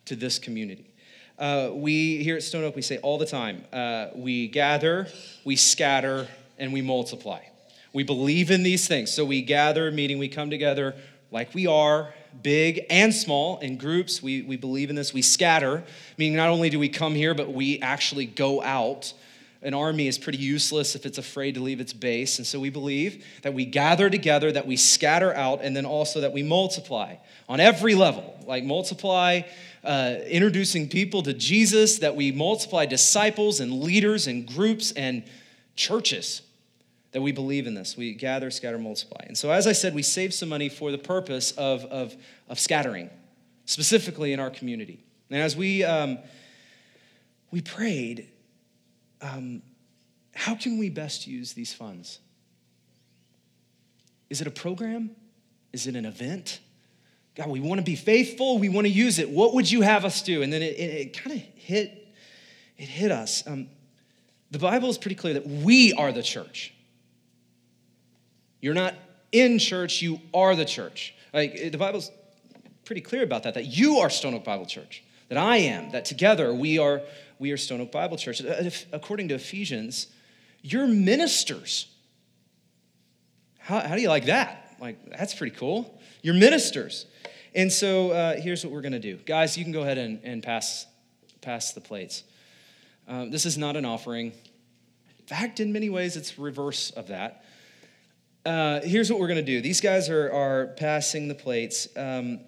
to 0.05 0.15
this 0.15 0.39
community. 0.39 0.92
Uh, 1.37 1.71
we 1.73 2.23
here 2.23 2.35
at 2.35 2.43
Stone 2.43 2.63
Oak, 2.63 2.75
we 2.75 2.83
say 2.83 2.97
all 2.99 3.17
the 3.17 3.25
time 3.25 3.65
uh, 3.73 4.07
we 4.15 4.47
gather, 4.47 5.07
we 5.43 5.55
scatter, 5.55 6.27
and 6.59 6.71
we 6.71 6.81
multiply. 6.81 7.41
We 7.91 8.03
believe 8.03 8.51
in 8.51 8.61
these 8.61 8.87
things. 8.87 9.11
So 9.11 9.25
we 9.25 9.41
gather, 9.41 9.91
meeting, 9.91 10.19
we 10.19 10.27
come 10.27 10.51
together 10.51 10.95
like 11.31 11.53
we 11.55 11.65
are, 11.65 12.13
big 12.43 12.85
and 12.89 13.13
small, 13.13 13.59
in 13.59 13.77
groups. 13.77 14.21
We, 14.21 14.43
we 14.43 14.57
believe 14.57 14.91
in 14.91 14.95
this. 14.95 15.11
We 15.11 15.23
scatter, 15.23 15.83
meaning 16.17 16.37
not 16.37 16.49
only 16.49 16.69
do 16.69 16.77
we 16.77 16.89
come 16.89 17.15
here, 17.15 17.33
but 17.33 17.51
we 17.51 17.79
actually 17.81 18.27
go 18.27 18.61
out. 18.61 19.13
An 19.63 19.73
army 19.73 20.07
is 20.07 20.19
pretty 20.19 20.39
useless 20.39 20.93
if 20.95 21.05
it's 21.05 21.17
afraid 21.17 21.55
to 21.55 21.61
leave 21.61 21.79
its 21.79 21.93
base. 21.93 22.37
And 22.37 22.45
so 22.45 22.59
we 22.59 22.69
believe 22.69 23.25
that 23.41 23.53
we 23.53 23.65
gather 23.65 24.09
together, 24.09 24.51
that 24.51 24.67
we 24.67 24.75
scatter 24.75 25.33
out, 25.33 25.61
and 25.63 25.75
then 25.75 25.85
also 25.85 26.21
that 26.21 26.33
we 26.33 26.43
multiply 26.43 27.15
on 27.49 27.59
every 27.59 27.95
level. 27.95 28.37
Like 28.45 28.63
multiply, 28.63 29.41
uh, 29.83 30.15
introducing 30.27 30.87
people 30.87 31.23
to 31.23 31.33
Jesus, 31.33 31.99
that 31.99 32.15
we 32.15 32.31
multiply 32.31 32.85
disciples 32.85 33.59
and 33.59 33.81
leaders 33.81 34.27
and 34.27 34.47
groups 34.47 34.91
and 34.93 35.23
churches 35.75 36.41
that 37.11 37.21
we 37.21 37.31
believe 37.31 37.67
in 37.67 37.73
this. 37.75 37.95
We 37.95 38.13
gather, 38.13 38.49
scatter, 38.51 38.77
multiply. 38.77 39.23
And 39.27 39.37
so, 39.37 39.51
as 39.51 39.67
I 39.67 39.71
said, 39.71 39.93
we 39.93 40.01
save 40.01 40.33
some 40.33 40.49
money 40.49 40.69
for 40.69 40.91
the 40.91 40.97
purpose 40.97 41.51
of, 41.51 41.85
of, 41.85 42.15
of 42.49 42.59
scattering, 42.59 43.09
specifically 43.65 44.33
in 44.33 44.39
our 44.39 44.49
community. 44.49 45.03
And 45.29 45.41
as 45.41 45.55
we, 45.55 45.83
um, 45.83 46.17
we 47.51 47.61
prayed, 47.61 48.29
um, 49.21 49.61
how 50.33 50.55
can 50.55 50.77
we 50.77 50.89
best 50.89 51.27
use 51.27 51.53
these 51.53 51.73
funds? 51.73 52.19
Is 54.29 54.41
it 54.41 54.47
a 54.47 54.51
program? 54.51 55.11
Is 55.71 55.87
it 55.87 55.95
an 55.95 56.05
event? 56.05 56.59
God, 57.35 57.49
we 57.49 57.59
want 57.59 57.79
to 57.79 57.85
be 57.85 57.95
faithful. 57.95 58.59
We 58.59 58.69
want 58.69 58.85
to 58.85 58.93
use 58.93 59.17
it. 59.19 59.29
What 59.29 59.53
would 59.55 59.69
you 59.69 59.81
have 59.81 60.05
us 60.05 60.21
do? 60.21 60.43
And 60.43 60.53
then 60.53 60.61
it, 60.61 60.75
it, 60.75 61.01
it 61.01 61.17
kind 61.17 61.35
of 61.35 61.41
hit, 61.55 62.07
it 62.77 62.87
hit 62.87 63.11
us. 63.11 63.43
Um, 63.47 63.69
the 64.51 64.59
Bible 64.59 64.89
is 64.89 64.97
pretty 64.99 65.15
clear 65.15 65.33
that 65.33 65.47
we 65.47 65.93
are 65.93 66.11
the 66.11 66.21
church. 66.21 66.73
You're 68.61 68.75
not 68.75 68.93
in 69.31 69.57
church, 69.57 70.01
you 70.01 70.21
are 70.33 70.55
the 70.55 70.65
church. 70.65 71.15
Like 71.33 71.71
the 71.71 71.77
Bible's 71.77 72.11
pretty 72.85 73.01
clear 73.01 73.23
about 73.23 73.43
that, 73.43 73.55
that 73.55 73.65
you 73.65 73.97
are 73.97 74.09
Stone 74.09 74.35
Oak 74.35 74.43
Bible 74.43 74.67
Church, 74.67 75.03
that 75.29 75.37
I 75.37 75.57
am, 75.57 75.91
that 75.91 76.05
together 76.05 76.53
we 76.53 76.77
are 76.77 77.01
we 77.39 77.51
are 77.51 77.57
Stone 77.57 77.81
Oak 77.81 77.91
Bible 77.91 78.15
Church. 78.15 78.43
Uh, 78.45 78.69
according 78.91 79.29
to 79.29 79.35
Ephesians, 79.35 80.07
you're 80.61 80.87
ministers. 80.87 81.87
How, 83.57 83.79
how 83.79 83.95
do 83.95 84.01
you 84.01 84.09
like 84.09 84.25
that? 84.25 84.75
Like, 84.79 84.97
that's 85.09 85.33
pretty 85.33 85.55
cool. 85.55 85.99
You're 86.21 86.35
ministers. 86.35 87.05
And 87.55 87.71
so 87.71 88.11
uh, 88.11 88.35
here's 88.35 88.63
what 88.63 88.73
we're 88.73 88.81
going 88.81 88.93
to 88.93 88.99
do. 88.99 89.17
Guys, 89.17 89.57
you 89.57 89.63
can 89.63 89.73
go 89.73 89.81
ahead 89.81 89.97
and, 89.97 90.19
and 90.23 90.41
pass, 90.41 90.87
pass 91.41 91.73
the 91.73 91.81
plates. 91.81 92.23
Um, 93.07 93.29
this 93.29 93.45
is 93.45 93.57
not 93.57 93.75
an 93.75 93.85
offering. 93.85 94.27
In 95.19 95.25
fact, 95.27 95.59
in 95.59 95.71
many 95.71 95.89
ways, 95.89 96.17
it's 96.17 96.39
reverse 96.39 96.89
of 96.91 97.07
that. 97.07 97.45
Uh, 98.45 98.81
here's 98.81 99.09
what 99.09 99.19
we're 99.19 99.27
going 99.27 99.37
to 99.37 99.45
do. 99.45 99.61
These 99.61 99.81
guys 99.81 100.09
are, 100.09 100.31
are 100.31 100.67
passing 100.77 101.27
the 101.27 101.35
plates. 101.35 101.87
Um, 101.95 102.39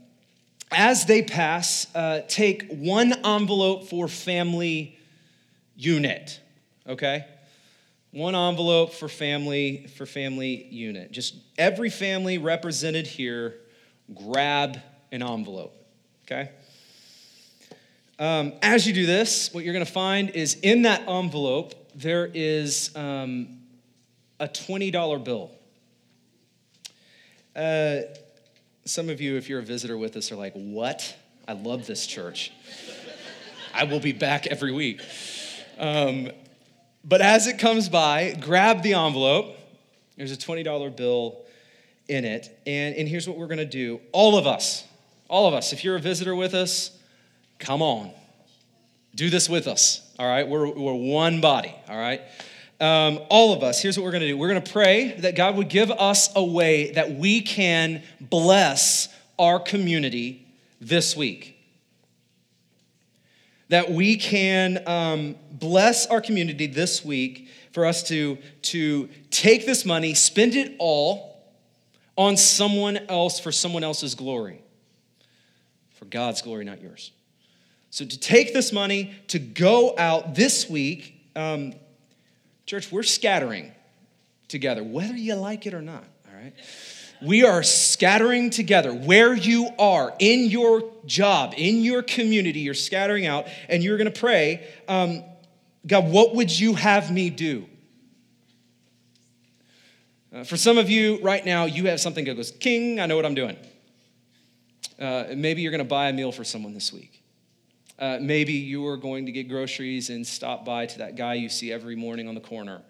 as 0.72 1.06
they 1.06 1.22
pass, 1.22 1.88
uh, 1.96 2.22
take 2.28 2.68
one 2.70 3.14
envelope 3.26 3.88
for 3.88 4.08
family 4.08 4.98
unit, 5.76 6.40
okay? 6.88 7.26
One 8.12 8.36
envelope 8.36 8.94
for 8.94 9.08
family 9.08 9.88
for 9.96 10.06
family 10.06 10.68
unit. 10.70 11.12
Just 11.12 11.36
every 11.58 11.90
family 11.90 12.38
represented 12.38 13.08
here, 13.08 13.56
grab 14.14 14.80
an 15.12 15.24
envelope, 15.24 15.76
okay? 16.26 16.50
Um, 18.18 18.54
as 18.62 18.88
you 18.88 18.94
do 18.94 19.06
this, 19.06 19.54
what 19.54 19.64
you're 19.64 19.74
going 19.74 19.86
to 19.86 19.92
find 19.92 20.30
is 20.30 20.56
in 20.62 20.84
that 20.84 21.08
envelope 21.08 21.74
there 21.96 22.30
is 22.34 22.96
um, 22.96 23.60
a 24.40 24.48
$20 24.48 25.24
bill. 25.24 25.52
Uh, 27.56 28.02
some 28.86 29.10
of 29.10 29.20
you, 29.22 29.38
if 29.38 29.50
you're 29.50 29.60
a 29.60 29.64
visitor 29.64 29.98
with 29.98 30.16
us, 30.16 30.32
are 30.32 30.36
like, 30.36 30.54
What? 30.54 31.16
I 31.48 31.54
love 31.54 31.86
this 31.86 32.08
church. 32.08 32.52
I 33.74 33.84
will 33.84 34.00
be 34.00 34.14
back 34.14 34.48
every 34.48 34.72
week. 34.72 35.02
Um, 35.78 36.32
but 37.04 37.22
as 37.22 37.48
it 37.48 37.60
comes 37.60 37.88
by, 37.88 38.36
grab 38.40 38.82
the 38.82 38.94
envelope. 38.94 39.56
There's 40.18 40.32
a 40.32 40.38
$20 40.38 40.96
bill 40.96 41.44
in 42.08 42.26
it. 42.26 42.58
And, 42.66 42.96
and 42.96 43.08
here's 43.08 43.28
what 43.28 43.38
we're 43.38 43.48
going 43.48 43.58
to 43.58 43.66
do 43.66 44.00
all 44.12 44.38
of 44.38 44.48
us, 44.48 44.84
all 45.28 45.48
of 45.48 45.54
us, 45.54 45.74
if 45.74 45.84
you're 45.84 45.96
a 45.96 46.02
visitor 46.02 46.36
with 46.36 46.54
us, 46.54 46.92
come 47.60 47.82
on. 47.82 48.12
Do 49.16 49.30
this 49.30 49.50
with 49.50 49.68
us, 49.68 50.02
all 50.20 50.28
right? 50.28 50.48
We're, 50.48 50.68
we're 50.68 50.94
one 50.94 51.42
body, 51.42 51.74
all 51.90 51.98
right? 51.98 52.22
Um, 52.80 53.20
all 53.30 53.54
of 53.54 53.64
us, 53.64 53.82
here's 53.82 53.98
what 53.98 54.04
we're 54.04 54.12
gonna 54.12 54.28
do 54.28 54.38
we're 54.38 54.50
gonna 54.50 54.62
pray 54.62 55.14
that 55.20 55.36
God 55.36 55.56
would 55.56 55.70
give 55.70 55.90
us 55.90 56.30
a 56.36 56.44
way 56.44 56.92
that 56.92 57.12
we 57.14 57.42
can 57.42 58.04
bless 58.20 59.08
our 59.40 59.60
community 59.60 60.46
this 60.82 61.16
week. 61.16 61.54
That 63.70 63.90
we 63.92 64.18
can 64.18 64.88
um, 64.88 65.36
bless 65.52 66.06
our 66.08 66.20
community 66.22 66.68
this 66.68 67.04
week 67.04 67.48
for 67.72 67.86
us 67.86 68.04
to, 68.10 68.38
to 68.64 69.10
take 69.32 69.66
this 69.66 69.86
money, 69.86 70.14
spend 70.14 70.56
it 70.56 70.76
all 70.78 71.42
on 72.18 72.38
someone 72.38 72.98
else 73.10 73.40
for 73.40 73.52
someone 73.52 73.84
else's 73.84 74.16
glory. 74.16 74.62
For 75.96 76.06
God's 76.06 76.42
glory, 76.42 76.66
not 76.66 76.82
yours. 76.82 77.12
So 77.90 78.06
to 78.06 78.20
take 78.20 78.54
this 78.54 78.72
money, 78.72 79.14
to 79.30 79.40
go 79.40 79.96
out 79.98 80.36
this 80.36 80.70
week, 80.70 81.30
um, 81.36 81.74
church, 82.66 82.92
we're 82.92 83.04
scattering 83.04 83.72
together, 84.48 84.84
whether 84.84 85.16
you 85.16 85.36
like 85.36 85.66
it 85.66 85.74
or 85.74 85.82
not, 85.82 86.04
all 86.28 86.38
right? 86.38 86.54
We 87.22 87.46
are 87.46 87.64
scattering 87.64 88.50
together 88.50 88.94
where 88.94 89.34
you 89.34 89.70
are 89.80 90.14
in 90.20 90.50
your 90.50 90.84
job, 91.06 91.54
in 91.58 91.82
your 91.82 92.04
community. 92.04 92.60
You're 92.60 92.74
scattering 92.74 93.26
out, 93.26 93.48
and 93.70 93.82
you're 93.82 93.98
gonna 93.98 94.12
pray 94.12 94.68
um, 94.88 95.24
God, 95.88 96.10
what 96.12 96.34
would 96.36 96.58
you 96.58 96.74
have 96.74 97.12
me 97.12 97.30
do? 97.30 97.68
Uh, 100.34 100.44
for 100.44 100.58
some 100.58 100.78
of 100.78 100.90
you 100.90 101.20
right 101.22 101.46
now, 101.46 101.66
you 101.66 101.88
have 101.88 102.00
something 102.00 102.26
that 102.26 102.36
goes, 102.36 102.52
King, 102.52 103.00
I 103.00 103.06
know 103.06 103.16
what 103.16 103.26
I'm 103.26 103.36
doing. 103.36 103.56
Uh, 105.00 105.26
maybe 105.36 105.62
you're 105.62 105.72
going 105.72 105.80
to 105.80 105.86
buy 105.86 106.10
a 106.10 106.14
meal 106.14 106.32
for 106.32 106.44
someone 106.44 106.74
this 106.74 106.94
week. 106.94 107.22
Uh, 107.98 108.18
maybe 108.22 108.54
you 108.54 108.86
are 108.88 108.98
going 108.98 109.26
to 109.26 109.32
get 109.32 109.48
groceries 109.48 110.10
and 110.10 110.26
stop 110.26 110.66
by 110.66 110.86
to 110.86 110.98
that 111.00 111.16
guy 111.16 111.34
you 111.34 111.50
see 111.50 111.72
every 111.72 111.96
morning 111.96 112.28
on 112.28 112.36
the 112.36 112.42
corner. 112.42 112.82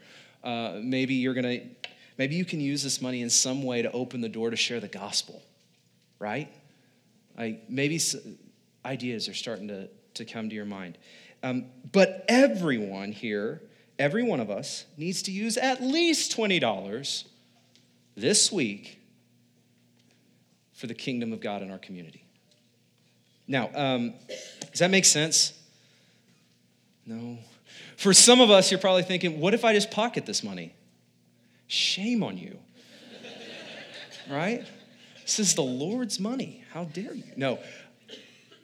Uh, 0.44 0.80
maybe 0.82 1.16
you're 1.16 1.34
going 1.34 1.44
to, 1.44 1.90
maybe 2.18 2.36
you 2.36 2.46
can 2.46 2.60
use 2.60 2.84
this 2.84 3.02
money 3.02 3.22
in 3.22 3.30
some 3.30 3.64
way 3.64 3.82
to 3.82 3.92
open 3.92 4.22
the 4.22 4.30
door 4.30 4.50
to 4.50 4.56
share 4.56 4.80
the 4.80 4.88
gospel, 4.88 5.42
right? 6.20 6.52
I, 7.38 7.60
maybe 7.70 8.00
ideas 8.84 9.28
are 9.28 9.34
starting 9.34 9.68
to, 9.68 9.90
to 10.16 10.26
come 10.26 10.50
to 10.50 10.56
your 10.56 10.66
mind. 10.66 10.98
Um, 11.44 11.66
but 11.92 12.26
everyone 12.28 13.12
here, 13.12 13.62
every 14.00 14.24
one 14.24 14.40
of 14.40 14.50
us, 14.50 14.86
needs 14.98 15.22
to 15.24 15.32
use 15.32 15.58
at 15.58 15.82
least 15.82 16.36
$20 16.36 17.26
this 18.16 18.52
week 18.52 19.00
for 20.76 20.88
the 20.88 20.94
kingdom 20.94 21.34
of 21.34 21.40
God 21.40 21.62
in 21.62 21.72
our 21.72 21.78
community. 21.78 22.24
Now, 23.48 23.70
um, 23.74 24.14
does 24.72 24.80
that 24.80 24.92
make 24.92 25.06
sense? 25.06 25.54
No. 27.06 27.38
For 27.98 28.14
some 28.14 28.42
of 28.42 28.52
us, 28.52 28.72
you're 28.72 28.80
probably 28.80 29.04
thinking, 29.04 29.40
what 29.40 29.54
if 29.54 29.64
I 29.64 29.74
just 29.74 29.92
pocket 29.92 30.26
this 30.26 30.44
money? 30.44 30.74
Shame 31.68 32.24
on 32.24 32.38
you. 32.38 32.60
right? 34.30 34.66
This 35.22 35.40
is 35.40 35.56
the 35.56 35.64
Lord's 35.64 36.20
money. 36.20 36.64
How 36.72 36.86
dare 36.86 37.14
you? 37.14 37.24
No. 37.36 37.60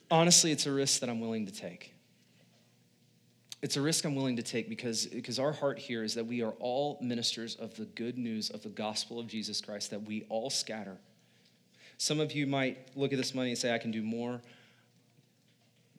Honestly, 0.09 0.51
it's 0.51 0.65
a 0.65 0.71
risk 0.71 0.99
that 0.99 1.09
I'm 1.09 1.21
willing 1.21 1.45
to 1.45 1.53
take. 1.53 1.93
It's 3.61 3.77
a 3.77 3.81
risk 3.81 4.05
I'm 4.05 4.15
willing 4.15 4.35
to 4.37 4.43
take 4.43 4.67
because, 4.69 5.05
because 5.05 5.39
our 5.39 5.51
heart 5.51 5.77
here 5.77 6.03
is 6.03 6.15
that 6.15 6.25
we 6.25 6.41
are 6.41 6.53
all 6.59 6.97
ministers 6.99 7.55
of 7.55 7.75
the 7.75 7.85
good 7.85 8.17
news 8.17 8.49
of 8.49 8.63
the 8.63 8.69
gospel 8.69 9.19
of 9.19 9.27
Jesus 9.27 9.61
Christ, 9.61 9.91
that 9.91 10.01
we 10.01 10.25
all 10.29 10.49
scatter. 10.49 10.97
Some 12.01 12.19
of 12.19 12.31
you 12.31 12.47
might 12.47 12.79
look 12.95 13.13
at 13.13 13.19
this 13.19 13.35
money 13.35 13.49
and 13.49 13.57
say, 13.59 13.75
I 13.75 13.77
can 13.77 13.91
do 13.91 14.01
more. 14.01 14.41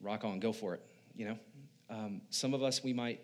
Rock 0.01 0.25
on, 0.25 0.41
go 0.41 0.51
for 0.51 0.73
it, 0.73 0.81
you 1.15 1.29
know? 1.29 1.37
Um, 1.89 2.19
some 2.29 2.53
of 2.53 2.61
us, 2.61 2.83
we 2.83 2.91
might, 2.91 3.21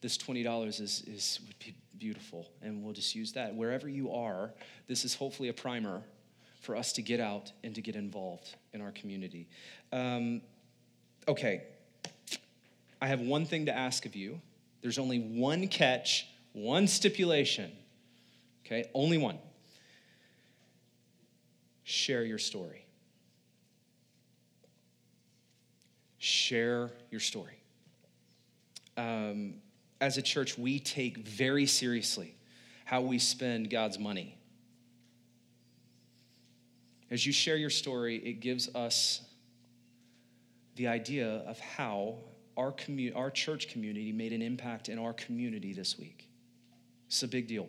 this 0.00 0.16
$20 0.16 0.68
is, 0.68 0.80
is 0.80 1.40
would 1.44 1.58
be 1.58 1.74
beautiful, 1.98 2.46
and 2.62 2.84
we'll 2.84 2.92
just 2.92 3.16
use 3.16 3.32
that. 3.32 3.52
Wherever 3.52 3.88
you 3.88 4.12
are, 4.12 4.52
this 4.86 5.04
is 5.04 5.16
hopefully 5.16 5.48
a 5.48 5.52
primer 5.52 6.00
for 6.60 6.76
us 6.76 6.92
to 6.92 7.02
get 7.02 7.18
out 7.18 7.50
and 7.64 7.74
to 7.74 7.80
get 7.80 7.96
involved 7.96 8.54
in 8.72 8.80
our 8.80 8.92
community. 8.92 9.48
Um, 9.92 10.40
okay, 11.26 11.64
I 13.02 13.08
have 13.08 13.22
one 13.22 13.44
thing 13.44 13.66
to 13.66 13.76
ask 13.76 14.06
of 14.06 14.14
you. 14.14 14.40
There's 14.82 15.00
only 15.00 15.18
one 15.18 15.66
catch, 15.66 16.28
one 16.52 16.86
stipulation. 16.86 17.72
Okay, 18.64 18.88
only 18.94 19.18
one. 19.18 19.40
Share 21.90 22.22
your 22.22 22.36
story. 22.36 22.84
Share 26.18 26.90
your 27.10 27.20
story. 27.20 27.62
Um, 28.98 29.54
as 29.98 30.18
a 30.18 30.22
church, 30.22 30.58
we 30.58 30.80
take 30.80 31.26
very 31.26 31.64
seriously 31.64 32.34
how 32.84 33.00
we 33.00 33.18
spend 33.18 33.70
God's 33.70 33.98
money. 33.98 34.36
As 37.10 37.24
you 37.24 37.32
share 37.32 37.56
your 37.56 37.70
story, 37.70 38.16
it 38.16 38.40
gives 38.40 38.68
us 38.74 39.22
the 40.76 40.88
idea 40.88 41.42
of 41.46 41.58
how 41.58 42.16
our, 42.58 42.70
commu- 42.70 43.16
our 43.16 43.30
church 43.30 43.68
community 43.68 44.12
made 44.12 44.34
an 44.34 44.42
impact 44.42 44.90
in 44.90 44.98
our 44.98 45.14
community 45.14 45.72
this 45.72 45.98
week. 45.98 46.28
It's 47.06 47.22
a 47.22 47.28
big 47.28 47.46
deal. 47.46 47.66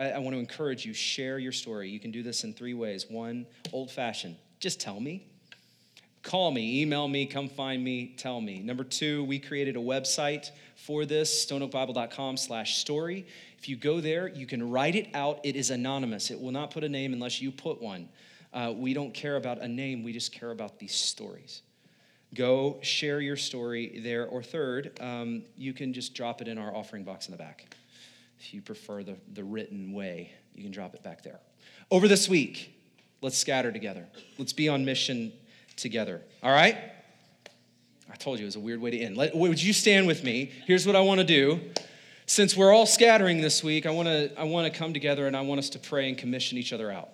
I, 0.00 0.12
I 0.12 0.18
want 0.18 0.34
to 0.34 0.40
encourage 0.40 0.84
you, 0.86 0.94
share 0.94 1.38
your 1.38 1.52
story. 1.52 1.88
You 1.88 2.00
can 2.00 2.10
do 2.10 2.22
this 2.22 2.42
in 2.42 2.54
three 2.54 2.74
ways. 2.74 3.06
One, 3.08 3.46
old 3.72 3.90
fashioned, 3.90 4.36
just 4.58 4.80
tell 4.80 4.98
me. 4.98 5.26
Call 6.22 6.50
me, 6.50 6.82
email 6.82 7.08
me, 7.08 7.24
come 7.24 7.48
find 7.48 7.82
me, 7.82 8.14
tell 8.16 8.40
me. 8.40 8.58
Number 8.60 8.84
two, 8.84 9.24
we 9.24 9.38
created 9.38 9.76
a 9.76 9.80
website 9.80 10.50
for 10.76 11.06
this, 11.06 11.46
stoneoakbible.com 11.46 12.36
slash 12.36 12.76
story. 12.78 13.26
If 13.58 13.68
you 13.68 13.76
go 13.76 14.00
there, 14.00 14.28
you 14.28 14.46
can 14.46 14.70
write 14.70 14.96
it 14.96 15.08
out. 15.14 15.40
It 15.44 15.56
is 15.56 15.70
anonymous. 15.70 16.30
It 16.30 16.38
will 16.38 16.52
not 16.52 16.72
put 16.72 16.84
a 16.84 16.88
name 16.88 17.14
unless 17.14 17.40
you 17.40 17.50
put 17.50 17.80
one. 17.80 18.08
Uh, 18.52 18.74
we 18.76 18.92
don't 18.92 19.14
care 19.14 19.36
about 19.36 19.60
a 19.62 19.68
name, 19.68 20.02
we 20.02 20.12
just 20.12 20.32
care 20.32 20.50
about 20.50 20.78
these 20.78 20.94
stories 20.94 21.62
go 22.34 22.78
share 22.82 23.20
your 23.20 23.36
story 23.36 24.00
there. 24.04 24.26
Or 24.26 24.42
third, 24.42 24.98
um, 25.00 25.42
you 25.56 25.72
can 25.72 25.92
just 25.92 26.14
drop 26.14 26.40
it 26.40 26.48
in 26.48 26.58
our 26.58 26.74
offering 26.74 27.04
box 27.04 27.26
in 27.26 27.32
the 27.32 27.38
back. 27.38 27.74
If 28.40 28.54
you 28.54 28.62
prefer 28.62 29.02
the, 29.02 29.16
the 29.34 29.44
written 29.44 29.92
way, 29.92 30.32
you 30.54 30.62
can 30.62 30.72
drop 30.72 30.94
it 30.94 31.02
back 31.02 31.22
there. 31.22 31.40
Over 31.90 32.08
this 32.08 32.26
week, 32.26 32.74
let's 33.20 33.36
scatter 33.36 33.70
together. 33.70 34.06
Let's 34.38 34.54
be 34.54 34.68
on 34.68 34.84
mission 34.86 35.32
together. 35.76 36.22
All 36.42 36.50
right? 36.50 36.76
I 38.10 38.16
told 38.16 38.38
you 38.38 38.44
it 38.44 38.46
was 38.46 38.56
a 38.56 38.60
weird 38.60 38.80
way 38.80 38.92
to 38.92 38.98
end. 38.98 39.16
Let, 39.16 39.36
would 39.36 39.62
you 39.62 39.74
stand 39.74 40.06
with 40.06 40.24
me? 40.24 40.52
Here's 40.66 40.86
what 40.86 40.96
I 40.96 41.00
want 41.00 41.20
to 41.20 41.26
do. 41.26 41.60
Since 42.24 42.56
we're 42.56 42.72
all 42.72 42.86
scattering 42.86 43.42
this 43.42 43.62
week, 43.62 43.84
I 43.84 43.90
want 43.90 44.08
to 44.08 44.32
I 44.38 44.44
want 44.44 44.72
to 44.72 44.78
come 44.78 44.94
together 44.94 45.26
and 45.26 45.36
I 45.36 45.42
want 45.42 45.58
us 45.58 45.68
to 45.70 45.78
pray 45.78 46.08
and 46.08 46.16
commission 46.16 46.56
each 46.56 46.72
other 46.72 46.90
out. 46.90 47.10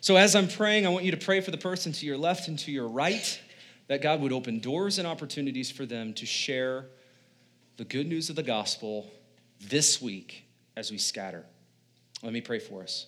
So 0.00 0.16
as 0.16 0.34
I'm 0.34 0.48
praying, 0.48 0.84
I 0.86 0.88
want 0.88 1.04
you 1.04 1.12
to 1.12 1.16
pray 1.16 1.40
for 1.40 1.52
the 1.52 1.58
person 1.58 1.92
to 1.92 2.06
your 2.06 2.16
left 2.16 2.48
and 2.48 2.58
to 2.60 2.72
your 2.72 2.88
right 2.88 3.40
that 3.86 4.02
God 4.02 4.20
would 4.20 4.32
open 4.32 4.58
doors 4.58 4.98
and 4.98 5.06
opportunities 5.06 5.70
for 5.70 5.86
them 5.86 6.12
to 6.14 6.26
share 6.26 6.86
the 7.76 7.84
good 7.84 8.08
news 8.08 8.30
of 8.30 8.36
the 8.36 8.42
gospel 8.42 9.10
this 9.68 10.00
week 10.00 10.44
as 10.76 10.90
we 10.90 10.98
scatter. 10.98 11.44
Let 12.22 12.32
me 12.32 12.40
pray 12.40 12.58
for 12.58 12.82
us. 12.82 13.06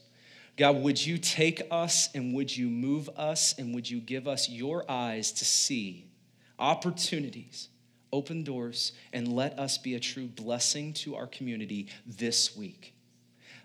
God, 0.57 0.83
would 0.83 1.05
you 1.05 1.19
take 1.19 1.63
us 1.71 2.09
and 2.15 2.35
would 2.35 2.55
you 2.55 2.69
move 2.69 3.09
us 3.17 3.55
and 3.59 3.75
would 3.75 3.89
you 3.89 4.01
give 4.01 4.27
us 4.27 4.49
your 4.49 4.85
eyes 4.91 5.31
to 5.33 5.45
see 5.45 6.07
opportunities, 6.59 7.69
open 8.13 8.43
doors, 8.43 8.93
and 9.13 9.33
let 9.33 9.57
us 9.59 9.79
be 9.79 9.95
a 9.95 10.01
true 10.01 10.27
blessing 10.27 10.93
to 10.95 11.15
our 11.15 11.29
community 11.29 11.89
this 12.07 12.57
week? 12.57 12.93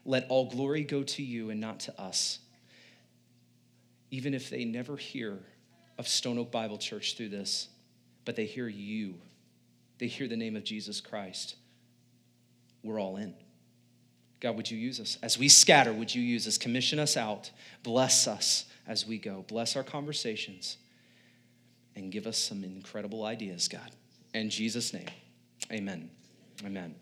Let 0.06 0.28
all 0.30 0.50
glory 0.50 0.84
go 0.84 1.02
to 1.02 1.24
you 1.24 1.50
and 1.50 1.60
not 1.60 1.80
to 1.82 2.00
us. 2.00 2.40
Even 4.12 4.36
if 4.36 4.52
they 4.52 4.64
never 4.64 4.96
hear 4.96 5.40
of 5.98 6.08
Stone 6.08 6.38
Oak 6.38 6.52
Bible 6.52 6.78
Church 6.78 7.18
through 7.18 7.30
this, 7.30 7.70
but 8.26 8.36
they 8.36 8.46
hear 8.46 8.68
you. 8.68 9.16
They 9.98 10.08
hear 10.08 10.28
the 10.28 10.38
name 10.38 10.56
of 10.56 10.64
Jesus 10.64 11.02
Christ. 11.02 11.56
We're 12.84 13.00
all 13.00 13.18
in. 13.18 13.34
God, 14.40 14.58
would 14.58 14.70
you 14.70 14.78
use 14.78 15.00
us? 15.00 15.18
As 15.24 15.38
we 15.38 15.48
scatter, 15.48 15.94
would 15.94 16.14
you 16.14 16.22
use 16.22 16.48
us? 16.48 16.58
Commission 16.58 17.00
us 17.00 17.16
out. 17.16 17.50
Bless 17.82 18.28
us 18.28 18.66
as 18.86 19.08
we 19.08 19.18
go. 19.18 19.46
Bless 19.48 19.76
our 19.76 19.84
conversations 19.84 20.78
and 21.96 22.12
give 22.12 22.28
us 22.28 22.38
some 22.38 22.64
incredible 22.64 23.26
ideas, 23.26 23.68
God. 23.68 23.90
In 24.34 24.50
Jesus' 24.50 24.94
name, 24.94 25.08
amen. 25.72 26.10
Amen. 26.66 26.96